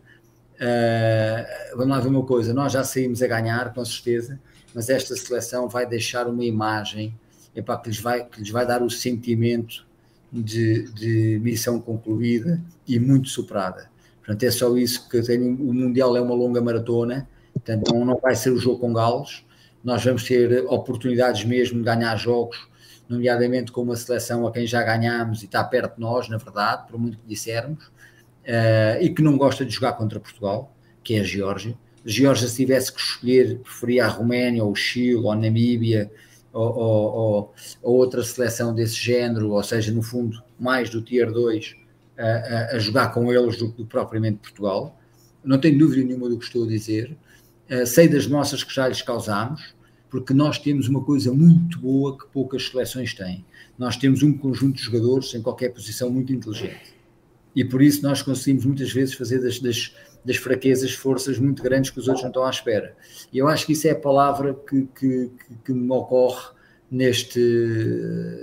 uh, 0.54 1.78
vamos 1.78 1.90
lá 1.90 2.00
ver 2.00 2.10
uma 2.10 2.26
coisa, 2.26 2.54
nós 2.54 2.72
já 2.72 2.84
saímos 2.84 3.22
a 3.22 3.28
ganhar, 3.28 3.74
com 3.74 3.84
certeza, 3.84 4.40
mas 4.74 4.90
esta 4.90 5.16
seleção 5.16 5.68
vai 5.68 5.86
deixar 5.86 6.28
uma 6.28 6.44
imagem 6.44 7.14
epá, 7.56 7.78
que, 7.78 7.90
lhes 7.90 8.00
vai, 8.00 8.26
que 8.26 8.40
lhes 8.40 8.50
vai 8.50 8.66
dar 8.66 8.82
o 8.82 8.90
sentimento 8.90 9.86
de, 10.32 10.90
de 10.92 11.40
missão 11.42 11.80
concluída 11.80 12.60
e 12.88 13.00
muito 13.00 13.30
superada. 13.30 13.92
Portanto, 14.18 14.44
é 14.44 14.52
só 14.52 14.76
isso 14.78 15.08
que 15.10 15.18
eu 15.18 15.24
tenho. 15.24 15.46
O 15.46 15.74
Mundial 15.74 16.16
é 16.16 16.22
uma 16.22 16.34
longa 16.34 16.62
maratona, 16.62 17.28
portanto, 17.54 17.94
não, 17.94 18.06
não 18.06 18.18
vai 18.18 18.36
ser 18.36 18.52
o 18.52 18.58
jogo 18.58 18.80
com 18.80 18.94
galos. 18.94 19.46
Nós 19.84 20.04
vamos 20.04 20.24
ter 20.24 20.66
oportunidades 20.68 21.44
mesmo 21.44 21.80
de 21.80 21.84
ganhar 21.84 22.16
jogos, 22.16 22.68
nomeadamente 23.10 23.72
com 23.72 23.82
uma 23.82 23.96
seleção 23.96 24.48
a 24.48 24.52
quem 24.52 24.66
já 24.66 24.82
ganhámos 24.82 25.42
e 25.42 25.46
está 25.46 25.64
perto 25.64 25.96
de 25.96 26.02
nós, 26.02 26.30
na 26.30 26.38
verdade, 26.38 26.88
por 26.88 27.00
muito 27.00 27.18
que 27.18 27.28
dissermos, 27.28 27.86
uh, 27.86 29.02
e 29.02 29.10
que 29.10 29.22
não 29.22 29.38
gosta 29.38 29.66
de 29.66 29.72
jogar 29.74 29.94
contra 29.94 30.20
Portugal, 30.20 30.74
que 31.04 31.16
é 31.16 31.20
a 31.20 31.24
Geórgia. 31.24 31.78
A 32.06 32.10
Geórgia, 32.10 32.48
se 32.48 32.56
tivesse 32.56 32.94
que 32.94 33.00
escolher, 33.00 33.60
preferia 33.60 34.06
a 34.06 34.08
Roménia, 34.08 34.64
ou 34.64 34.72
o 34.72 34.76
Chile, 34.76 35.16
ou 35.16 35.32
a 35.32 35.36
Namíbia, 35.36 36.10
ou, 36.54 36.78
ou, 36.78 37.54
ou, 37.82 37.96
outra 37.96 38.24
seleção 38.24 38.74
desse 38.74 38.96
género, 38.96 39.52
ou 39.52 39.64
seja, 39.64 39.92
no 39.92 40.04
fundo, 40.04 40.42
mais 40.60 40.90
do 40.90 41.02
Tier 41.02 41.32
2 41.32 41.76
a, 42.18 42.24
a, 42.24 42.76
a 42.76 42.80
jogar 42.80 43.12
com 43.14 43.34
eles 43.34 43.58
do 43.58 43.72
que 43.72 43.84
propriamente 43.84 44.38
Portugal. 44.38 44.98
Não 45.44 45.60
tenho 45.60 45.78
dúvida 45.78 46.06
nenhuma 46.06 46.30
do 46.30 46.38
que 46.38 46.46
estou 46.46 46.64
a 46.64 46.68
dizer. 46.68 47.18
Uh, 47.74 47.88
sei 47.88 48.08
das 48.08 48.28
nossas 48.28 48.64
que 48.64 48.74
já 48.74 48.88
lhes 48.88 49.02
causámos, 49.02 49.74
porque 50.10 50.34
nós 50.34 50.60
temos 50.60 50.88
uma 50.88 51.04
coisa 51.04 51.34
muito 51.34 51.80
boa 51.80 52.18
que 52.18 52.28
poucas 52.28 52.68
seleções 52.68 53.14
têm. 53.14 53.44
Nós 53.78 53.98
temos 53.98 54.22
um 54.22 54.38
conjunto 54.38 54.76
de 54.76 54.84
jogadores 54.84 55.34
em 55.34 55.42
qualquer 55.42 55.70
posição 55.70 56.10
muito 56.10 56.32
inteligente. 56.32 56.94
E 57.56 57.64
por 57.64 57.82
isso 57.82 58.04
nós 58.04 58.22
conseguimos 58.22 58.66
muitas 58.66 58.92
vezes 58.92 59.16
fazer 59.16 59.40
das, 59.40 59.60
das 59.60 59.94
das 60.24 60.38
fraquezas, 60.38 60.94
forças 60.94 61.38
muito 61.38 61.62
grandes 61.62 61.90
que 61.90 62.00
os 62.00 62.08
outros 62.08 62.24
não 62.24 62.30
estão 62.30 62.46
à 62.46 62.50
espera. 62.50 62.96
E 63.32 63.38
eu 63.38 63.48
acho 63.48 63.66
que 63.66 63.74
isso 63.74 63.88
é 63.88 63.92
a 63.92 63.96
palavra 63.96 64.54
que, 64.54 64.88
que, 64.98 65.32
que, 65.66 65.74
me 65.74 65.92
ocorre 65.92 66.52
neste, 66.90 67.40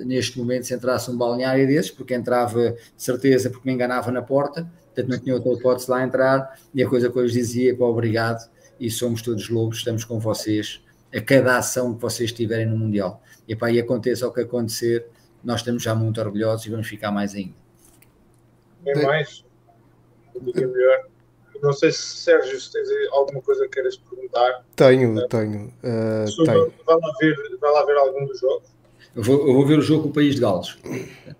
neste 0.05 0.39
momento 0.39 0.66
se 0.66 0.74
entrasse 0.74 1.11
um 1.11 1.16
balneário 1.16 1.66
desses, 1.66 1.91
porque 1.91 2.14
entrava 2.14 2.72
de 2.72 3.03
certeza 3.03 3.49
porque 3.49 3.68
me 3.68 3.74
enganava 3.74 4.11
na 4.11 4.22
porta, 4.22 4.70
portanto 4.87 5.09
não 5.09 5.18
tinha 5.18 5.35
outra 5.35 5.53
hipótese 5.53 5.91
lá 5.91 6.05
entrar, 6.05 6.59
e 6.74 6.83
a 6.83 6.89
coisa 6.89 7.09
que 7.09 7.16
eu 7.16 7.22
lhes 7.22 7.33
dizia 7.33 7.72
é 7.72 7.83
obrigado, 7.83 8.49
e 8.81 8.91
somos 8.91 9.20
todos 9.20 9.49
lobos, 9.51 9.78
estamos 9.78 10.05
com 10.05 10.18
vocês, 10.18 10.83
a 11.14 11.20
cada 11.20 11.59
ação 11.59 11.95
que 11.95 12.01
vocês 12.01 12.33
tiverem 12.33 12.66
no 12.66 12.76
Mundial. 12.76 13.22
E, 13.47 13.55
pá, 13.55 13.70
e 13.70 13.78
aconteça 13.78 14.26
o 14.26 14.33
que 14.33 14.41
acontecer, 14.41 15.07
nós 15.45 15.61
estamos 15.61 15.83
já 15.83 15.95
muito 15.95 16.20
orgulhosos 16.20 16.66
e 16.66 16.70
vamos 16.70 16.89
ficar 16.89 17.11
mais 17.11 17.35
ainda. 17.35 17.55
Bem 18.83 19.03
mais, 19.05 19.45
melhor. 20.55 21.11
Não 21.62 21.74
sei 21.74 21.93
se 21.93 21.99
Sérgio, 21.99 22.59
se 22.59 22.72
tens 22.72 22.89
alguma 23.12 23.43
coisa 23.43 23.64
que 23.64 23.70
queiras 23.70 23.97
perguntar. 23.99 24.64
Tenho, 24.74 25.18
uh, 25.18 25.28
tenho. 25.28 25.66
Uh, 25.85 26.45
tenho. 26.45 26.72
Vai, 26.87 26.97
lá 26.97 27.12
ver, 27.20 27.37
vai 27.61 27.72
lá 27.72 27.85
ver 27.85 27.97
algum 27.99 28.24
dos 28.24 28.41
jogos? 28.41 28.68
Eu 29.14 29.22
vou, 29.22 29.47
eu 29.47 29.55
vou 29.55 29.66
ver 29.66 29.78
o 29.78 29.83
jogo 29.83 30.05
com 30.05 30.09
o 30.09 30.12
País 30.12 30.37
de 30.37 30.41
Gales. 30.41 30.78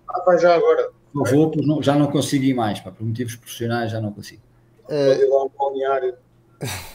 Ah, 0.07 0.21
vai 0.23 0.37
já 0.37 0.55
agora. 0.55 0.91
Eu 1.15 1.23
vou, 1.25 1.51
não, 1.55 1.81
já 1.81 1.95
não 1.95 2.07
consigo 2.07 2.43
ir 2.45 2.53
mais, 2.53 2.79
pá, 2.79 2.91
por 2.91 3.03
motivos 3.03 3.35
profissionais 3.35 3.91
já 3.91 3.99
não 3.99 4.11
consigo. 4.11 4.43
Uh, 4.85 5.29
lá 5.29 5.45
um 5.45 5.49
balneário. 5.57 6.15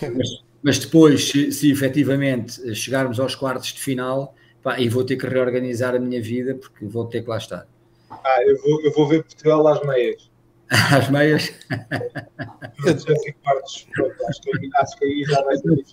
Mas, 0.01 0.29
mas, 0.63 0.79
depois, 0.79 1.29
se, 1.29 1.53
se 1.53 1.71
efetivamente 1.71 2.75
chegarmos 2.75 3.19
aos 3.19 3.35
quartos 3.35 3.73
de 3.73 3.81
final, 3.81 4.35
pá, 4.63 4.79
e 4.79 4.89
vou 4.89 5.05
ter 5.05 5.17
que 5.17 5.27
reorganizar 5.27 5.95
a 5.95 5.99
minha 5.99 6.21
vida 6.21 6.55
porque 6.55 6.85
vou 6.85 7.07
ter 7.07 7.23
que 7.23 7.29
lá 7.29 7.39
estar. 7.39 7.67
Ah, 8.11 8.43
eu 8.45 8.61
vou, 8.63 8.83
eu 8.83 8.93
vou 8.93 9.09
ver 9.09 9.23
Portugal 9.23 9.67
às 9.67 9.85
meias. 9.85 10.31
Às 10.69 11.09
meias. 11.11 11.53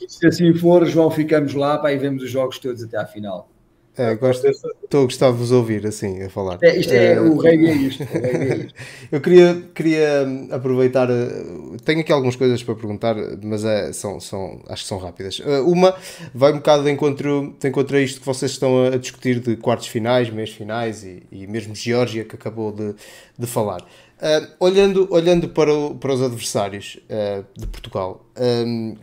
Se 0.08 0.26
assim 0.26 0.52
for, 0.56 0.84
João, 0.88 1.12
ficamos 1.12 1.54
lá 1.54 1.78
para 1.78 1.94
e 1.94 1.98
vemos 2.00 2.24
os 2.24 2.32
jogos 2.32 2.58
todos 2.58 2.82
até 2.82 2.98
à 2.98 3.06
final. 3.06 3.53
É, 3.96 4.16
gosto, 4.16 4.48
estou 4.48 5.02
a 5.02 5.04
gostar 5.04 5.32
de 5.32 5.38
vos 5.38 5.52
ouvir 5.52 5.86
assim 5.86 6.24
a 6.24 6.30
falar. 6.30 6.58
É, 6.64 6.76
isto 6.76 6.92
é, 6.92 7.14
é 7.14 7.22
o 7.22 7.38
rei 7.38 7.64
é 7.68 7.74
isto. 7.74 8.02
É 8.02 8.68
eu 9.12 9.22
queria, 9.22 9.64
queria 9.74 10.28
aproveitar. 10.50 11.12
Eh, 11.12 11.78
tenho 11.86 12.00
aqui 12.00 12.12
algumas 12.12 12.36
coisas 12.36 12.64
para 12.64 12.74
perguntar, 12.74 13.16
mas 13.44 13.64
é, 13.64 13.94
são, 13.94 14.20
são, 14.20 14.64
acho 14.68 14.82
que 14.82 14.90
são 14.90 14.98
rápidas. 14.98 15.40
Uma 15.66 15.96
vai 16.34 16.52
um 16.52 16.56
bocado 16.56 16.84
de 16.84 16.92
encontro, 16.92 17.56
de 17.60 17.68
encontro 17.68 17.96
a 17.96 18.02
isto 18.02 18.20
que 18.20 18.26
vocês 18.26 18.52
estão 18.52 18.86
a 18.86 18.98
discutir 18.98 19.40
de 19.40 19.56
quartos 19.58 19.88
finais, 19.88 20.28
meios 20.32 20.52
finais 20.52 21.04
e, 21.04 21.22
e 21.32 21.46
mesmo 21.46 21.76
Geórgia, 21.76 22.26
que 22.26 22.36
acabou 22.36 22.72
de, 22.72 22.96
de 23.38 23.46
falar. 23.46 23.82
Uh, 23.82 24.48
olhando 24.60 25.08
olhando 25.12 25.50
para, 25.50 25.74
o, 25.74 25.96
para 25.96 26.14
os 26.14 26.22
adversários 26.22 26.98
uh, 27.10 27.46
de 27.56 27.68
Portugal, 27.68 28.26
um, 28.66 28.96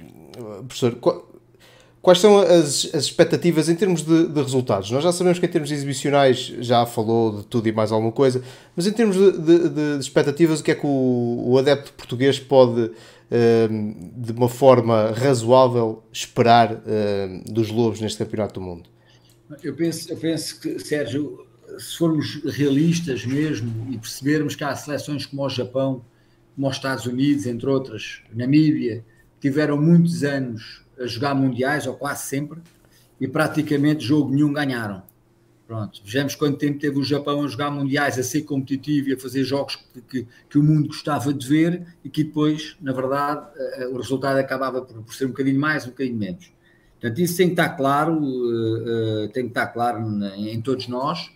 professor, 0.66 0.97
quais 2.03 2.18
são 2.18 2.38
as, 2.38 2.88
as 2.94 3.05
expectativas 3.05 3.68
em 3.68 3.74
termos 3.74 4.03
de, 4.03 4.26
de, 4.28 4.42
resultados? 4.42 4.90
Nós 4.90 5.03
já 5.03 5.12
sabemos 5.12 5.38
que 5.38 5.46
em 5.46 5.48
termos 5.48 5.70
exibicionais 5.70 6.53
já 6.61 6.86
falou 6.86 7.38
de 7.38 7.46
tudo 7.46 7.68
e 7.68 7.72
mais 7.72 7.92
alguma 7.92 8.12
coisa, 8.12 8.42
mas 8.74 8.86
em 8.86 8.92
termos 8.92 9.16
de, 9.16 9.32
de, 9.38 9.68
de 9.68 9.98
expectativas, 10.01 10.61
o 10.61 10.64
que 10.64 10.70
é 10.70 10.74
que 10.74 10.86
o, 10.86 11.44
o 11.46 11.59
adepto 11.59 11.92
português 11.92 12.38
pode, 12.38 12.90
um, 13.70 14.12
de 14.16 14.32
uma 14.32 14.48
forma 14.48 15.11
razoável, 15.11 16.03
esperar 16.12 16.72
um, 16.74 17.53
dos 17.53 17.70
Lobos 17.70 18.01
neste 18.01 18.18
Campeonato 18.18 18.55
do 18.55 18.64
Mundo? 18.64 18.88
Eu 19.62 19.74
penso, 19.74 20.12
eu 20.12 20.16
penso 20.16 20.61
que, 20.61 20.78
Sérgio, 20.78 21.46
se 21.78 21.98
formos 21.98 22.42
realistas 22.44 23.24
mesmo 23.26 23.88
e 23.90 23.98
percebermos 23.98 24.55
que 24.55 24.64
há 24.64 24.74
seleções 24.74 25.26
como 25.26 25.44
o 25.44 25.48
Japão, 25.48 26.05
como 26.55 26.68
os 26.68 26.76
Estados 26.76 27.07
Unidos, 27.07 27.46
entre 27.46 27.68
outras, 27.68 28.22
Namíbia, 28.32 29.05
tiveram 29.40 29.80
muitos 29.80 30.22
anos 30.22 30.84
a 31.01 31.07
jogar 31.07 31.34
mundiais, 31.34 31.86
ou 31.86 31.94
quase 31.94 32.24
sempre, 32.24 32.61
e 33.20 33.26
praticamente 33.26 34.05
jogo 34.05 34.32
nenhum 34.32 34.53
ganharam. 34.53 35.03
Pronto, 35.70 36.03
vejamos 36.05 36.34
quanto 36.34 36.59
tempo 36.59 36.80
teve 36.80 36.98
o 36.98 37.05
Japão 37.05 37.44
a 37.44 37.46
jogar 37.46 37.70
mundiais, 37.70 38.18
a 38.18 38.24
ser 38.24 38.42
competitivo 38.42 39.11
e 39.11 39.12
a 39.12 39.16
fazer 39.16 39.44
jogos 39.44 39.76
que, 39.76 40.01
que, 40.01 40.26
que 40.48 40.59
o 40.59 40.64
mundo 40.64 40.88
gostava 40.88 41.32
de 41.32 41.46
ver 41.46 41.86
e 42.05 42.11
que 42.11 42.24
depois, 42.24 42.76
na 42.80 42.92
verdade, 42.92 43.46
o 43.92 43.96
resultado 43.96 44.36
acabava 44.38 44.82
por, 44.82 45.01
por, 45.01 45.14
ser 45.14 45.26
um 45.26 45.28
bocadinho 45.28 45.61
mais, 45.61 45.86
um 45.86 45.90
bocadinho 45.90 46.16
menos. 46.16 46.53
Portanto, 47.01 47.20
isso 47.20 47.36
tem 47.36 47.46
que 47.46 47.53
estar 47.53 47.68
claro, 47.76 48.20
uh, 48.20 49.28
tem 49.28 49.44
que 49.44 49.51
estar 49.51 49.68
claro 49.68 50.01
em 50.36 50.61
todos 50.61 50.88
nós. 50.88 51.30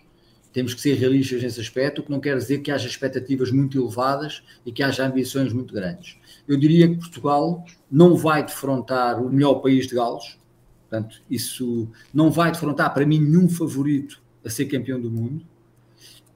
Temos 0.51 0.73
que 0.73 0.81
ser 0.81 0.95
realistas 0.95 1.41
nesse 1.41 1.61
aspecto, 1.61 2.01
o 2.01 2.03
que 2.03 2.11
não 2.11 2.19
quer 2.19 2.35
dizer 2.37 2.57
que 2.59 2.71
haja 2.71 2.87
expectativas 2.87 3.51
muito 3.51 3.77
elevadas 3.81 4.43
e 4.65 4.71
que 4.71 4.83
haja 4.83 5.07
ambições 5.07 5.53
muito 5.53 5.73
grandes. 5.73 6.17
Eu 6.47 6.57
diria 6.57 6.87
que 6.87 6.95
Portugal 6.95 7.63
não 7.89 8.15
vai 8.15 8.45
defrontar 8.45 9.21
o 9.21 9.29
melhor 9.29 9.55
país 9.55 9.87
de 9.87 9.95
Gales, 9.95 10.37
portanto, 10.81 11.21
isso 11.29 11.87
não 12.13 12.29
vai 12.29 12.51
defrontar 12.51 12.93
para 12.93 13.05
mim 13.05 13.19
nenhum 13.19 13.49
favorito 13.49 14.21
a 14.45 14.49
ser 14.49 14.65
campeão 14.65 15.01
do 15.01 15.09
mundo. 15.09 15.43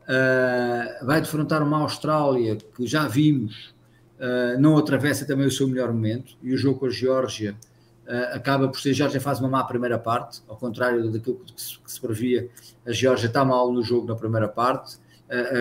Uh, 0.10 1.06
vai 1.06 1.22
defrontar 1.22 1.62
uma 1.62 1.78
Austrália 1.78 2.58
que 2.76 2.88
já 2.88 3.08
vimos 3.08 3.76
uh, 4.20 4.60
não 4.60 4.76
atravessa 4.76 5.24
também 5.24 5.46
o 5.46 5.52
seu 5.52 5.68
melhor 5.68 5.94
momento 5.94 6.36
e 6.42 6.52
o 6.52 6.58
jogo 6.58 6.80
com 6.80 6.86
a 6.88 6.90
Geórgia 6.90 7.56
uh, 8.08 8.36
acaba 8.36 8.68
por 8.68 8.80
ser 8.80 8.90
a 8.90 8.94
Geórgia 8.94 9.22
faz 9.22 9.40
uma 9.40 9.48
má 9.48 9.64
primeira 9.64 10.00
parte, 10.00 10.42
ao 10.48 10.58
contrário 10.58 11.12
daquilo 11.12 11.40
que 11.46 11.62
se, 11.62 11.78
que 11.78 11.92
se 11.92 12.02
previa, 12.02 12.50
a 12.88 12.92
Geórgia 12.92 13.28
está 13.28 13.46
mal 13.46 13.72
no 13.72 13.84
jogo 13.84 14.08
na 14.08 14.16
primeira 14.16 14.48
parte. 14.48 14.98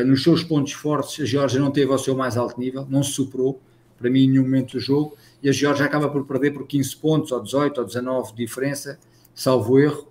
nos 0.06 0.22
seus 0.22 0.42
pontos 0.42 0.72
fortes, 0.72 1.22
a 1.22 1.26
Geórgia 1.26 1.60
não 1.60 1.70
teve 1.70 1.92
ao 1.92 1.98
seu 1.98 2.16
mais 2.16 2.38
alto 2.38 2.58
nível, 2.58 2.86
não 2.88 3.02
se 3.02 3.12
superou, 3.12 3.60
para 3.98 4.08
mim, 4.08 4.24
em 4.24 4.28
nenhum 4.30 4.44
momento 4.44 4.72
do 4.72 4.80
jogo, 4.80 5.16
e 5.42 5.48
a 5.48 5.52
Geórgia 5.52 5.84
acaba 5.84 6.08
por 6.08 6.24
perder 6.24 6.52
por 6.52 6.66
15 6.66 6.96
pontos, 6.96 7.32
ou 7.32 7.42
18, 7.42 7.78
ou 7.80 7.86
19 7.86 8.30
de 8.30 8.36
diferença, 8.36 8.98
salvo 9.34 9.78
erro, 9.78 10.08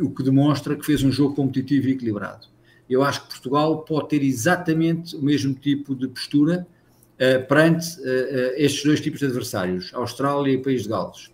o 0.00 0.10
que 0.10 0.22
demonstra 0.22 0.76
que 0.76 0.84
fez 0.84 1.02
um 1.02 1.10
jogo 1.10 1.34
competitivo 1.34 1.88
e 1.88 1.92
equilibrado. 1.92 2.46
Eu 2.88 3.02
acho 3.02 3.22
que 3.22 3.28
Portugal 3.28 3.78
pode 3.82 4.08
ter 4.08 4.22
exatamente 4.22 5.16
o 5.16 5.22
mesmo 5.22 5.54
tipo 5.54 5.94
de 5.94 6.06
postura 6.08 6.66
uh, 7.14 7.46
perante 7.46 7.98
uh, 8.00 8.52
estes 8.56 8.84
dois 8.84 9.00
tipos 9.00 9.20
de 9.20 9.26
adversários, 9.26 9.90
Austrália 9.94 10.52
e 10.52 10.58
País 10.58 10.82
de 10.82 10.88
Gales. 10.90 11.30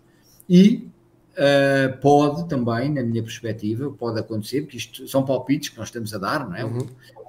E 0.49 0.87
pode 2.01 2.47
também, 2.47 2.91
na 2.91 3.01
minha 3.03 3.23
perspectiva, 3.23 3.91
pode 3.91 4.19
acontecer, 4.19 4.61
porque 4.61 4.77
isto 4.77 5.07
são 5.07 5.23
palpites 5.23 5.69
que 5.69 5.77
nós 5.77 5.87
estamos 5.87 6.13
a 6.13 6.17
dar, 6.17 6.47
não 6.47 6.55
é? 6.55 6.65
Uhum. 6.65 6.79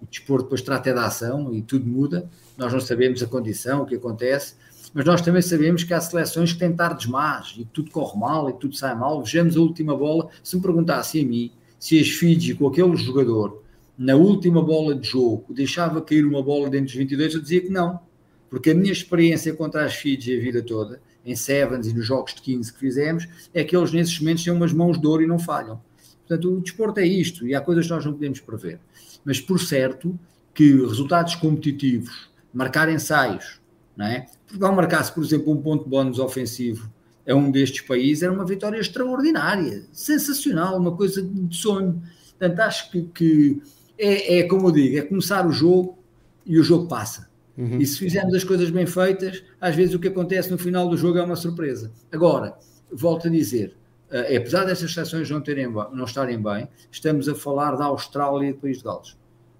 O, 0.00 0.06
desporto 0.10 0.44
depois 0.44 0.62
trata 0.62 0.94
da 0.94 1.06
ação 1.06 1.54
e 1.54 1.60
tudo 1.60 1.86
muda, 1.86 2.28
nós 2.56 2.72
não 2.72 2.80
sabemos 2.80 3.22
a 3.22 3.26
condição, 3.26 3.82
o 3.82 3.86
que 3.86 3.96
acontece, 3.96 4.54
mas 4.92 5.04
nós 5.04 5.20
também 5.20 5.42
sabemos 5.42 5.84
que 5.84 5.94
há 5.94 6.00
seleções 6.00 6.52
que 6.52 6.58
têm 6.58 6.72
tardes 6.72 7.06
más 7.06 7.54
e 7.56 7.64
tudo 7.64 7.90
corre 7.90 8.18
mal 8.18 8.50
e 8.50 8.54
tudo 8.54 8.74
sai 8.74 8.94
mal. 8.94 9.22
Vejamos 9.22 9.56
a 9.56 9.60
última 9.60 9.96
bola. 9.96 10.28
Se 10.42 10.56
me 10.56 10.62
perguntasse 10.62 11.20
a 11.20 11.24
mim 11.24 11.52
se 11.78 11.98
as 11.98 12.08
Fiji, 12.08 12.54
com 12.54 12.66
aquele 12.66 12.96
jogador, 12.96 13.62
na 13.96 14.16
última 14.16 14.62
bola 14.62 14.94
de 14.94 15.08
jogo, 15.08 15.46
deixava 15.50 16.00
cair 16.02 16.24
uma 16.24 16.42
bola 16.42 16.68
dentro 16.68 16.86
dos 16.86 16.94
22, 16.94 17.34
eu 17.34 17.40
dizia 17.40 17.60
que 17.60 17.70
não. 17.70 18.00
Porque 18.48 18.70
a 18.70 18.74
minha 18.74 18.92
experiência 18.92 19.54
contra 19.54 19.84
as 19.84 19.94
Fiji 19.94 20.36
a 20.36 20.40
vida 20.40 20.62
toda, 20.62 21.00
em 21.24 21.36
Sevens 21.36 21.86
e 21.86 21.92
nos 21.92 22.06
jogos 22.06 22.34
de 22.34 22.42
15 22.42 22.72
que 22.72 22.78
fizemos, 22.78 23.28
é 23.52 23.62
que 23.62 23.76
eles 23.76 23.92
nesses 23.92 24.18
momentos 24.18 24.44
têm 24.44 24.52
umas 24.52 24.72
mãos 24.72 25.00
de 25.00 25.06
ouro 25.06 25.22
e 25.22 25.26
não 25.26 25.38
falham. 25.38 25.80
Portanto, 26.26 26.52
o 26.52 26.60
desporto 26.60 27.00
é 27.00 27.06
isto 27.06 27.46
e 27.46 27.54
há 27.54 27.60
coisas 27.60 27.86
que 27.86 27.92
nós 27.92 28.04
não 28.04 28.12
podemos 28.12 28.40
prever. 28.40 28.78
Mas 29.24 29.40
por 29.40 29.58
certo 29.60 30.18
que 30.54 30.72
resultados 30.72 31.34
competitivos, 31.34 32.30
marcar 32.52 32.88
ensaios, 32.88 33.60
não 33.96 34.06
é? 34.06 34.26
Portugal 34.46 34.74
marcasse, 34.74 35.12
por 35.12 35.22
exemplo, 35.22 35.52
um 35.52 35.60
ponto 35.60 35.84
de 35.84 35.90
bónus 35.90 36.18
ofensivo 36.18 36.90
a 37.28 37.34
um 37.34 37.50
destes 37.50 37.82
países, 37.82 38.22
era 38.22 38.32
uma 38.32 38.44
vitória 38.44 38.78
extraordinária, 38.78 39.84
sensacional, 39.92 40.76
uma 40.76 40.96
coisa 40.96 41.22
de 41.22 41.56
sonho. 41.56 42.02
Portanto, 42.38 42.60
acho 42.60 42.90
que, 42.90 43.02
que 43.14 43.62
é, 43.98 44.38
é, 44.38 44.42
como 44.44 44.68
eu 44.68 44.72
digo, 44.72 44.98
é 44.98 45.02
começar 45.02 45.46
o 45.46 45.52
jogo 45.52 45.98
e 46.44 46.58
o 46.58 46.64
jogo 46.64 46.88
passa. 46.88 47.29
Uhum. 47.60 47.78
E 47.78 47.86
se 47.86 47.98
fizermos 47.98 48.34
as 48.34 48.42
coisas 48.42 48.70
bem 48.70 48.86
feitas, 48.86 49.44
às 49.60 49.76
vezes 49.76 49.94
o 49.94 49.98
que 49.98 50.08
acontece 50.08 50.50
no 50.50 50.56
final 50.56 50.88
do 50.88 50.96
jogo 50.96 51.18
é 51.18 51.22
uma 51.22 51.36
surpresa. 51.36 51.92
Agora, 52.10 52.56
volto 52.90 53.28
a 53.28 53.30
dizer, 53.30 53.76
uh, 54.10 54.34
apesar 54.34 54.64
destas 54.64 54.94
seleções 54.94 55.28
não, 55.28 55.42
terem, 55.42 55.70
não 55.70 56.04
estarem 56.04 56.42
bem, 56.42 56.66
estamos 56.90 57.28
a 57.28 57.34
falar 57.34 57.76
da 57.76 57.84
Austrália 57.84 58.48
e 58.48 58.52
do 58.54 58.60
País 58.60 58.78
de 58.78 58.84
Gales. 58.84 59.14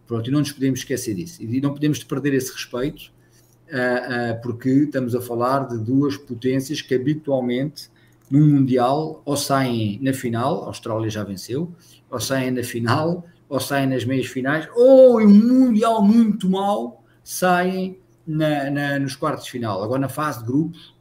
Pronto, 0.07 0.27
e 0.27 0.33
não 0.33 0.39
nos 0.39 0.51
podemos 0.51 0.81
esquecer 0.81 1.15
disso. 1.15 1.43
E 1.43 1.61
não 1.61 1.75
podemos 1.75 2.03
perder 2.03 2.33
esse 2.33 2.51
respeito 2.51 3.13
uh, 3.69 4.33
uh, 4.39 4.43
porque 4.43 4.71
estamos 4.71 5.15
a 5.15 5.21
falar 5.21 5.69
de 5.69 5.79
duas 5.79 6.17
potências 6.17 6.81
que 6.81 6.95
habitualmente 6.95 7.91
no 8.31 8.41
Mundial 8.41 9.21
ou 9.27 9.37
saem 9.37 9.99
na 10.01 10.15
final, 10.15 10.65
a 10.65 10.67
Austrália 10.69 11.11
já 11.11 11.23
venceu, 11.23 11.71
ou 12.09 12.19
saem 12.19 12.51
na 12.51 12.63
final, 12.63 13.27
ou 13.47 13.61
saem 13.61 13.89
nas 13.89 14.07
meias 14.07 14.27
finais, 14.27 14.67
ou 14.75 15.21
em 15.21 15.27
um 15.27 15.67
Mundial 15.67 16.03
muito 16.03 16.49
mal 16.49 17.00
saem 17.23 17.99
na, 18.27 18.71
na, 18.71 18.99
nos 18.99 19.17
quartos 19.17 19.45
de 19.47 19.51
final. 19.53 19.83
Agora 19.83 20.01
na 20.01 20.09
fase 20.09 20.41
de 20.41 20.47
grupos, 20.47 20.95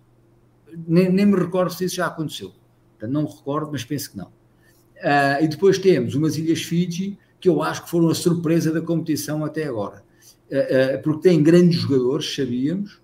nem, 0.88 1.11
nem, 1.11 1.26
me 1.26 1.36
recordo 1.36 1.74
se 1.74 1.86
isso 1.86 1.95
já 1.95 2.07
aconteceu. 2.07 2.53
Portanto, 2.91 3.11
não 3.11 3.24
me 3.24 3.30
recordo, 3.30 3.72
mas 3.72 3.84
penso 3.84 4.11
que 4.11 4.17
não. 4.17 4.28
Uh, 4.28 5.43
e 5.43 5.47
depois 5.47 5.78
temos 5.78 6.15
umas 6.15 6.38
Ilhas 6.38 6.61
Fiji, 6.61 7.17
que 7.39 7.47
eu 7.47 7.63
acho 7.63 7.84
que 7.84 7.89
foram 7.89 8.09
a 8.09 8.15
surpresa 8.15 8.72
da 8.72 8.82
competição 8.82 9.45
até 9.45 9.65
agora. 9.65 10.03
Eh, 10.51 10.67
eh, 10.70 10.97
porque 10.97 11.30
têm 11.30 11.43
grandes 11.43 11.80
jogadores, 11.80 12.36
sabíamos, 12.36 12.99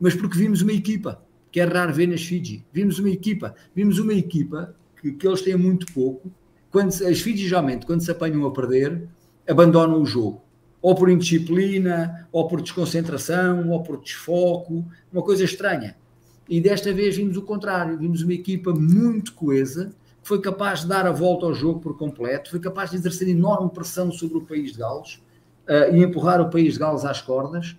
mas 0.00 0.14
porque 0.14 0.38
vimos 0.38 0.62
uma 0.62 0.72
equipa, 0.72 1.22
que 1.50 1.60
é 1.60 1.64
raro 1.64 1.92
ver 1.92 2.06
nas 2.06 2.22
Fiji. 2.22 2.64
Vimos 2.72 2.98
uma 2.98 3.10
equipa, 3.10 3.54
vimos 3.74 3.98
uma 3.98 4.14
equipa 4.14 4.74
que, 5.00 5.12
que 5.12 5.26
eles 5.26 5.42
têm 5.42 5.56
muito 5.56 5.92
pouco. 5.92 6.30
Quando, 6.70 6.88
as 6.88 7.20
Fiji, 7.20 7.48
geralmente, 7.48 7.84
quando 7.84 8.00
se 8.00 8.10
apanham 8.10 8.46
a 8.46 8.52
perder, 8.52 9.08
abandonam 9.48 10.00
o 10.00 10.06
jogo. 10.06 10.43
Ou 10.84 10.94
por 10.94 11.08
indisciplina, 11.08 12.28
ou 12.30 12.46
por 12.46 12.60
desconcentração, 12.60 13.70
ou 13.70 13.82
por 13.82 13.98
desfoco, 14.02 14.84
uma 15.10 15.22
coisa 15.22 15.42
estranha. 15.42 15.96
E 16.46 16.60
desta 16.60 16.92
vez 16.92 17.16
vimos 17.16 17.38
o 17.38 17.42
contrário, 17.42 17.96
vimos 17.96 18.20
uma 18.20 18.34
equipa 18.34 18.70
muito 18.70 19.32
coesa, 19.32 19.94
que 20.22 20.28
foi 20.28 20.42
capaz 20.42 20.82
de 20.82 20.88
dar 20.88 21.06
a 21.06 21.10
volta 21.10 21.46
ao 21.46 21.54
jogo 21.54 21.80
por 21.80 21.96
completo, 21.96 22.50
foi 22.50 22.60
capaz 22.60 22.90
de 22.90 22.96
exercer 22.96 23.26
enorme 23.28 23.70
pressão 23.70 24.12
sobre 24.12 24.36
o 24.36 24.42
país 24.42 24.72
de 24.72 24.80
Gales, 24.80 25.14
uh, 25.66 25.94
e 25.94 26.04
empurrar 26.04 26.38
o 26.42 26.50
país 26.50 26.74
de 26.74 26.80
Gales 26.80 27.06
às 27.06 27.22
cordas, 27.22 27.74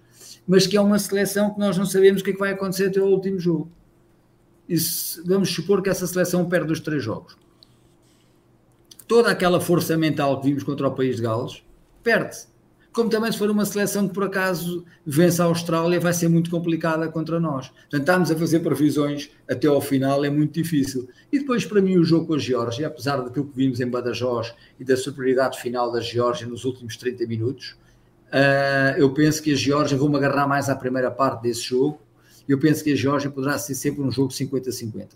mas 0.47 0.65
que 0.65 0.75
é 0.75 0.81
uma 0.81 0.97
seleção 0.97 1.53
que 1.53 1.59
nós 1.59 1.77
não 1.77 1.85
sabemos 1.85 2.21
o 2.21 2.23
que 2.23 2.31
é 2.31 2.33
que 2.33 2.39
vai 2.39 2.53
acontecer 2.53 2.87
até 2.87 2.99
o 2.99 3.05
último 3.05 3.37
jogo. 3.39 3.69
Isso, 4.67 5.23
vamos 5.27 5.53
supor 5.53 5.83
que 5.83 5.89
essa 5.91 6.07
seleção 6.07 6.49
perde 6.49 6.73
os 6.73 6.79
três 6.79 7.03
jogos. 7.03 7.37
Toda 9.07 9.29
aquela 9.29 9.61
força 9.61 9.95
mental 9.95 10.41
que 10.41 10.47
vimos 10.47 10.63
contra 10.63 10.87
o 10.87 10.91
país 10.91 11.17
de 11.17 11.21
Gales 11.21 11.63
perde-se 12.01 12.47
como 12.95 13.09
também 13.09 13.29
se 13.29 13.37
for 13.37 13.49
uma 13.49 13.65
seleção 13.65 14.07
que 14.07 14.13
por 14.13 14.23
acaso 14.23 14.85
vence 15.05 15.41
a 15.41 15.45
Austrália, 15.45 15.99
vai 15.99 16.13
ser 16.13 16.29
muito 16.29 16.49
complicada 16.49 17.09
contra 17.09 17.41
nós. 17.41 17.67
Portanto, 17.67 17.99
estamos 17.99 18.31
a 18.31 18.35
fazer 18.37 18.61
previsões 18.61 19.29
até 19.49 19.67
ao 19.67 19.81
final, 19.81 20.23
é 20.23 20.29
muito 20.29 20.53
difícil. 20.53 21.09
E 21.29 21.39
depois, 21.39 21.65
para 21.65 21.81
mim, 21.81 21.97
o 21.97 22.05
jogo 22.05 22.27
com 22.27 22.33
a 22.35 22.39
Geórgia, 22.39 22.87
apesar 22.87 23.17
daquilo 23.17 23.47
que 23.47 23.57
vimos 23.57 23.81
em 23.81 23.89
Badajoz 23.89 24.55
e 24.79 24.85
da 24.85 24.95
superioridade 24.95 25.59
final 25.59 25.91
da 25.91 25.99
Geórgia 25.99 26.47
nos 26.47 26.63
últimos 26.63 26.95
30 26.95 27.27
minutos, 27.27 27.75
uh, 28.31 28.97
eu 28.97 29.13
penso 29.13 29.43
que 29.43 29.51
a 29.51 29.57
Geórgia, 29.57 29.97
vou-me 29.97 30.15
agarrar 30.15 30.47
mais 30.47 30.69
à 30.69 30.75
primeira 30.75 31.11
parte 31.11 31.41
desse 31.41 31.63
jogo, 31.63 31.99
eu 32.47 32.57
penso 32.57 32.81
que 32.81 32.93
a 32.93 32.95
Geórgia 32.95 33.29
poderá 33.29 33.57
ser 33.57 33.75
sempre 33.75 34.03
um 34.03 34.11
jogo 34.11 34.29
50-50. 34.29 35.07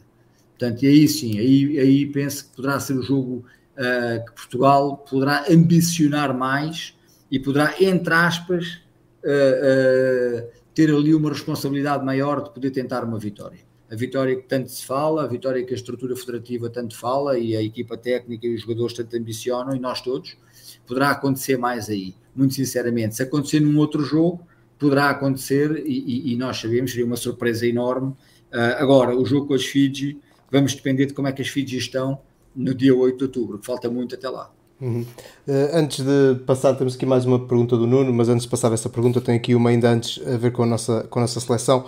Portanto, 0.49 0.84
e 0.84 0.88
aí 0.88 1.07
sim, 1.07 1.39
aí, 1.39 1.80
aí 1.80 2.05
penso 2.07 2.49
que 2.49 2.57
poderá 2.57 2.77
ser 2.77 2.97
o 2.97 3.01
jogo 3.01 3.45
uh, 3.77 4.25
que 4.25 4.34
Portugal 4.34 4.97
poderá 4.97 5.45
ambicionar 5.49 6.38
mais 6.38 6.98
e 7.32 7.39
poderá, 7.39 7.75
entre 7.80 8.13
aspas, 8.13 8.82
uh, 9.23 10.45
uh, 10.45 10.49
ter 10.73 10.89
ali 10.89 11.13
uma 11.13 11.30
responsabilidade 11.30 12.03
maior 12.05 12.43
de 12.43 12.51
poder 12.51 12.71
tentar 12.71 13.03
uma 13.03 13.19
vitória. 13.19 13.59
A 13.91 13.95
vitória 13.95 14.36
que 14.36 14.43
tanto 14.43 14.69
se 14.69 14.86
fala, 14.86 15.23
a 15.23 15.27
vitória 15.27 15.63
que 15.65 15.73
a 15.73 15.75
estrutura 15.75 16.15
federativa 16.15 16.69
tanto 16.69 16.95
fala 16.95 17.39
e 17.39 17.55
a 17.55 17.61
equipa 17.61 17.97
técnica 17.97 18.45
e 18.45 18.53
os 18.53 18.61
jogadores 18.61 18.93
tanto 18.93 19.17
ambicionam 19.17 19.75
e 19.75 19.80
nós 19.80 19.99
todos, 20.01 20.38
poderá 20.86 21.09
acontecer 21.09 21.57
mais 21.57 21.89
aí. 21.89 22.15
Muito 22.36 22.53
sinceramente, 22.53 23.15
se 23.15 23.23
acontecer 23.23 23.59
num 23.59 23.77
outro 23.80 24.03
jogo, 24.03 24.45
poderá 24.77 25.09
acontecer 25.09 25.84
e, 25.86 26.30
e, 26.30 26.34
e 26.34 26.38
nós 26.38 26.57
sabemos, 26.57 26.91
seria 26.91 27.05
uma 27.05 27.17
surpresa 27.17 27.65
enorme. 27.65 28.09
Uh, 28.53 28.77
agora, 28.77 29.15
o 29.15 29.25
jogo 29.25 29.47
com 29.47 29.53
as 29.55 29.65
Fiji, 29.65 30.19
vamos 30.51 30.73
depender 30.75 31.07
de 31.07 31.13
como 31.13 31.27
é 31.27 31.32
que 31.32 31.41
as 31.41 31.47
Fiji 31.47 31.77
estão 31.77 32.21
no 32.55 32.73
dia 32.73 32.95
8 32.95 33.17
de 33.17 33.23
outubro, 33.23 33.59
falta 33.61 33.89
muito 33.89 34.15
até 34.15 34.30
lá. 34.30 34.51
Uhum. 34.82 35.01
Uh, 35.45 35.69
antes 35.73 36.05
de 36.05 36.39
passar, 36.45 36.73
temos 36.75 36.95
aqui 36.95 37.05
mais 37.05 37.25
uma 37.25 37.38
pergunta 37.38 37.75
do 37.75 37.86
Nuno, 37.86 38.13
mas 38.13 38.30
antes 38.30 38.43
de 38.43 38.49
passar 38.49 38.71
essa 38.71 38.88
pergunta, 38.88 39.19
tenho 39.19 39.38
aqui 39.38 39.53
uma 39.53 39.71
ainda 39.71 39.89
antes 39.89 40.25
a 40.25 40.38
ver 40.38 40.51
com 40.51 40.63
a 40.63 40.65
nossa, 40.65 41.03
com 41.09 41.19
a 41.19 41.23
nossa 41.23 41.39
seleção. 41.39 41.80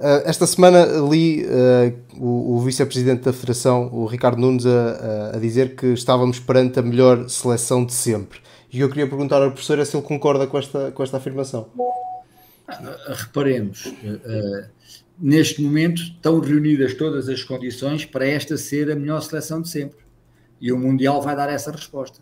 Uh, 0.00 0.22
esta 0.24 0.46
semana 0.46 0.84
li 1.08 1.44
uh, 1.44 1.96
o, 2.18 2.56
o 2.56 2.60
vice-presidente 2.60 3.22
da 3.22 3.32
Federação, 3.32 3.88
o 3.92 4.04
Ricardo 4.04 4.40
Nunes, 4.40 4.66
a, 4.66 5.36
a, 5.36 5.38
dizer 5.38 5.76
que 5.76 5.86
estávamos 5.92 6.40
perante 6.40 6.80
a 6.80 6.82
melhor 6.82 7.28
seleção 7.28 7.84
de 7.84 7.92
sempre. 7.92 8.40
E 8.72 8.80
eu 8.80 8.88
queria 8.88 9.06
perguntar 9.06 9.40
ao 9.42 9.52
professor 9.52 9.84
se 9.86 9.96
ele 9.96 10.04
concorda 10.04 10.46
com 10.46 10.58
esta, 10.58 10.90
com 10.90 11.02
esta 11.04 11.18
afirmação. 11.18 11.68
Reparemos, 13.08 13.92
neste 15.18 15.60
momento 15.60 16.02
estão 16.02 16.38
reunidas 16.38 16.94
todas 16.94 17.28
as 17.28 17.42
condições 17.42 18.04
para 18.04 18.26
esta 18.26 18.56
ser 18.56 18.90
a 18.90 18.94
melhor 18.94 19.20
seleção 19.22 19.60
de 19.60 19.68
sempre. 19.68 19.98
E 20.60 20.70
o 20.72 20.78
Mundial 20.78 21.20
vai 21.20 21.34
dar 21.34 21.48
essa 21.48 21.72
resposta. 21.72 22.20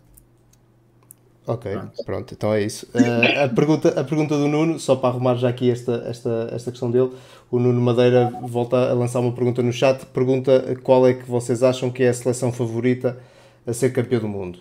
Ok, 1.49 1.71
pronto, 1.71 2.03
pronto 2.05 2.33
então 2.35 2.53
é 2.53 2.61
isso. 2.61 2.85
Uh, 2.93 3.45
a, 3.45 3.49
pergunta, 3.49 3.99
a 3.99 4.03
pergunta 4.03 4.37
do 4.37 4.47
Nuno, 4.47 4.79
só 4.79 4.95
para 4.95 5.09
arrumar 5.09 5.33
já 5.33 5.49
aqui 5.49 5.71
esta, 5.71 6.03
esta, 6.05 6.47
esta 6.51 6.69
questão 6.69 6.91
dele, 6.91 7.11
o 7.49 7.57
Nuno 7.57 7.81
Madeira 7.81 8.31
volta 8.43 8.77
a 8.77 8.93
lançar 8.93 9.19
uma 9.19 9.31
pergunta 9.31 9.63
no 9.63 9.73
chat. 9.73 10.05
Pergunta 10.05 10.75
qual 10.83 11.07
é 11.07 11.15
que 11.15 11.27
vocês 11.27 11.63
acham 11.63 11.89
que 11.89 12.03
é 12.03 12.09
a 12.09 12.13
seleção 12.13 12.53
favorita 12.53 13.17
a 13.65 13.73
ser 13.73 13.91
campeão 13.91 14.21
do 14.21 14.27
mundo? 14.27 14.59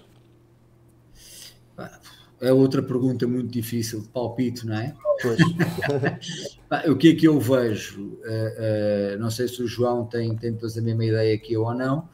É 2.40 2.52
outra 2.54 2.82
pergunta 2.82 3.26
muito 3.26 3.50
difícil 3.50 4.00
de 4.00 4.08
palpite, 4.08 4.66
não 4.66 4.78
é? 4.78 4.94
Pois. 5.20 5.38
o 6.88 6.96
que 6.96 7.10
é 7.10 7.14
que 7.14 7.28
eu 7.28 7.38
vejo? 7.38 8.00
Uh, 8.00 9.16
uh, 9.16 9.18
não 9.18 9.28
sei 9.28 9.46
se 9.46 9.62
o 9.62 9.66
João 9.66 10.06
tem, 10.06 10.34
tem 10.36 10.52
depois 10.52 10.78
a 10.78 10.80
mesma 10.80 11.04
ideia 11.04 11.36
que 11.36 11.52
eu 11.52 11.64
ou 11.64 11.74
não, 11.74 12.08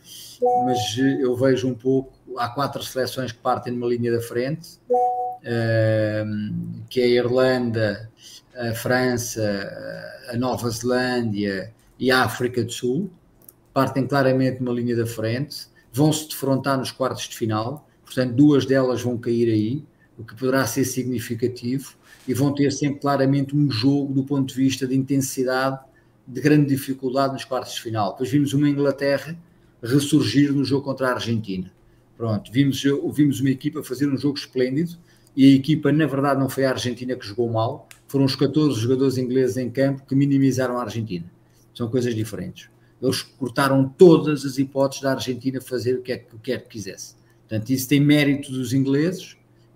mas 0.65 0.97
eu 0.99 1.37
vejo 1.37 1.69
um 1.69 1.75
pouco. 1.75 2.13
Há 2.37 2.49
quatro 2.49 2.83
seleções 2.83 3.33
que 3.33 3.39
partem 3.39 3.73
numa 3.73 3.87
linha 3.87 4.13
da 4.13 4.21
frente, 4.21 4.79
uh, 4.91 6.85
que 6.89 7.01
é 7.01 7.05
a 7.05 7.09
Irlanda, 7.09 8.11
a 8.57 8.75
França, 8.75 9.71
a 10.29 10.37
Nova 10.37 10.69
Zelândia 10.71 11.73
e 11.99 12.11
a 12.11 12.25
África 12.25 12.65
do 12.65 12.73
Sul. 12.73 13.11
Partem 13.73 14.07
claramente 14.07 14.61
numa 14.63 14.75
linha 14.75 14.97
da 14.97 15.07
frente, 15.07 15.67
vão 15.93 16.13
se 16.13 16.29
defrontar 16.29 16.79
nos 16.79 16.91
quartos 16.91 17.29
de 17.29 17.37
final, 17.37 17.89
portanto, 18.05 18.33
duas 18.35 18.65
delas 18.65 19.03
vão 19.03 19.19
cair 19.19 19.53
aí 19.53 19.85
o 20.17 20.25
que 20.25 20.35
poderá 20.35 20.65
ser 20.67 20.85
significativo, 20.85 21.97
e 22.27 22.33
vão 22.33 22.55
ter 22.55 22.73
sempre 22.73 23.01
claramente 23.01 23.55
um 23.55 23.71
jogo 23.71 24.15
do 24.15 24.25
ponto 24.25 24.49
de 24.49 24.55
vista 24.55 24.87
de 24.87 24.95
intensidade, 24.95 25.79
de 26.27 26.41
grande 26.41 26.67
dificuldade 26.67 27.35
nos 27.35 27.45
quartos 27.45 27.75
de 27.75 27.83
final. 27.83 28.13
Depois 28.13 28.31
vimos 28.31 28.55
uma 28.55 28.69
Inglaterra 28.69 29.37
ressurgir 29.85 30.53
no 30.53 30.65
jogo 30.65 30.85
contra 30.85 31.09
a 31.09 31.15
Argentina. 31.15 31.71
Pronto, 32.17 32.51
vimos, 32.51 32.83
vimos 33.13 33.41
uma 33.41 33.51
equipa 33.51 33.83
fazer 33.83 34.09
um 34.09 34.17
jogo 34.17 34.39
esplêndido 34.39 34.97
e 35.37 35.53
a 35.53 35.57
equipa, 35.57 35.93
na 35.93 36.07
verdade, 36.07 36.41
não 36.41 36.49
foi 36.49 36.65
a 36.65 36.71
Argentina 36.71 37.15
que 37.17 37.27
jogou 37.27 37.51
mal, 37.51 37.89
foram 38.07 38.25
os 38.25 38.35
14 38.37 38.81
jogadores 38.81 39.19
ingleses 39.19 39.57
em 39.57 39.69
campo 39.69 40.05
que 40.07 40.15
minimizaram 40.15 40.79
a 40.79 40.83
Argentina. 40.83 41.31
São 41.75 41.89
coisas 41.89 42.15
diferentes. 42.15 42.71
Eles 43.03 43.23
cortaram 43.23 43.89
todas 43.99 44.45
as 44.45 44.57
hipóteses 44.57 45.03
da 45.03 45.13
Argentina 45.13 45.61
fazer 45.61 45.95
o 45.95 46.03
que 46.03 46.13
é 46.13 46.19
que, 46.19 46.39
quer 46.39 46.63
que 46.63 46.69
quisesse. 46.71 47.17
Portanto, 47.41 47.71
isso 47.71 47.89
tem 47.89 48.01
mérito 48.01 48.51
dos 48.53 48.73
ingleses, 48.73 49.33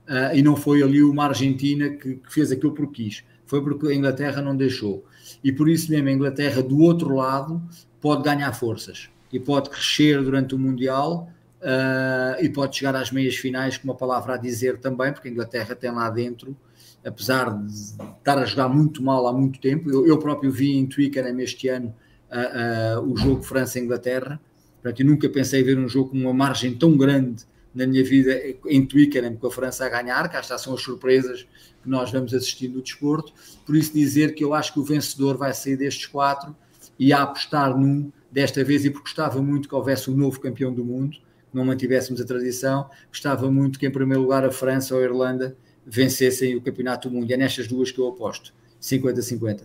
uh, 0.08 0.34
e 0.34 0.40
não 0.40 0.56
foi 0.56 0.82
ali 0.82 1.02
uma 1.02 1.26
Argentina 1.26 1.90
que, 1.90 2.14
que, 2.14 2.32
fez 2.32 2.50
aquilo 2.50 2.72
porque 2.72 3.04
quis, 3.04 3.24
foi 3.44 3.60
porque 3.60 3.88
a 3.88 3.94
Inglaterra 3.94 4.40
não 4.40 4.56
deixou. 4.56 5.04
E 5.42 5.52
por 5.52 5.68
isso 5.68 5.90
mesmo 5.90 6.08
a 6.08 6.12
Inglaterra, 6.12 6.62
do 6.62 6.78
outro 6.78 7.14
lado, 7.14 7.60
pode 8.00 8.22
ganhar 8.22 8.52
forças 8.52 9.10
e 9.32 9.38
pode 9.38 9.70
crescer 9.70 10.22
durante 10.22 10.54
o 10.54 10.58
Mundial 10.58 11.30
uh, 11.60 12.42
e 12.42 12.48
pode 12.48 12.76
chegar 12.76 12.94
às 12.94 13.10
meias 13.10 13.36
finais, 13.36 13.76
com 13.76 13.84
uma 13.84 13.94
palavra 13.94 14.34
a 14.34 14.36
dizer 14.36 14.78
também, 14.78 15.12
porque 15.12 15.28
a 15.28 15.30
Inglaterra 15.30 15.74
tem 15.74 15.90
lá 15.90 16.08
dentro, 16.10 16.56
apesar 17.04 17.50
de 17.50 17.72
estar 17.72 18.38
a 18.38 18.44
jogar 18.44 18.68
muito 18.68 19.02
mal 19.02 19.26
há 19.26 19.32
muito 19.32 19.60
tempo, 19.60 19.90
eu, 19.90 20.06
eu 20.06 20.18
próprio 20.18 20.50
vi 20.50 20.76
em 20.76 20.86
Twickenham 20.86 21.38
este 21.40 21.68
ano 21.68 21.94
uh, 22.30 23.00
o 23.00 23.16
jogo 23.16 23.42
França-Inglaterra, 23.42 24.40
portanto, 24.82 25.00
eu 25.00 25.06
nunca 25.06 25.28
pensei 25.28 25.62
ver 25.62 25.78
um 25.78 25.88
jogo 25.88 26.10
com 26.10 26.18
uma 26.18 26.34
margem 26.34 26.74
tão 26.76 26.96
grande 26.96 27.44
na 27.74 27.86
minha 27.86 28.02
vida 28.02 28.40
em 28.66 28.84
Twickenham 28.84 29.36
com 29.36 29.46
a 29.46 29.50
França 29.50 29.84
a 29.84 29.88
ganhar, 29.88 30.28
cá 30.28 30.40
está, 30.40 30.56
são 30.58 30.74
as 30.74 30.80
surpresas 30.80 31.46
que 31.82 31.88
nós 31.88 32.10
vamos 32.10 32.34
assistindo 32.34 32.74
no 32.74 32.82
desporto, 32.82 33.32
por 33.64 33.76
isso 33.76 33.92
dizer 33.92 34.34
que 34.34 34.42
eu 34.42 34.54
acho 34.54 34.72
que 34.72 34.80
o 34.80 34.84
vencedor 34.84 35.36
vai 35.36 35.52
sair 35.54 35.76
destes 35.76 36.06
quatro 36.06 36.56
e 36.98 37.12
a 37.12 37.22
apostar 37.22 37.76
num 37.78 38.10
desta 38.30 38.62
vez, 38.62 38.84
e 38.84 38.90
porque 38.90 39.04
gostava 39.04 39.40
muito 39.42 39.68
que 39.68 39.74
houvesse 39.74 40.10
um 40.10 40.16
novo 40.16 40.40
campeão 40.40 40.72
do 40.72 40.84
mundo, 40.84 41.16
que 41.16 41.56
não 41.56 41.64
mantivéssemos 41.64 42.20
a 42.20 42.24
tradição, 42.24 42.88
gostava 43.08 43.50
muito 43.50 43.78
que 43.78 43.86
em 43.86 43.90
primeiro 43.90 44.22
lugar 44.22 44.44
a 44.44 44.50
França 44.50 44.94
ou 44.94 45.00
a 45.00 45.04
Irlanda 45.04 45.56
vencessem 45.86 46.54
o 46.56 46.60
campeonato 46.60 47.08
do 47.08 47.14
mundo, 47.14 47.30
e 47.30 47.34
é 47.34 47.36
nestas 47.36 47.66
duas 47.66 47.90
que 47.90 47.98
eu 47.98 48.08
aposto, 48.08 48.52
50-50. 48.80 49.62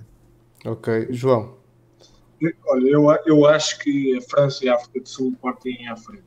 Ok, 0.66 1.08
João. 1.10 1.58
Olha, 2.68 2.90
eu, 2.90 3.06
eu 3.26 3.46
acho 3.46 3.80
que 3.80 4.18
a 4.18 4.22
França 4.22 4.66
e 4.66 4.70
a 4.70 4.76
África 4.76 5.00
do 5.00 5.08
Sul 5.08 5.36
partem 5.42 5.88
à 5.88 5.96
frente. 5.96 6.24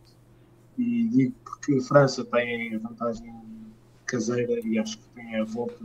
E 0.78 1.08
digo 1.08 1.34
que 1.64 1.76
a 1.76 1.80
França 1.82 2.24
tem 2.24 2.74
a 2.74 2.78
vantagem 2.78 3.34
caseira 4.06 4.60
e 4.64 4.78
acho 4.78 4.98
que 4.98 5.08
tem 5.14 5.36
a 5.36 5.44
volta 5.44 5.84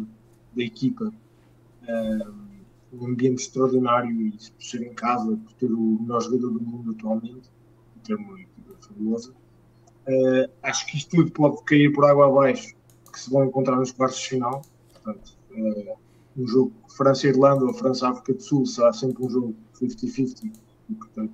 da 0.56 0.64
equipa 0.64 1.12
um 2.94 3.08
ambiente 3.08 3.44
extraordinário 3.44 4.12
e 4.22 4.32
por 4.32 4.64
ser 4.64 4.82
em 4.84 4.94
casa, 4.94 5.38
por 5.38 5.54
ter 5.54 5.72
o 5.72 6.00
melhor 6.02 6.22
jogador 6.22 6.52
do 6.52 6.62
mundo 6.62 6.92
atualmente, 6.92 7.50
ter 8.04 8.16
uma 8.16 8.40
equipa 8.40 8.76
fabulosa. 8.80 9.32
Uh, 10.08 10.52
acho 10.64 10.86
que 10.88 10.98
isto 10.98 11.16
tudo 11.16 11.32
pode 11.32 11.64
cair 11.64 11.92
por 11.94 12.06
água 12.06 12.28
abaixo, 12.28 12.76
que 13.12 13.20
se 13.20 13.30
vão 13.30 13.46
encontrar 13.46 13.78
nos 13.78 13.92
quartos 13.92 14.20
de 14.20 14.30
final. 14.30 14.62
Portanto, 14.94 15.38
uh, 15.52 15.98
um 16.38 16.48
jogo 16.48 16.74
França-Irlanda 16.96 17.66
ou 17.66 17.74
França-África 17.74 18.34
do 18.34 18.42
Sul 18.42 18.66
será 18.66 18.92
sempre 18.92 19.26
um 19.26 19.30
jogo 19.30 19.56
50-50 19.80 20.52
e, 20.90 20.94
portanto, 20.96 21.34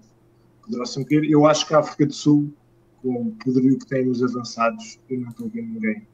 poderá 0.63 0.85
sempre 0.85 1.19
cair. 1.21 1.31
Eu 1.31 1.45
acho 1.45 1.67
que 1.67 1.73
a 1.73 1.79
África 1.79 2.05
do 2.05 2.13
Sul 2.13 2.53
com 3.01 3.27
o 3.27 3.31
poderio 3.35 3.77
que 3.77 3.85
tem 3.85 4.05
nos 4.05 4.23
avançados, 4.23 4.99
eu 5.09 5.19
não 5.19 5.29
estou 5.29 5.47
a 5.47 5.49
ver 5.49 5.61
ninguém. 5.61 6.07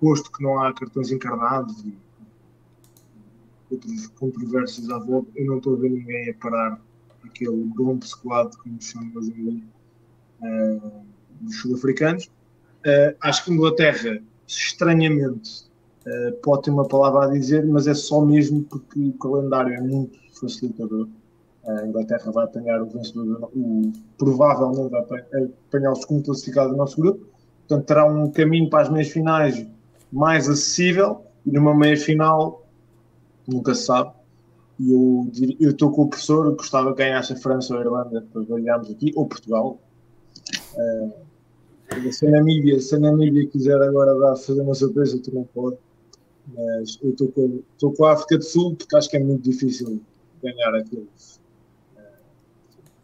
Posto 0.00 0.30
que 0.30 0.42
não 0.42 0.58
há 0.60 0.72
cartões 0.72 1.10
encarnados 1.10 1.84
e 1.84 1.96
outros 3.70 4.06
controvérsias 4.08 4.88
à 4.90 4.98
volta, 4.98 5.30
eu 5.36 5.46
não 5.46 5.58
estou 5.58 5.74
a 5.74 5.78
ver 5.78 5.90
ninguém 5.90 6.30
a 6.30 6.34
parar 6.34 6.80
aquele 7.24 7.64
bomb 7.76 8.02
squad, 8.04 8.56
como 8.58 8.80
chamam 8.80 9.12
os 9.16 9.28
uh, 9.28 10.92
dos 11.40 11.60
sul-africanos. 11.60 12.26
Uh, 12.86 13.14
acho 13.20 13.44
que 13.44 13.50
a 13.50 13.54
Inglaterra, 13.54 14.22
estranhamente, 14.46 15.66
uh, 16.06 16.32
pode 16.42 16.64
ter 16.64 16.70
uma 16.70 16.86
palavra 16.86 17.26
a 17.26 17.30
dizer, 17.30 17.66
mas 17.66 17.86
é 17.86 17.94
só 17.94 18.20
mesmo 18.24 18.64
porque 18.64 19.00
o 19.00 19.12
calendário 19.14 19.74
é 19.74 19.80
muito 19.80 20.18
facilitador. 20.38 21.08
A 21.66 21.86
Inglaterra 21.86 22.30
vai 22.32 22.44
apanhar 22.44 22.80
o 22.80 22.86
vencedor, 22.86 23.50
o, 23.54 23.92
provavelmente 24.16 24.90
vai 24.90 25.02
apanhar 25.02 25.92
o 25.92 25.96
segundo 25.96 26.24
classificado 26.24 26.70
do 26.70 26.76
nosso 26.76 26.98
grupo, 26.98 27.26
portanto 27.66 27.86
terá 27.86 28.06
um 28.06 28.30
caminho 28.30 28.70
para 28.70 28.84
as 28.84 28.88
meias 28.88 29.08
finais 29.08 29.66
mais 30.10 30.48
acessível 30.48 31.26
e 31.44 31.50
numa 31.50 31.74
meia 31.74 31.96
final 31.96 32.67
nunca 33.48 33.74
se 33.74 33.84
sabe. 33.84 34.12
E 34.78 34.92
eu 34.92 35.70
estou 35.70 35.90
com 35.90 36.02
o 36.02 36.08
professor, 36.08 36.46
eu 36.46 36.54
gostava 36.54 36.92
que 36.92 36.98
ganhasse 36.98 37.32
a 37.32 37.36
França 37.36 37.74
ou 37.74 37.80
a 37.80 37.82
Irlanda 37.82 38.24
para 38.32 38.42
variarmos 38.42 38.90
aqui, 38.90 39.12
ou 39.16 39.26
Portugal. 39.26 39.80
Uh, 40.74 42.12
se 42.12 42.26
a 42.26 42.30
Namíbia, 42.30 42.78
se 42.80 42.94
a 42.94 42.98
Namíbia 43.00 43.48
quiser 43.48 43.80
agora 43.82 44.16
dar, 44.18 44.36
fazer 44.36 44.60
uma 44.60 44.74
surpresa, 44.74 45.18
tu 45.20 45.34
não 45.34 45.44
pode. 45.44 45.76
Mas 46.54 46.98
eu 47.02 47.10
estou 47.10 47.28
com, 47.28 47.62
com 47.92 48.04
a 48.04 48.12
África 48.12 48.38
do 48.38 48.44
Sul 48.44 48.76
porque 48.76 48.96
acho 48.96 49.10
que 49.10 49.16
é 49.16 49.20
muito 49.20 49.42
difícil 49.42 50.00
ganhar 50.42 50.74
aqueles 50.74 51.40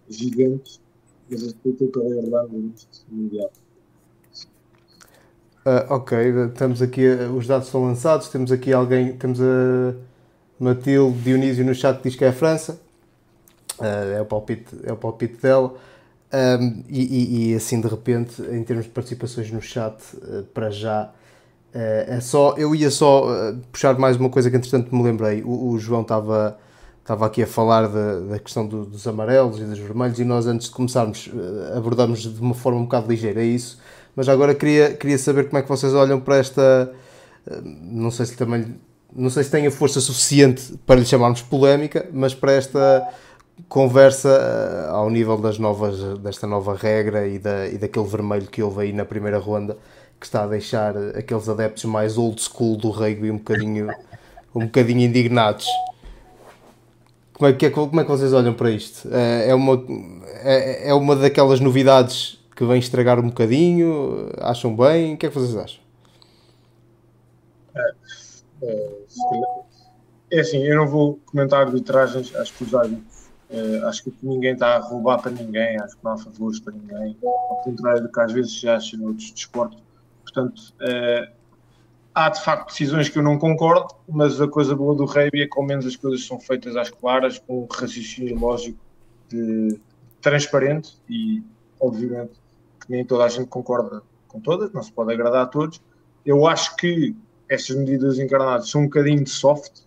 gigantes, 0.09 0.81
mas 1.29 1.43
estou 1.43 1.73
pela 1.73 2.23
Irlanda 2.23 2.57
neste 2.57 3.05
Mundial. 3.11 3.51
Uh, 5.67 5.93
ok, 5.95 6.19
estamos 6.49 6.83
aqui, 6.83 7.07
os 7.37 7.47
dados 7.47 7.69
são 7.69 7.85
lançados, 7.85 8.29
temos 8.29 8.53
aqui 8.53 8.73
alguém, 8.73 9.17
temos 9.17 9.41
a 9.41 9.95
Matilde 10.59 11.19
Dionísio 11.21 11.65
no 11.65 11.75
chat 11.75 12.01
diz 12.03 12.15
que 12.15 12.25
é 12.25 12.29
a 12.29 12.33
França, 12.33 12.79
uh, 13.79 14.17
é, 14.17 14.21
o 14.21 14.25
palpite, 14.25 14.77
é 14.85 14.93
o 14.93 14.97
palpite 14.97 15.41
dela, 15.41 15.75
um, 16.33 16.83
e, 16.89 17.03
e, 17.03 17.53
e, 17.53 17.55
assim 17.55 17.81
de 17.81 17.89
repente, 17.89 18.43
em 18.43 18.63
termos 18.63 18.87
de 18.87 18.91
participações 18.91 19.51
no 19.51 19.61
chat, 19.61 19.97
uh, 20.15 20.43
para 20.55 20.71
já, 20.71 21.11
é 21.73 22.21
só, 22.21 22.55
eu 22.57 22.73
ia 22.73 22.89
só 22.89 23.53
puxar 23.73 23.99
mais 23.99 24.17
uma 24.17 24.31
coisa 24.31 24.49
que 24.49 24.57
entretanto 24.57 24.95
me 24.95 25.03
lembrei, 25.03 25.43
o, 25.43 25.71
o 25.71 25.79
João 25.79 26.03
estava 26.03 26.57
estava 27.01 27.27
aqui 27.27 27.43
a 27.43 27.47
falar 27.49 27.89
da, 27.89 28.39
questão 28.39 28.65
do, 28.65 28.87
dos 28.87 29.07
amarelos 29.09 29.59
e 29.59 29.65
dos 29.65 29.79
vermelhos 29.79 30.21
e 30.21 30.25
nós 30.25 30.47
antes 30.47 30.69
de 30.69 30.73
começarmos 30.73 31.29
abordamos 31.77 32.21
de 32.21 32.41
uma 32.41 32.55
forma 32.55 32.79
um 32.79 32.85
bocado 32.85 33.09
ligeira 33.09 33.43
é 33.43 33.45
isso, 33.45 33.81
mas 34.15 34.29
agora 34.29 34.55
queria, 34.55 34.95
queria 34.95 35.19
saber 35.19 35.47
como 35.49 35.59
é 35.59 35.63
que 35.63 35.69
vocês 35.69 35.93
olham 35.95 36.21
para 36.21 36.37
esta 36.37 36.93
não 37.61 38.13
sei 38.13 38.27
se 38.27 38.37
também 38.37 38.77
não 39.15 39.31
sei 39.31 39.45
se 39.45 39.51
tem 39.51 39.67
a 39.67 39.71
força 39.71 40.01
suficiente 40.01 40.77
para 40.87 41.01
lhe 41.01 41.07
chamarmos 41.07 41.43
polémica, 41.43 42.09
mas 42.13 42.35
para 42.35 42.53
esta 42.53 43.07
conversa 43.69 44.29
eh, 44.29 44.91
ao 44.91 45.09
nível 45.09 45.37
das 45.37 45.59
novas, 45.59 46.19
desta 46.19 46.47
nova 46.47 46.75
regra 46.75 47.27
e, 47.27 47.39
da, 47.39 47.69
e 47.69 47.79
daquele 47.79 48.07
vermelho 48.07 48.47
que 48.47 48.63
houve 48.63 48.83
aí 48.83 48.93
na 48.93 49.05
primeira 49.05 49.39
ronda 49.39 49.79
que 50.19 50.27
está 50.27 50.45
a 50.45 50.47
deixar 50.47 50.97
aqueles 50.97 51.49
adeptos 51.49 51.85
mais 51.85 52.17
old 52.17 52.41
school 52.41 52.77
do 52.77 52.91
rugby 52.91 53.31
um 53.31 53.37
bocadinho, 53.37 53.89
um 54.55 54.65
bocadinho 54.65 55.03
indignados. 55.03 55.67
Como 57.35 57.51
é, 57.51 57.53
que, 57.53 57.69
como 57.69 58.01
é 58.01 58.05
que 58.05 58.11
vocês 58.11 58.33
olham 58.33 58.55
para 58.55 58.71
isto? 58.71 59.09
É, 59.13 59.51
é 59.51 59.55
uma, 59.55 59.85
é, 60.43 60.89
é 60.89 60.95
uma 60.95 61.15
daquelas 61.17 61.61
novidades 61.61 62.39
que 62.57 62.65
vem 62.65 62.79
estragar 62.79 63.19
um 63.19 63.29
bocadinho? 63.29 64.31
Acham 64.39 64.75
bem? 64.75 65.15
O 65.15 65.17
que 65.19 65.27
é 65.27 65.29
que 65.29 65.35
vocês 65.35 65.57
acham? 65.57 65.81
É, 67.75 67.93
é, 68.63 69.04
é 70.31 70.41
assim, 70.41 70.59
eu 70.59 70.77
não 70.77 70.87
vou 70.87 71.19
comentar 71.27 71.67
arbitragens, 71.67 72.35
acho 72.35 72.53
que 72.55 72.65
os 72.65 72.75
árbitros, 72.75 73.29
uh, 73.51 73.87
acho 73.87 74.05
que 74.05 74.15
ninguém 74.23 74.55
está 74.55 74.77
a 74.77 74.79
roubar 74.79 75.21
para 75.21 75.31
ninguém, 75.31 75.79
acho 75.81 75.97
que 75.97 76.05
não 76.05 76.13
há 76.13 76.19
favores 76.19 76.61
para 76.61 76.73
ninguém, 76.73 77.17
ao 77.23 77.63
contrário 77.65 78.03
do 78.03 78.11
que 78.11 78.21
às 78.21 78.33
vezes 78.33 78.61
se 78.61 78.69
acha 78.69 78.97
noutros 78.97 79.31
desportos. 79.31 79.83
Portanto, 80.23 80.61
uh, 80.81 81.33
há 82.15 82.29
de 82.31 82.43
facto 82.43 82.69
decisões 82.69 83.09
que 83.09 83.19
eu 83.19 83.23
não 83.23 83.39
concordo, 83.39 83.95
mas 84.09 84.41
a 84.41 84.49
coisa 84.49 84.75
boa 84.75 84.95
do 84.95 85.05
rugby 85.05 85.43
é 85.43 85.47
que 85.47 85.59
ao 85.59 85.65
menos 85.65 85.87
as 85.87 85.97
coisas 85.97 86.27
são 86.27 86.41
feitas 86.41 86.77
às 86.77 86.91
claras, 86.91 87.39
com 87.39 87.63
um 87.63 87.67
raciocínio 87.71 88.39
lógico, 88.39 88.79
de, 89.29 89.79
transparente 90.25 90.97
e, 91.09 91.43
obviamente, 91.79 92.33
que 92.81 92.91
nem 92.91 93.05
toda 93.05 93.25
a 93.25 93.29
gente 93.29 93.47
concorda 93.47 94.03
com 94.27 94.41
todas, 94.41 94.73
não 94.73 94.83
se 94.83 94.91
pode 94.91 95.13
agradar 95.13 95.43
a 95.43 95.47
todos. 95.47 95.81
Eu 96.25 96.47
acho 96.47 96.75
que 96.77 97.15
estas 97.49 97.77
medidas 97.77 98.19
encarnadas 98.19 98.71
são 98.71 98.83
um 98.83 98.85
bocadinho 98.85 99.23
de 99.23 99.31
soft. 99.31 99.83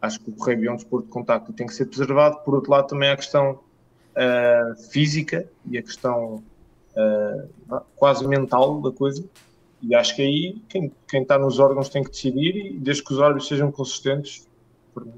Acho 0.00 0.20
que 0.20 0.30
o 0.30 0.34
rugby 0.34 0.66
é 0.66 0.72
um 0.72 0.76
desporto 0.76 1.06
de 1.06 1.12
contacto 1.12 1.52
tem 1.52 1.66
que 1.66 1.74
ser 1.74 1.86
preservado. 1.86 2.38
Por 2.44 2.54
outro 2.54 2.70
lado, 2.70 2.88
também 2.88 3.10
há 3.10 3.12
a 3.12 3.16
questão 3.16 3.52
uh, 3.52 4.82
física 4.90 5.48
e 5.66 5.76
a 5.76 5.82
questão 5.82 6.42
uh, 6.96 7.80
quase 7.96 8.26
mental 8.26 8.80
da 8.80 8.90
coisa. 8.90 9.24
E 9.82 9.94
acho 9.94 10.14
que 10.16 10.22
aí 10.22 10.62
quem, 10.68 10.92
quem 11.08 11.22
está 11.22 11.38
nos 11.38 11.58
órgãos 11.58 11.88
tem 11.88 12.02
que 12.02 12.10
decidir 12.10 12.56
e 12.56 12.78
desde 12.78 13.04
que 13.04 13.12
os 13.12 13.20
árbitros 13.20 13.48
sejam 13.48 13.70
consistentes, 13.70 14.48
por 14.92 15.04
mim. 15.04 15.14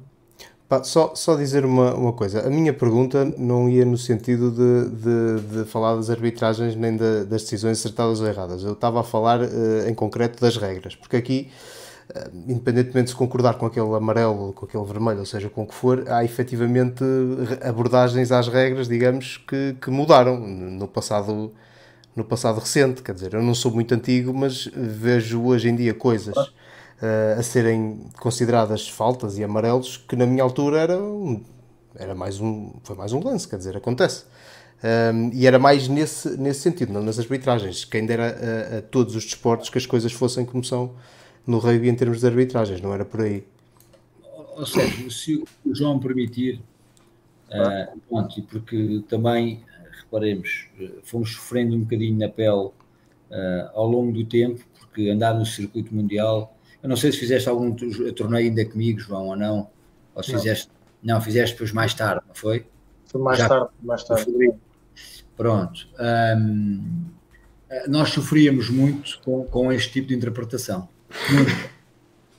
Só, 0.84 1.14
só 1.14 1.36
dizer 1.36 1.64
uma, 1.64 1.94
uma 1.94 2.12
coisa, 2.12 2.46
a 2.46 2.50
minha 2.50 2.72
pergunta 2.72 3.24
não 3.36 3.68
ia 3.68 3.84
no 3.84 3.98
sentido 3.98 4.50
de, 4.50 4.90
de, 4.90 5.58
de 5.58 5.64
falar 5.68 5.96
das 5.96 6.08
arbitragens 6.08 6.74
nem 6.74 6.96
de, 6.96 7.24
das 7.24 7.42
decisões 7.42 7.78
acertadas 7.78 8.20
ou 8.20 8.26
erradas, 8.26 8.62
eu 8.64 8.72
estava 8.72 9.00
a 9.00 9.02
falar 9.02 9.40
uh, 9.40 9.88
em 9.88 9.94
concreto 9.94 10.40
das 10.40 10.56
regras, 10.56 10.96
porque 10.96 11.16
aqui, 11.16 11.50
uh, 12.10 12.30
independentemente 12.48 13.04
de 13.04 13.10
se 13.10 13.16
concordar 13.16 13.54
com 13.54 13.66
aquele 13.66 13.94
amarelo, 13.94 14.52
com 14.54 14.64
aquele 14.64 14.84
vermelho, 14.84 15.20
ou 15.20 15.26
seja, 15.26 15.50
com 15.50 15.62
o 15.62 15.66
que 15.66 15.74
for, 15.74 16.04
há 16.08 16.24
efetivamente 16.24 17.04
abordagens 17.62 18.32
às 18.32 18.48
regras, 18.48 18.88
digamos, 18.88 19.36
que, 19.36 19.76
que 19.80 19.90
mudaram 19.90 20.38
no 20.38 20.88
passado, 20.88 21.52
no 22.16 22.24
passado 22.24 22.58
recente, 22.58 23.02
quer 23.02 23.14
dizer, 23.14 23.34
eu 23.34 23.42
não 23.42 23.54
sou 23.54 23.70
muito 23.70 23.94
antigo, 23.94 24.32
mas 24.32 24.70
vejo 24.74 25.42
hoje 25.42 25.68
em 25.68 25.76
dia 25.76 25.92
coisas 25.92 26.34
uh, 27.02 27.38
a 27.38 27.42
serem 27.42 28.00
consideradas 28.20 28.88
faltas 28.88 29.36
e 29.36 29.44
amarelos 29.44 29.96
que 29.96 30.14
na 30.14 30.24
minha 30.24 30.42
altura 30.42 30.78
era, 30.78 31.02
um, 31.02 31.42
era 31.96 32.14
mais 32.14 32.40
um, 32.40 32.72
foi 32.84 32.96
mais 32.96 33.12
um 33.12 33.22
lance, 33.22 33.48
quer 33.48 33.56
dizer, 33.56 33.76
acontece. 33.76 34.24
Um, 34.82 34.86
ehm, 34.86 35.30
e 35.34 35.46
era 35.46 35.58
mais 35.58 35.88
nesse, 35.88 36.36
nesse 36.36 36.60
sentido, 36.60 36.92
não 36.92 37.02
nas 37.02 37.18
arbitragens. 37.18 37.84
Quem 37.84 38.06
dera 38.06 38.26
a, 38.26 38.78
a, 38.78 38.82
todos 38.82 39.14
os 39.16 39.24
desportos 39.24 39.68
que 39.68 39.78
as 39.78 39.86
coisas 39.86 40.12
fossem 40.12 40.44
como 40.44 40.64
são 40.64 40.94
no 41.46 41.58
rugby 41.58 41.88
em 41.88 41.94
termos 41.94 42.20
de 42.20 42.26
arbitragens, 42.26 42.80
não 42.80 42.94
era 42.94 43.04
por 43.04 43.20
aí. 43.20 43.44
Ou 44.56 44.66
seja, 44.66 45.10
se 45.10 45.42
o 45.64 45.74
João 45.74 45.98
permitir, 45.98 46.60
uh, 47.48 48.00
pronto, 48.08 48.42
porque 48.42 49.02
também, 49.08 49.62
reparemos, 50.02 50.68
fomos 51.02 51.32
sofrendo 51.32 51.74
um 51.74 51.80
bocadinho 51.80 52.18
na 52.18 52.28
pele 52.28 52.66
uh, 52.66 52.72
ao 53.74 53.88
longo 53.88 54.12
do 54.12 54.24
tempo, 54.24 54.62
porque 54.78 55.08
andar 55.08 55.34
no 55.34 55.46
circuito 55.46 55.94
mundial 55.94 56.54
eu 56.82 56.88
não 56.88 56.96
sei 56.96 57.12
se 57.12 57.18
fizeste 57.18 57.48
algum 57.48 57.74
torneio 58.14 58.48
ainda 58.48 58.64
comigo, 58.64 58.98
João, 58.98 59.28
ou 59.28 59.36
não. 59.36 59.70
Ou 60.14 60.22
se 60.22 60.32
não. 60.32 60.38
fizeste. 60.38 60.68
Não, 61.02 61.20
fizeste 61.20 61.54
depois 61.54 61.72
mais 61.72 61.94
tarde, 61.94 62.22
não 62.26 62.34
foi? 62.34 62.66
Foi 63.06 63.20
mais 63.20 63.38
Já, 63.38 63.48
tarde, 63.48 63.68
mais 63.82 64.04
tarde. 64.04 64.54
Pronto. 65.36 65.88
Um, 66.38 67.04
nós 67.88 68.10
sofríamos 68.10 68.68
muito 68.68 69.20
com, 69.24 69.44
com 69.44 69.72
este 69.72 69.92
tipo 69.92 70.08
de 70.08 70.14
interpretação. 70.14 70.88
Muito. 71.30 71.52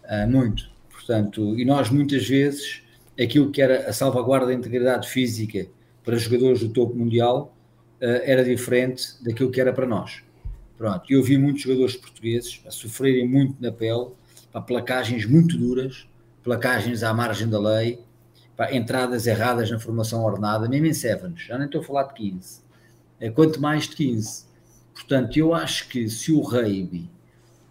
Uh, 0.03 0.29
muito. 0.29 0.69
Portanto, 0.89 1.57
e 1.59 1.65
nós 1.65 1.89
muitas 1.89 2.27
vezes 2.27 2.81
aquilo 3.21 3.51
que 3.51 3.61
era 3.61 3.89
a 3.89 3.93
salvaguarda 3.93 4.47
da 4.47 4.53
integridade 4.53 5.09
física 5.09 5.67
para 6.03 6.17
jogadores 6.17 6.59
do 6.59 6.69
topo 6.69 6.95
mundial 6.95 7.55
uh, 8.01 8.05
era 8.23 8.43
diferente 8.43 9.03
daquilo 9.21 9.51
que 9.51 9.59
era 9.59 9.73
para 9.73 9.85
nós. 9.85 10.23
Pronto, 10.77 11.03
eu 11.09 11.21
vi 11.23 11.37
muitos 11.37 11.61
jogadores 11.61 11.95
portugueses 11.95 12.61
a 12.65 12.71
sofrerem 12.71 13.27
muito 13.27 13.55
na 13.61 13.71
pele 13.71 14.07
para 14.53 14.61
placagens 14.61 15.25
muito 15.25 15.57
duras, 15.57 16.07
placagens 16.43 17.01
à 17.01 17.11
margem 17.11 17.49
da 17.49 17.59
lei, 17.59 17.99
para 18.55 18.75
entradas 18.75 19.25
erradas 19.25 19.71
na 19.71 19.79
formação 19.79 20.23
ordenada, 20.23 20.69
mesmo 20.69 20.85
em 20.85 20.93
sevens, 20.93 21.41
já 21.41 21.57
nem 21.57 21.65
estou 21.65 21.81
a 21.81 21.83
falar 21.83 22.03
de 22.03 22.13
15, 22.13 22.61
é, 23.19 23.31
quanto 23.31 23.59
mais 23.59 23.89
de 23.89 23.95
15. 23.95 24.45
Portanto, 24.93 25.35
eu 25.37 25.55
acho 25.55 25.89
que 25.89 26.07
se 26.07 26.31
o 26.31 26.39
rugby 26.39 27.09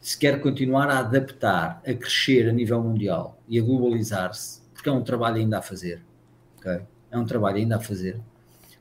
se 0.01 0.19
quer 0.19 0.41
continuar 0.41 0.91
a 0.91 0.99
adaptar, 0.99 1.81
a 1.87 1.95
crescer 1.95 2.49
a 2.49 2.53
nível 2.53 2.83
mundial 2.83 3.41
e 3.49 3.61
a 3.61 3.63
globalizar-se, 3.63 4.61
porque 4.75 4.89
é 4.89 4.93
um 4.93 5.05
trabalho 5.05 5.37
ainda 5.37 5.59
a 5.59 5.63
fazer, 5.63 6.03
okay? 6.59 6.81
é 7.09 7.17
um 7.17 7.25
trabalho 7.25 7.59
ainda 7.59 7.77
a 7.77 7.81
fazer, 7.81 8.19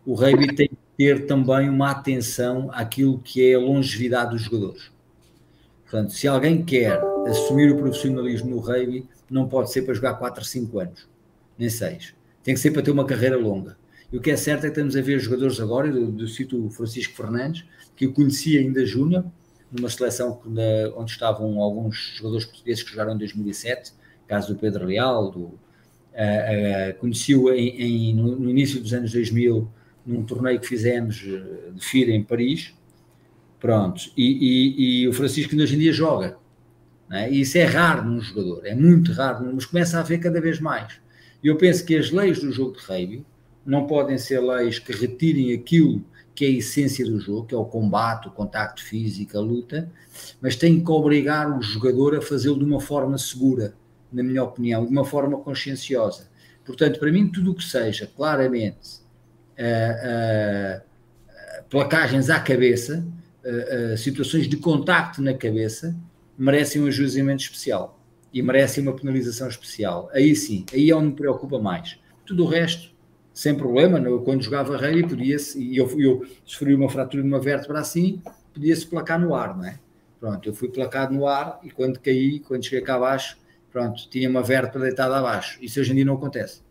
o 0.03 0.15
rugby 0.15 0.55
tem 0.55 0.69
que 0.69 0.77
ter 0.97 1.27
também 1.27 1.69
uma 1.69 1.91
atenção 1.91 2.71
àquilo 2.73 3.19
que 3.19 3.51
é 3.51 3.53
a 3.53 3.59
longevidade 3.59 4.31
dos 4.31 4.41
jogadores. 4.41 4.90
Portanto, 5.91 6.13
se 6.13 6.25
alguém 6.25 6.63
quer 6.63 7.01
assumir 7.27 7.69
o 7.69 7.75
profissionalismo 7.75 8.49
no 8.49 8.59
rugby, 8.59 9.05
não 9.29 9.49
pode 9.49 9.73
ser 9.73 9.81
para 9.81 9.93
jogar 9.93 10.13
4 10.13 10.39
ou 10.39 10.45
5 10.45 10.79
anos, 10.79 11.09
nem 11.59 11.69
6. 11.69 12.15
Tem 12.41 12.53
que 12.53 12.61
ser 12.61 12.71
para 12.71 12.81
ter 12.81 12.91
uma 12.91 13.05
carreira 13.05 13.35
longa. 13.37 13.75
E 14.09 14.15
o 14.15 14.21
que 14.21 14.31
é 14.31 14.37
certo 14.37 14.59
é 14.59 14.61
que 14.61 14.67
estamos 14.69 14.95
a 14.95 15.01
ver 15.01 15.19
jogadores 15.19 15.59
agora, 15.59 15.91
do, 15.91 16.09
do 16.09 16.29
cito 16.29 16.69
Francisco 16.69 17.13
Fernandes, 17.13 17.65
que 17.93 18.05
eu 18.05 18.13
conhecia 18.13 18.61
ainda 18.61 18.85
júnior, 18.85 19.25
numa 19.69 19.89
seleção 19.89 20.41
onde 20.95 21.11
estavam 21.11 21.59
alguns 21.59 22.13
jogadores 22.15 22.45
portugueses 22.45 22.83
que 22.83 22.91
jogaram 22.91 23.13
em 23.13 23.17
2007, 23.17 23.91
caso 24.29 24.53
do 24.53 24.57
Pedro 24.57 24.85
Leal, 24.85 25.29
do, 25.29 25.39
uh, 25.39 25.51
uh, 25.51 26.99
conheci-o 26.99 27.51
em, 27.51 27.81
em, 27.81 28.15
no, 28.15 28.37
no, 28.37 28.49
início 28.49 28.79
dos 28.79 28.93
anos 28.93 29.11
2000, 29.11 29.67
num 30.05 30.23
torneio 30.23 30.57
que 30.57 30.67
fizemos 30.67 31.15
de 31.17 31.85
FIRA 31.85 32.11
em 32.11 32.23
Paris, 32.23 32.73
Pronto, 33.61 34.11
e, 34.17 34.23
e, 34.25 35.01
e 35.03 35.07
o 35.07 35.13
Francisco 35.13 35.55
hoje 35.55 35.75
em 35.75 35.79
dia 35.79 35.93
joga. 35.93 36.35
É? 37.11 37.31
E 37.31 37.41
isso 37.41 37.57
é 37.57 37.65
raro 37.65 38.03
num 38.03 38.19
jogador, 38.19 38.65
é 38.65 38.73
muito 38.73 39.11
raro, 39.11 39.51
mas 39.53 39.65
começa 39.65 39.97
a 39.97 39.99
haver 39.99 40.19
cada 40.19 40.41
vez 40.41 40.59
mais. 40.59 40.99
E 41.43 41.47
eu 41.47 41.57
penso 41.57 41.85
que 41.85 41.95
as 41.95 42.09
leis 42.09 42.39
do 42.39 42.51
jogo 42.51 42.77
de 42.77 42.83
rugby 42.83 43.25
não 43.65 43.85
podem 43.85 44.17
ser 44.17 44.39
leis 44.39 44.79
que 44.79 44.91
retirem 44.91 45.53
aquilo 45.53 46.03
que 46.33 46.45
é 46.45 46.47
a 46.47 46.51
essência 46.51 47.05
do 47.05 47.19
jogo, 47.19 47.45
que 47.45 47.53
é 47.53 47.57
o 47.57 47.65
combate, 47.65 48.27
o 48.29 48.31
contacto 48.31 48.81
físico, 48.81 49.37
a 49.37 49.41
luta, 49.41 49.91
mas 50.41 50.55
têm 50.55 50.83
que 50.83 50.89
obrigar 50.89 51.55
o 51.55 51.61
jogador 51.61 52.15
a 52.15 52.21
fazê-lo 52.21 52.57
de 52.57 52.63
uma 52.63 52.79
forma 52.79 53.17
segura, 53.17 53.75
na 54.11 54.23
minha 54.23 54.43
opinião, 54.43 54.85
de 54.85 54.91
uma 54.91 55.05
forma 55.05 55.37
conscienciosa. 55.37 56.29
Portanto, 56.65 56.99
para 56.99 57.11
mim, 57.11 57.27
tudo 57.27 57.51
o 57.51 57.55
que 57.55 57.63
seja 57.63 58.07
claramente 58.07 59.01
uh, 59.59 60.79
uh, 60.79 61.63
placagens 61.69 62.29
à 62.29 62.39
cabeça, 62.39 63.05
situações 63.97 64.47
de 64.47 64.57
contacto 64.57 65.21
na 65.21 65.33
cabeça 65.33 65.95
merecem 66.37 66.81
um 66.81 66.87
ajuizamento 66.87 67.43
especial 67.43 67.99
e 68.33 68.41
merecem 68.41 68.83
uma 68.83 68.93
penalização 68.93 69.47
especial. 69.47 70.09
Aí 70.13 70.35
sim, 70.35 70.65
aí 70.73 70.89
é 70.89 70.95
onde 70.95 71.07
me 71.07 71.15
preocupa 71.15 71.59
mais. 71.59 71.99
Tudo 72.25 72.45
o 72.45 72.47
resto, 72.47 72.91
sem 73.33 73.55
problema, 73.55 73.99
quando 74.19 74.41
jogava 74.41 74.77
rei 74.77 75.03
podia-se, 75.03 75.61
e 75.61 75.77
eu, 75.77 75.99
eu 75.99 76.25
sofri 76.45 76.73
uma 76.73 76.89
fratura 76.89 77.23
numa 77.23 77.39
vértebra 77.39 77.79
assim, 77.79 78.21
podia-se 78.53 78.85
placar 78.85 79.19
no 79.19 79.33
ar, 79.35 79.57
não 79.57 79.65
é? 79.65 79.79
Pronto, 80.19 80.47
eu 80.47 80.53
fui 80.53 80.69
placado 80.69 81.13
no 81.13 81.25
ar 81.25 81.59
e 81.63 81.71
quando 81.71 81.99
caí, 81.99 82.39
quando 82.39 82.63
cheguei 82.63 82.81
cá 82.81 82.95
abaixo, 82.95 83.37
pronto, 83.71 84.07
tinha 84.09 84.29
uma 84.29 84.43
vértebra 84.43 84.87
deitada 84.87 85.17
abaixo. 85.17 85.57
Isso 85.61 85.79
hoje 85.79 85.91
em 85.91 85.95
dia 85.95 86.05
não 86.05 86.13
acontece. 86.13 86.61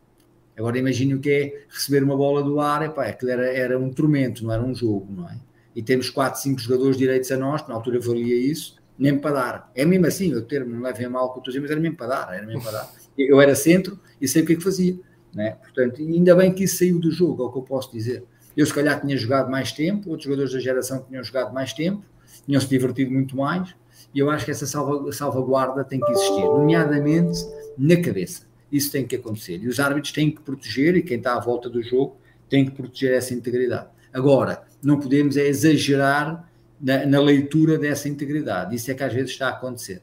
Agora 0.56 0.78
imagine 0.78 1.14
o 1.14 1.20
que 1.20 1.30
é 1.30 1.64
receber 1.68 2.02
uma 2.04 2.16
bola 2.16 2.42
do 2.42 2.60
ar, 2.60 2.82
epá, 2.84 3.06
aquilo 3.06 3.30
era, 3.30 3.46
era 3.52 3.78
um 3.78 3.90
tormento, 3.90 4.44
não 4.44 4.52
era 4.52 4.62
um 4.62 4.74
jogo, 4.74 5.08
não 5.10 5.28
é? 5.28 5.36
E 5.74 5.82
temos 5.82 6.10
4, 6.10 6.40
5 6.40 6.60
jogadores 6.60 6.96
direitos 6.96 7.30
a 7.30 7.36
nós, 7.36 7.66
na 7.68 7.74
altura 7.74 8.00
valia 8.00 8.34
isso, 8.34 8.76
nem 8.98 9.18
para 9.18 9.34
dar. 9.34 9.72
É 9.74 9.84
mesmo 9.84 10.06
assim, 10.06 10.34
o 10.34 10.42
termo 10.42 10.74
não 10.74 10.82
levem 10.82 11.08
mal 11.08 11.32
com 11.32 11.40
o 11.40 11.42
mas 11.46 11.70
era 11.70 11.80
mesmo 11.80 11.96
para 11.96 12.06
dar, 12.06 12.34
era 12.34 12.46
mesmo 12.46 12.62
para 12.62 12.72
dar. 12.72 12.92
Eu 13.16 13.40
era 13.40 13.54
centro 13.54 13.98
e 14.20 14.28
sei 14.28 14.42
o 14.42 14.46
que 14.46 14.52
é 14.52 14.56
que 14.56 14.62
fazia. 14.62 14.98
Né? 15.34 15.52
Portanto, 15.52 16.00
ainda 16.00 16.34
bem 16.34 16.52
que 16.52 16.64
isso 16.64 16.78
saiu 16.78 16.98
do 16.98 17.10
jogo, 17.10 17.42
é 17.42 17.46
o 17.46 17.52
que 17.52 17.58
eu 17.58 17.62
posso 17.62 17.92
dizer. 17.92 18.24
Eu 18.56 18.66
se 18.66 18.74
calhar 18.74 19.00
tinha 19.00 19.16
jogado 19.16 19.50
mais 19.50 19.72
tempo, 19.72 20.10
outros 20.10 20.24
jogadores 20.24 20.52
da 20.52 20.58
geração 20.58 21.04
tinham 21.08 21.22
jogado 21.22 21.52
mais 21.52 21.72
tempo, 21.72 22.04
tinham 22.44 22.60
se 22.60 22.68
divertido 22.68 23.10
muito 23.10 23.36
mais, 23.36 23.74
e 24.12 24.18
eu 24.18 24.28
acho 24.28 24.44
que 24.44 24.50
essa 24.50 24.66
salva, 24.66 25.12
salvaguarda 25.12 25.84
tem 25.84 26.00
que 26.00 26.10
existir, 26.10 26.42
nomeadamente 26.42 27.38
na 27.78 27.96
cabeça. 28.00 28.46
Isso 28.72 28.90
tem 28.90 29.06
que 29.06 29.16
acontecer. 29.16 29.58
E 29.58 29.68
os 29.68 29.78
árbitros 29.78 30.12
têm 30.12 30.30
que 30.30 30.40
proteger, 30.40 30.96
e 30.96 31.02
quem 31.02 31.18
está 31.18 31.36
à 31.36 31.40
volta 31.40 31.68
do 31.68 31.82
jogo 31.82 32.16
tem 32.48 32.64
que 32.64 32.72
proteger 32.72 33.12
essa 33.12 33.32
integridade. 33.32 33.88
Agora, 34.12 34.64
não 34.82 34.98
podemos 34.98 35.36
é 35.36 35.46
exagerar 35.46 36.48
na, 36.80 37.06
na, 37.06 37.20
leitura 37.20 37.78
dessa 37.78 38.08
integridade. 38.08 38.74
Isso 38.74 38.90
é 38.90 38.94
que 38.94 39.02
às 39.02 39.12
vezes 39.12 39.30
está 39.30 39.48
a 39.48 39.50
acontecer. 39.50 40.02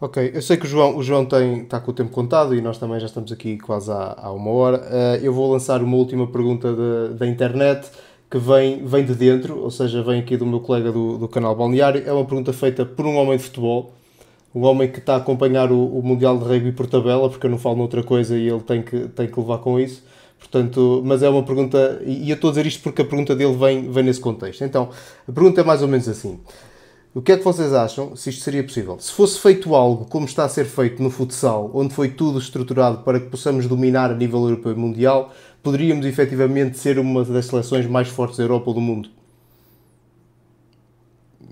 Ok, 0.00 0.32
eu 0.34 0.42
sei 0.42 0.56
que 0.56 0.66
o 0.66 0.68
João, 0.68 0.96
o 0.96 1.02
João 1.02 1.24
tem, 1.24 1.62
está 1.62 1.80
com 1.80 1.90
o 1.90 1.94
tempo 1.94 2.10
contado 2.10 2.54
e 2.54 2.60
nós 2.60 2.78
também 2.78 3.00
já 3.00 3.06
estamos 3.06 3.32
aqui 3.32 3.56
quase 3.56 3.90
há, 3.90 4.14
há 4.18 4.32
uma 4.32 4.50
hora. 4.50 4.78
Uh, 4.78 5.24
eu 5.24 5.32
vou 5.32 5.50
lançar 5.50 5.82
uma 5.82 5.96
última 5.96 6.26
pergunta 6.26 6.74
da 7.14 7.26
internet 7.26 7.88
que 8.30 8.38
vem, 8.38 8.84
vem 8.84 9.04
de 9.04 9.14
dentro, 9.14 9.60
ou 9.60 9.70
seja, 9.70 10.02
vem 10.02 10.20
aqui 10.20 10.36
do 10.36 10.44
meu 10.44 10.60
colega 10.60 10.90
do, 10.90 11.16
do 11.16 11.28
canal 11.28 11.54
Balneário. 11.54 12.02
É 12.04 12.12
uma 12.12 12.24
pergunta 12.24 12.52
feita 12.52 12.84
por 12.84 13.06
um 13.06 13.16
homem 13.16 13.36
de 13.36 13.44
futebol, 13.44 13.94
um 14.54 14.64
homem 14.64 14.90
que 14.90 14.98
está 14.98 15.14
a 15.14 15.18
acompanhar 15.18 15.70
o, 15.70 15.86
o 15.86 16.02
Mundial 16.02 16.36
de 16.38 16.44
Rugby 16.44 16.72
por 16.72 16.86
tabela, 16.86 17.30
porque 17.30 17.46
eu 17.46 17.50
não 17.50 17.58
falo 17.58 17.76
noutra 17.76 18.02
coisa 18.02 18.36
e 18.36 18.48
ele 18.48 18.60
tem 18.60 18.82
que, 18.82 19.08
tem 19.08 19.28
que 19.28 19.38
levar 19.38 19.58
com 19.58 19.78
isso. 19.78 20.02
Portanto, 20.44 21.02
mas 21.04 21.22
é 21.22 21.28
uma 21.28 21.42
pergunta, 21.42 22.02
e 22.04 22.28
eu 22.30 22.34
estou 22.34 22.50
a 22.50 22.52
dizer 22.52 22.66
isto 22.66 22.82
porque 22.82 23.02
a 23.02 23.04
pergunta 23.04 23.34
dele 23.34 23.56
vem, 23.56 23.90
vem 23.90 24.04
nesse 24.04 24.20
contexto. 24.20 24.62
Então, 24.62 24.90
a 25.26 25.32
pergunta 25.32 25.62
é 25.62 25.64
mais 25.64 25.80
ou 25.80 25.88
menos 25.88 26.06
assim. 26.08 26.38
O 27.14 27.22
que 27.22 27.32
é 27.32 27.36
que 27.36 27.44
vocês 27.44 27.72
acham 27.72 28.14
se 28.14 28.30
isto 28.30 28.42
seria 28.42 28.62
possível? 28.62 28.98
Se 29.00 29.10
fosse 29.12 29.38
feito 29.40 29.74
algo 29.74 30.04
como 30.04 30.26
está 30.26 30.44
a 30.44 30.48
ser 30.48 30.64
feito 30.64 31.02
no 31.02 31.10
futsal, 31.10 31.70
onde 31.72 31.94
foi 31.94 32.10
tudo 32.10 32.38
estruturado 32.38 32.98
para 32.98 33.18
que 33.18 33.26
possamos 33.26 33.66
dominar 33.66 34.10
a 34.10 34.14
nível 34.14 34.42
europeu 34.42 34.72
e 34.72 34.76
mundial, 34.76 35.32
poderíamos 35.62 36.04
efetivamente 36.06 36.76
ser 36.76 36.98
uma 36.98 37.24
das 37.24 37.46
seleções 37.46 37.86
mais 37.86 38.08
fortes 38.08 38.36
da 38.36 38.44
Europa 38.44 38.70
ou 38.70 38.74
do 38.74 38.80
mundo? 38.80 39.08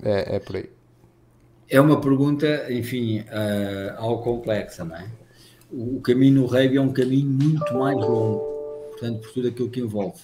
É, 0.03 0.36
é 0.36 0.38
por 0.38 0.57
aí. 0.57 0.68
É 1.70 1.80
uma 1.80 2.01
pergunta, 2.01 2.70
enfim, 2.70 3.20
uh, 3.20 3.95
algo 3.97 4.22
complexa, 4.22 4.84
não 4.84 4.97
é? 4.97 5.07
O, 5.72 5.97
o 5.97 6.01
caminho 6.01 6.43
no 6.43 6.47
rugby 6.47 6.76
é 6.76 6.80
um 6.80 6.93
caminho 6.93 7.30
muito 7.30 7.72
mais 7.74 7.97
longo, 7.97 8.51
portanto, 9.03 9.20
por 9.20 9.32
tudo 9.32 9.48
aquilo 9.48 9.68
que 9.68 9.80
envolve. 9.80 10.20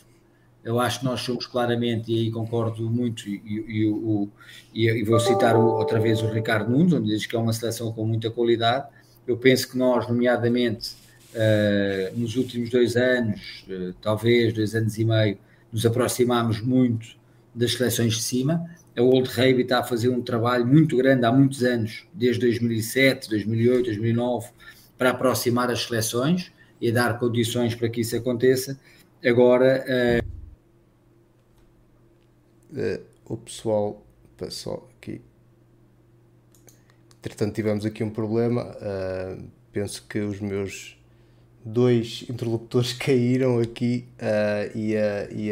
Eu 0.62 0.79
acho 0.79 1.01
que 1.01 1.05
nós 1.05 1.20
somos 1.20 1.47
claramente, 1.47 2.12
e 2.12 2.18
aí 2.18 2.31
concordo 2.31 2.89
muito, 2.89 3.29
e, 3.29 3.43
e, 3.45 4.31
e, 4.74 4.89
e 4.89 5.03
vou 5.03 5.18
citar 5.18 5.57
outra 5.57 5.99
vez 5.99 6.22
o 6.22 6.29
Ricardo 6.29 6.70
Nunes, 6.70 6.93
onde 6.93 7.09
diz 7.09 7.26
que 7.26 7.35
é 7.35 7.39
uma 7.39 7.53
seleção 7.53 7.93
com 7.93 8.07
muita 8.07 8.31
qualidade. 8.31 8.87
Eu 9.26 9.37
penso 9.37 9.68
que 9.70 9.76
nós, 9.76 10.07
nomeadamente, 10.09 10.95
uh, 11.35 12.18
nos 12.18 12.37
últimos 12.37 12.70
dois 12.70 12.97
anos, 12.97 13.64
uh, 13.68 13.95
talvez 14.01 14.53
dois 14.53 14.74
anos 14.74 14.97
e 14.99 15.05
meio, 15.05 15.39
nos 15.72 15.85
aproximámos 15.85 16.61
muito 16.61 17.16
das 17.55 17.72
seleções 17.72 18.14
de 18.14 18.22
cima 18.22 18.68
a 18.97 19.03
Old 19.03 19.29
Rugby 19.29 19.62
está 19.62 19.79
a 19.79 19.85
fazer 19.85 20.09
um 20.09 20.20
trabalho 20.20 20.66
muito 20.66 20.97
grande 20.97 21.24
há 21.24 21.31
muitos 21.31 21.62
anos, 21.62 22.05
desde 22.12 22.41
2007, 22.41 23.31
2008, 23.31 23.85
2009, 23.85 24.49
para 24.97 25.11
aproximar 25.11 25.70
as 25.70 25.85
seleções 25.85 26.51
e 26.81 26.93
dar 26.93 27.18
condições 27.18 27.74
para 27.74 27.89
que 27.89 28.01
isso 28.01 28.16
aconteça. 28.16 28.79
Agora. 29.24 29.85
Uh... 29.89 30.39
Uh, 32.70 33.03
o 33.24 33.37
pessoal 33.37 34.03
passou 34.37 34.89
aqui. 34.97 35.20
Entretanto, 37.18 37.55
tivemos 37.55 37.85
aqui 37.85 38.03
um 38.03 38.11
problema. 38.11 38.76
Uh, 38.76 39.45
penso 39.72 40.05
que 40.09 40.18
os 40.20 40.41
meus 40.41 40.97
dois 41.64 42.24
interlocutores 42.29 42.93
caíram 42.99 43.59
aqui 43.59 44.07
e, 44.74 44.95
e, 45.31 45.51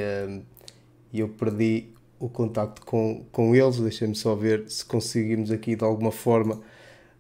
e 1.13 1.21
eu 1.21 1.29
perdi 1.29 1.89
o 2.19 2.29
contacto 2.29 2.85
com, 2.85 3.25
com 3.31 3.55
eles. 3.55 3.79
Deixem-me 3.79 4.15
só 4.15 4.35
ver 4.35 4.71
se 4.71 4.85
conseguimos 4.85 5.51
aqui 5.51 5.77
de 5.77 5.85
alguma 5.85 6.13
forma 6.13 6.61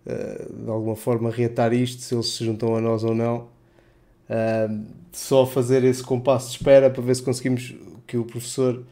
uh, 0.07 0.62
de 0.64 0.70
alguma 0.70 0.96
forma 0.96 1.30
reatar 1.30 1.72
isto, 1.72 2.02
se 2.02 2.14
eles 2.14 2.26
se 2.28 2.44
juntam 2.44 2.76
a 2.76 2.80
nós 2.80 3.04
ou 3.04 3.14
não. 3.14 3.48
Uh, 4.29 4.85
só 5.12 5.47
fazer 5.47 5.85
esse 5.85 6.03
compasso 6.03 6.51
de 6.51 6.57
espera 6.57 6.91
para 6.91 7.03
ver 7.03 7.14
se 7.14 7.22
conseguimos 7.22 7.74
que 8.07 8.16
o 8.16 8.24
professor 8.24 8.83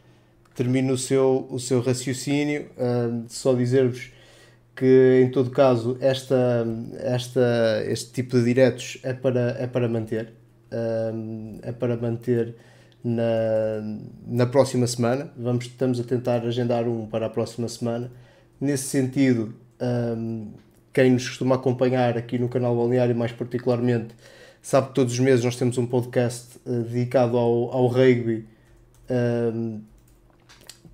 termine 0.55 0.91
o 0.91 0.97
seu, 0.97 1.47
o 1.49 1.59
seu 1.59 1.81
raciocínio. 1.81 2.67
Uh, 2.77 3.25
só 3.27 3.53
dizer-vos 3.53 4.11
que 4.75 5.21
em 5.23 5.31
todo 5.31 5.49
caso 5.49 5.97
esta, 6.01 6.65
esta, 6.99 7.83
este 7.87 8.11
tipo 8.11 8.37
de 8.37 8.43
diretos 8.43 8.97
é 9.03 9.13
para, 9.13 9.55
é 9.59 9.67
para 9.67 9.87
manter. 9.87 10.33
é 11.63 11.71
para 11.71 11.95
manter 11.95 12.55
na, 13.05 13.23
na 14.25 14.45
próxima 14.47 14.87
semana. 14.87 15.31
Vamos, 15.37 15.65
estamos 15.65 15.99
a 15.99 16.03
tentar 16.03 16.43
agendar 16.43 16.87
um 16.87 17.05
para 17.05 17.27
a 17.27 17.29
próxima 17.29 17.67
semana. 17.67 18.11
Nesse 18.59 18.85
sentido, 18.85 19.53
um, 19.79 20.51
quem 20.91 21.11
nos 21.11 21.27
costuma 21.27 21.55
acompanhar 21.55 22.17
aqui 22.17 22.39
no 22.39 22.49
canal 22.49 22.75
Balneário, 22.75 23.15
mais 23.15 23.31
particularmente, 23.31 24.15
sabe 24.65 24.87
que 24.87 24.93
todos 24.95 25.13
os 25.13 25.19
meses 25.19 25.45
nós 25.45 25.55
temos 25.55 25.77
um 25.77 25.85
podcast 25.85 26.57
uh, 26.65 26.81
dedicado 26.81 27.37
ao, 27.37 27.71
ao 27.71 27.85
rugby, 27.85 28.47
um, 29.53 29.79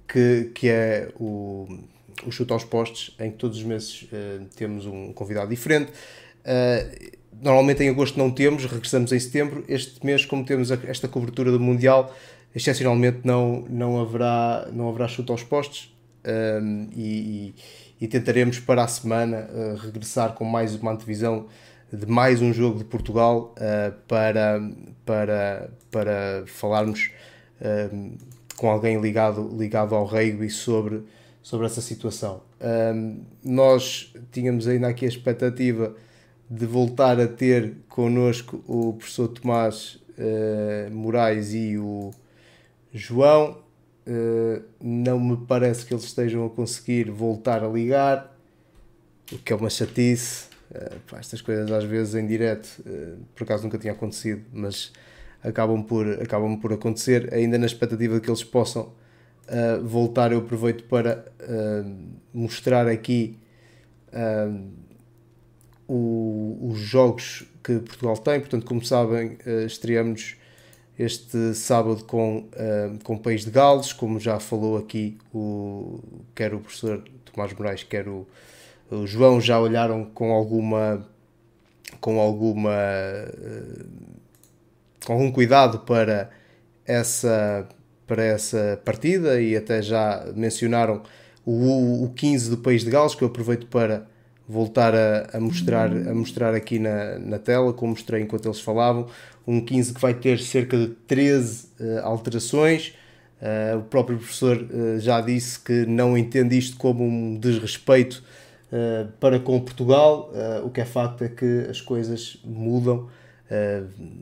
que, 0.05 0.51
que 0.53 0.67
é 0.67 1.07
o, 1.17 1.79
o 2.25 2.31
Chute 2.31 2.51
aos 2.51 2.65
Postes, 2.65 3.15
em 3.17 3.31
que 3.31 3.37
todos 3.37 3.57
os 3.57 3.63
meses 3.63 4.09
uh, 4.11 4.45
temos 4.57 4.85
um 4.85 5.13
convidado 5.13 5.49
diferente. 5.49 5.89
Uh, 5.89 7.17
normalmente 7.41 7.81
em 7.81 7.87
agosto 7.87 8.19
não 8.19 8.29
temos, 8.29 8.65
regressamos 8.65 9.13
em 9.13 9.19
setembro. 9.21 9.63
Este 9.69 10.05
mês, 10.05 10.25
como 10.25 10.43
temos 10.43 10.69
esta 10.69 11.07
cobertura 11.07 11.49
do 11.49 11.59
Mundial, 11.59 12.13
excepcionalmente 12.53 13.19
não, 13.23 13.65
não, 13.69 14.01
haverá, 14.01 14.67
não 14.73 14.89
haverá 14.89 15.07
chute 15.07 15.31
aos 15.31 15.43
postos 15.43 15.95
um, 16.61 16.89
e, 16.93 17.55
e, 18.01 18.07
tentaremos 18.09 18.59
para 18.59 18.83
a 18.83 18.87
semana 18.89 19.49
uh, 19.49 19.75
regressar 19.77 20.33
com 20.33 20.43
mais 20.43 20.75
uma 20.75 20.91
antevisão 20.91 21.47
de 21.91 22.05
mais 22.05 22.41
um 22.41 22.53
jogo 22.53 22.77
de 22.77 22.85
Portugal 22.85 23.53
uh, 23.57 23.91
para, 24.07 24.61
para, 25.05 25.69
para 25.91 26.43
falarmos 26.47 27.11
um, 27.93 28.15
com 28.55 28.69
alguém 28.69 29.01
ligado, 29.01 29.49
ligado 29.57 29.93
ao 29.93 30.05
rugby 30.05 30.49
sobre, 30.49 31.03
sobre 31.43 31.65
essa 31.65 31.81
situação. 31.81 32.43
Um, 32.61 33.23
nós 33.43 34.13
tínhamos 34.31 34.67
ainda 34.67 34.87
aqui 34.87 35.03
a 35.03 35.07
expectativa 35.09 35.93
de 36.49 36.65
voltar 36.65 37.19
a 37.19 37.27
ter 37.27 37.73
connosco 37.89 38.63
o 38.67 38.93
professor 38.93 39.27
Tomás 39.27 39.99
uh, 40.17 40.91
Moraes 40.91 41.53
e 41.53 41.77
o 41.77 42.11
João. 42.93 43.57
Uh, 44.07 44.63
não 44.79 45.19
me 45.19 45.37
parece 45.45 45.85
que 45.85 45.93
eles 45.93 46.05
estejam 46.05 46.45
a 46.45 46.49
conseguir 46.49 47.11
voltar 47.11 47.63
a 47.63 47.67
ligar, 47.67 48.33
o 49.31 49.37
que 49.37 49.51
é 49.51 49.55
uma 49.55 49.69
chatice. 49.69 50.50
Uh, 50.71 50.99
pá, 51.09 51.19
estas 51.19 51.41
coisas 51.41 51.71
às 51.71 51.83
vezes 51.83 52.15
em 52.15 52.25
direto, 52.25 52.81
por 53.35 53.43
acaso 53.43 53.63
nunca 53.63 53.77
tinha 53.77 53.93
acontecido, 53.93 54.43
mas 54.53 54.91
acabam 55.43 55.83
por, 55.83 56.07
acabam 56.21 56.57
por 56.57 56.71
acontecer, 56.71 57.33
ainda 57.33 57.57
na 57.57 57.65
expectativa 57.65 58.15
de 58.15 58.21
que 58.21 58.29
eles 58.29 58.43
possam 58.43 58.93
voltar. 59.83 60.31
Eu 60.31 60.39
aproveito 60.39 60.85
para 60.85 61.25
mostrar 62.33 62.87
aqui 62.87 63.37
o, 65.91 66.69
os 66.71 66.79
jogos 66.79 67.43
que 67.61 67.79
Portugal 67.79 68.17
tem. 68.17 68.39
Portanto, 68.39 68.65
como 68.65 68.83
sabem, 68.83 69.37
uh, 69.45 69.65
estreamos 69.65 70.37
este 70.97 71.53
sábado 71.53 72.05
com, 72.05 72.39
uh, 72.39 73.03
com 73.03 73.15
o 73.15 73.19
País 73.19 73.43
de 73.43 73.51
Gales, 73.51 73.91
como 73.91 74.19
já 74.19 74.39
falou 74.39 74.77
aqui 74.77 75.17
o, 75.33 75.99
quer 76.33 76.53
o 76.53 76.59
professor 76.59 77.03
Tomás 77.25 77.53
Moraes, 77.53 77.83
quer 77.83 78.07
o, 78.07 78.25
o 78.91 79.07
João, 79.07 79.39
já 79.39 79.59
olharam 79.59 80.05
com 80.05 80.31
alguma 80.31 81.05
com 81.99 82.19
alguma 82.19 82.71
uh, 82.71 83.85
com 85.05 85.13
algum 85.13 85.31
cuidado 85.31 85.79
para 85.79 86.29
essa 86.85 87.67
para 88.05 88.23
essa 88.23 88.81
partida 88.83 89.41
e 89.41 89.55
até 89.55 89.81
já 89.81 90.25
mencionaram 90.35 91.01
o, 91.45 92.03
o 92.03 92.09
15 92.13 92.49
do 92.49 92.57
País 92.57 92.83
de 92.83 92.91
Gales, 92.91 93.15
que 93.15 93.23
eu 93.23 93.27
aproveito 93.27 93.67
para 93.67 94.05
voltar 94.47 94.93
a, 94.93 95.29
a, 95.33 95.39
mostrar, 95.39 95.89
a 95.89 96.13
mostrar 96.13 96.53
aqui 96.53 96.77
na, 96.77 97.17
na 97.17 97.39
tela, 97.39 97.71
como 97.71 97.91
mostrei 97.91 98.21
enquanto 98.21 98.47
eles 98.47 98.59
falavam. 98.59 99.07
Um 99.47 99.61
15 99.61 99.93
que 99.93 100.01
vai 100.01 100.13
ter 100.13 100.39
cerca 100.39 100.77
de 100.77 100.87
13 100.87 101.67
uh, 101.79 101.99
alterações. 102.03 102.93
Uh, 103.41 103.79
o 103.79 103.83
próprio 103.83 104.17
professor 104.17 104.57
uh, 104.57 104.99
já 104.99 105.19
disse 105.21 105.59
que 105.59 105.85
não 105.85 106.17
entende 106.17 106.57
isto 106.57 106.77
como 106.77 107.03
um 107.03 107.35
desrespeito 107.39 108.23
para 109.19 109.39
com 109.39 109.59
Portugal. 109.59 110.31
o 110.63 110.69
que 110.69 110.81
é 110.81 110.85
facto 110.85 111.23
é 111.23 111.29
que 111.29 111.67
as 111.69 111.81
coisas 111.81 112.39
mudam 112.43 113.09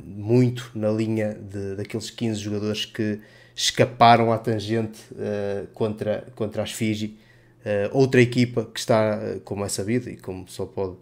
muito 0.06 0.72
na 0.74 0.90
linha 0.90 1.36
de, 1.36 1.76
daqueles 1.76 2.10
15 2.10 2.40
jogadores 2.40 2.86
que 2.86 3.20
escaparam 3.56 4.34
à 4.34 4.38
tangente 4.40 5.00
contra, 5.74 6.26
contra 6.36 6.64
as 6.64 6.72
Fiji 6.72 7.18
Uh, 7.60 7.92
outra 7.92 8.22
equipa 8.22 8.64
que 8.66 8.80
está, 8.80 9.18
uh, 9.18 9.42
como 9.42 9.66
é 9.66 9.70
sabido 9.70 10.10
e 10.10 10.16
como 10.16 10.48
só 10.48 10.66
pode, 10.66 10.96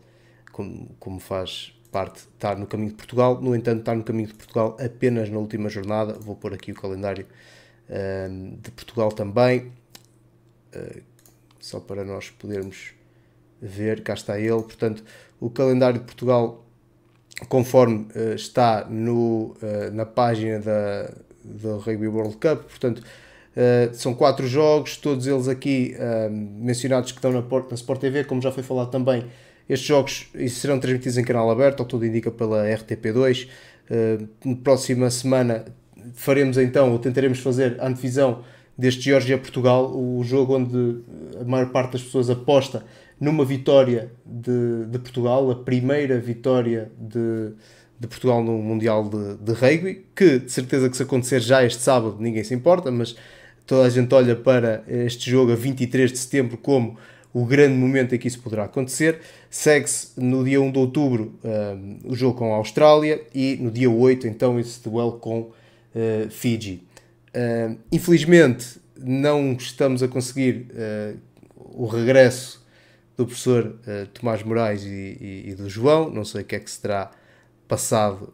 como, 0.52 0.90
como 1.00 1.20
faz 1.20 1.72
parte, 1.92 2.28
estar 2.34 2.58
no 2.58 2.66
caminho 2.66 2.90
de 2.90 2.96
Portugal, 2.96 3.40
no 3.40 3.56
entanto, 3.56 3.82
está 3.82 3.94
no 3.94 4.04
caminho 4.04 4.28
de 4.28 4.34
Portugal 4.34 4.76
apenas 4.84 5.30
na 5.30 5.38
última 5.38 5.70
jornada. 5.70 6.14
Vou 6.14 6.36
pôr 6.36 6.56
aqui 6.56 6.72
o 6.72 6.76
calendário 6.76 7.28
uh, 7.90 8.58
de 8.58 8.72
Portugal 8.72 9.12
também, 9.12 9.72
só 11.60 11.80
para 11.80 12.04
nós 12.04 12.30
podermos 12.30 12.94
ver. 13.62 14.02
Cá 14.02 14.14
está 14.14 14.40
ele, 14.40 14.62
portanto, 14.62 15.04
o 15.40 15.50
calendário 15.50 16.00
de 16.00 16.06
Portugal, 16.06 16.66
conforme 17.50 18.08
está 18.36 18.86
no, 18.90 19.56
na 19.94 20.06
página 20.06 20.60
da, 20.60 21.14
da 21.44 21.76
Rugby 21.76 22.08
World 22.08 22.38
Cup, 22.38 22.64
portanto 22.64 23.04
Uh, 23.58 23.92
são 23.92 24.14
quatro 24.14 24.48
jogos, 24.48 24.98
todos 24.98 25.26
eles 25.26 25.48
aqui 25.48 25.96
uh, 25.98 26.30
mencionados 26.32 27.12
que 27.12 27.18
estão 27.18 27.32
na, 27.32 27.42
na 27.42 27.74
Sport 27.74 28.00
TV, 28.00 28.24
como 28.24 28.40
já 28.40 28.52
foi 28.52 28.62
falado 28.62 28.92
também. 28.92 29.26
Estes 29.68 29.88
jogos 29.88 30.28
serão 30.50 30.80
transmitidos 30.80 31.18
em 31.18 31.24
canal 31.24 31.50
aberto, 31.50 31.80
ao 31.80 31.86
tudo 31.88 32.06
indica 32.06 32.30
pela 32.30 32.66
RTP2. 32.66 33.48
Uh, 33.90 34.28
na 34.46 34.56
próxima 34.58 35.10
semana 35.10 35.66
faremos 36.14 36.60
então, 36.60 36.92
ou 36.92 37.00
tentaremos 37.00 37.40
fazer 37.40 37.78
a 37.80 37.88
antevisão 37.88 38.44
deste 38.78 39.02
Geórgia-Portugal, 39.02 39.92
o 39.92 40.24
jogo 40.24 40.56
onde 40.56 41.00
a 41.42 41.44
maior 41.44 41.72
parte 41.72 41.94
das 41.94 42.04
pessoas 42.04 42.30
aposta 42.30 42.86
numa 43.20 43.44
vitória 43.44 44.12
de, 44.26 44.86
de 44.86 45.00
Portugal, 45.00 45.50
a 45.50 45.56
primeira 45.56 46.20
vitória 46.20 46.92
de, 47.00 47.52
de 48.00 48.08
Portugal 48.08 48.44
no 48.44 48.58
Mundial 48.60 49.10
de, 49.10 49.38
de 49.38 49.52
Rugby, 49.54 50.06
que 50.16 50.40
de 50.40 50.52
certeza 50.52 50.90
que 50.90 50.98
se 50.98 51.04
acontecer 51.04 51.40
já 51.40 51.64
este 51.64 51.82
sábado 51.82 52.18
ninguém 52.20 52.44
se 52.44 52.54
importa, 52.54 52.92
mas 52.92 53.16
toda 53.66 53.88
a 53.88 53.90
gente 53.90 54.14
olha 54.14 54.36
para 54.36 54.84
este 54.88 55.30
jogo 55.30 55.52
a 55.52 55.56
23 55.56 56.12
de 56.12 56.18
setembro 56.18 56.58
como 56.58 56.98
o 57.34 57.46
grande 57.46 57.76
momento 57.76 58.16
em 58.16 58.18
que 58.18 58.28
isso 58.28 58.40
poderá 58.40 58.64
acontecer. 58.64 59.20
Segue-se 59.50 60.20
no 60.20 60.44
dia 60.44 60.62
1 60.62 60.72
de 60.72 60.80
outubro 60.80 61.34
um, 61.44 62.12
o 62.12 62.16
jogo 62.16 62.38
com 62.38 62.54
a 62.54 62.58
Austrália 62.58 63.22
e 63.34 63.58
no 63.62 63.70
dia 63.70 63.90
8 63.90 64.28
então 64.28 64.60
esse 64.60 64.82
duelo 64.84 65.14
com 65.14 65.42
uh, 65.42 66.30
Fiji. 66.30 66.84
Uh, 67.30 67.78
infelizmente 67.92 68.80
não 69.00 69.54
estamos 69.54 70.02
a 70.02 70.08
conseguir 70.08 70.68
uh, 70.72 71.18
o 71.56 71.86
regresso 71.86 72.66
do 73.18 73.26
professor 73.26 73.66
uh, 73.66 74.08
Tomás 74.14 74.44
Moraes 74.44 74.84
e, 74.84 74.88
e, 74.88 75.44
e, 75.50 75.56
do 75.56 75.68
João, 75.68 76.10
não 76.10 76.24
sei 76.24 76.44
o 76.44 76.46
que 76.46 76.56
é 76.56 76.60
que 76.60 76.72
se 76.72 76.80
terá 76.82 77.12
passado 77.68 78.34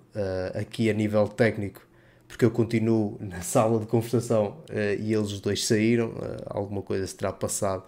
aqui 0.53 0.91
a 0.91 0.93
nível 0.93 1.27
técnico 1.27 1.81
porque 2.27 2.45
eu 2.45 2.51
continuo 2.51 3.17
na 3.19 3.41
sala 3.41 3.79
de 3.79 3.87
conversação 3.87 4.57
e 4.99 5.11
eles 5.11 5.31
os 5.31 5.41
dois 5.41 5.65
saíram, 5.65 6.13
alguma 6.45 6.83
coisa 6.83 7.07
se 7.07 7.15
terá 7.15 7.33
passado 7.33 7.83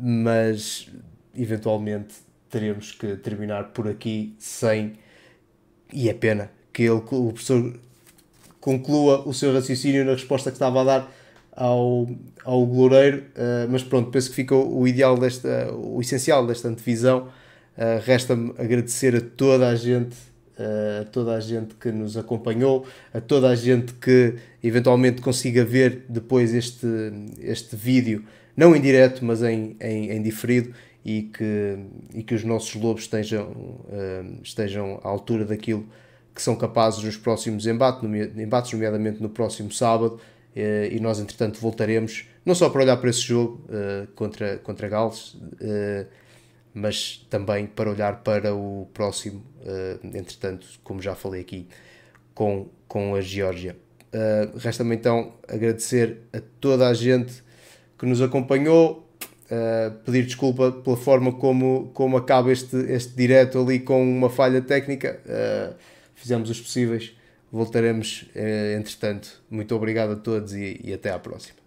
mas 0.00 0.88
eventualmente 1.36 2.14
teremos 2.48 2.92
que 2.92 3.16
terminar 3.16 3.70
por 3.72 3.88
aqui 3.88 4.34
sem. 4.38 4.94
E 5.92 6.08
é 6.08 6.14
pena 6.14 6.50
que 6.72 6.82
ele, 6.82 7.02
o 7.10 7.32
professor 7.32 7.78
conclua 8.60 9.26
o 9.28 9.34
seu 9.34 9.52
raciocínio 9.52 10.04
na 10.04 10.12
resposta 10.12 10.50
que 10.50 10.56
estava 10.56 10.80
a 10.80 10.84
dar 10.84 11.12
ao, 11.56 12.08
ao 12.44 12.64
Loureiro, 12.64 13.18
uh, 13.18 13.70
mas 13.70 13.82
pronto, 13.82 14.10
penso 14.10 14.28
que 14.30 14.36
ficou 14.36 14.76
o 14.76 14.86
ideal 14.86 15.16
desta, 15.16 15.72
o 15.72 16.00
essencial 16.00 16.46
desta 16.46 16.68
antevisão. 16.68 17.28
Uh, 17.76 18.00
Resta-me 18.04 18.52
agradecer 18.58 19.16
a 19.16 19.20
toda 19.20 19.68
a 19.68 19.76
gente, 19.76 20.16
uh, 20.58 21.02
a 21.02 21.04
toda 21.04 21.34
a 21.34 21.40
gente 21.40 21.74
que 21.76 21.90
nos 21.92 22.16
acompanhou, 22.16 22.86
a 23.12 23.20
toda 23.20 23.48
a 23.48 23.54
gente 23.54 23.94
que 23.94 24.34
eventualmente 24.62 25.22
consiga 25.22 25.64
ver 25.64 26.04
depois 26.08 26.52
este, 26.54 26.86
este 27.40 27.76
vídeo 27.76 28.24
não 28.56 28.74
em 28.74 28.80
direto, 28.80 29.24
mas 29.24 29.42
em, 29.42 29.76
em, 29.80 30.10
em 30.10 30.22
diferido, 30.22 30.72
e 31.04 31.22
que, 31.22 31.78
e 32.14 32.22
que 32.22 32.34
os 32.34 32.44
nossos 32.44 32.74
lobos 32.80 33.02
estejam, 33.02 33.52
estejam 34.42 35.00
à 35.04 35.08
altura 35.08 35.44
daquilo 35.44 35.84
que 36.34 36.40
são 36.40 36.56
capazes 36.56 37.02
nos 37.02 37.16
próximos 37.16 37.66
embates, 37.66 38.72
nomeadamente 38.72 39.20
no 39.20 39.28
próximo 39.28 39.70
sábado, 39.70 40.18
e 40.54 41.00
nós, 41.00 41.18
entretanto, 41.18 41.58
voltaremos, 41.60 42.26
não 42.44 42.54
só 42.54 42.70
para 42.70 42.82
olhar 42.82 42.96
para 42.96 43.10
esse 43.10 43.20
jogo 43.20 43.64
uh, 43.68 44.06
contra, 44.14 44.58
contra 44.58 44.88
Gales, 44.88 45.36
mas 46.72 47.26
também 47.28 47.66
para 47.66 47.90
olhar 47.90 48.22
para 48.22 48.54
o 48.54 48.88
próximo, 48.92 49.44
entretanto, 50.02 50.66
como 50.82 51.00
já 51.00 51.14
falei 51.14 51.40
aqui, 51.40 51.68
com, 52.34 52.68
com 52.88 53.14
a 53.14 53.20
Geórgia. 53.20 53.76
Resta-me 54.56 54.96
então 54.96 55.34
agradecer 55.46 56.18
a 56.32 56.40
toda 56.60 56.88
a 56.88 56.94
gente 56.94 57.44
que 57.96 58.04
nos 58.06 58.20
acompanhou. 58.20 59.08
Pedir 60.04 60.24
desculpa 60.24 60.72
pela 60.72 60.96
forma 60.96 61.32
como, 61.32 61.92
como 61.94 62.16
acaba 62.16 62.50
este, 62.50 62.76
este 62.90 63.14
direto 63.14 63.60
ali 63.60 63.78
com 63.78 64.02
uma 64.02 64.28
falha 64.28 64.60
técnica. 64.60 65.20
Fizemos 66.16 66.50
os 66.50 66.60
possíveis. 66.60 67.14
Voltaremos 67.54 68.22
uh, 68.34 68.76
entretanto. 68.76 69.40
Muito 69.48 69.76
obrigado 69.76 70.14
a 70.14 70.16
todos 70.16 70.54
e, 70.54 70.80
e 70.82 70.92
até 70.92 71.12
à 71.12 71.20
próxima. 71.20 71.63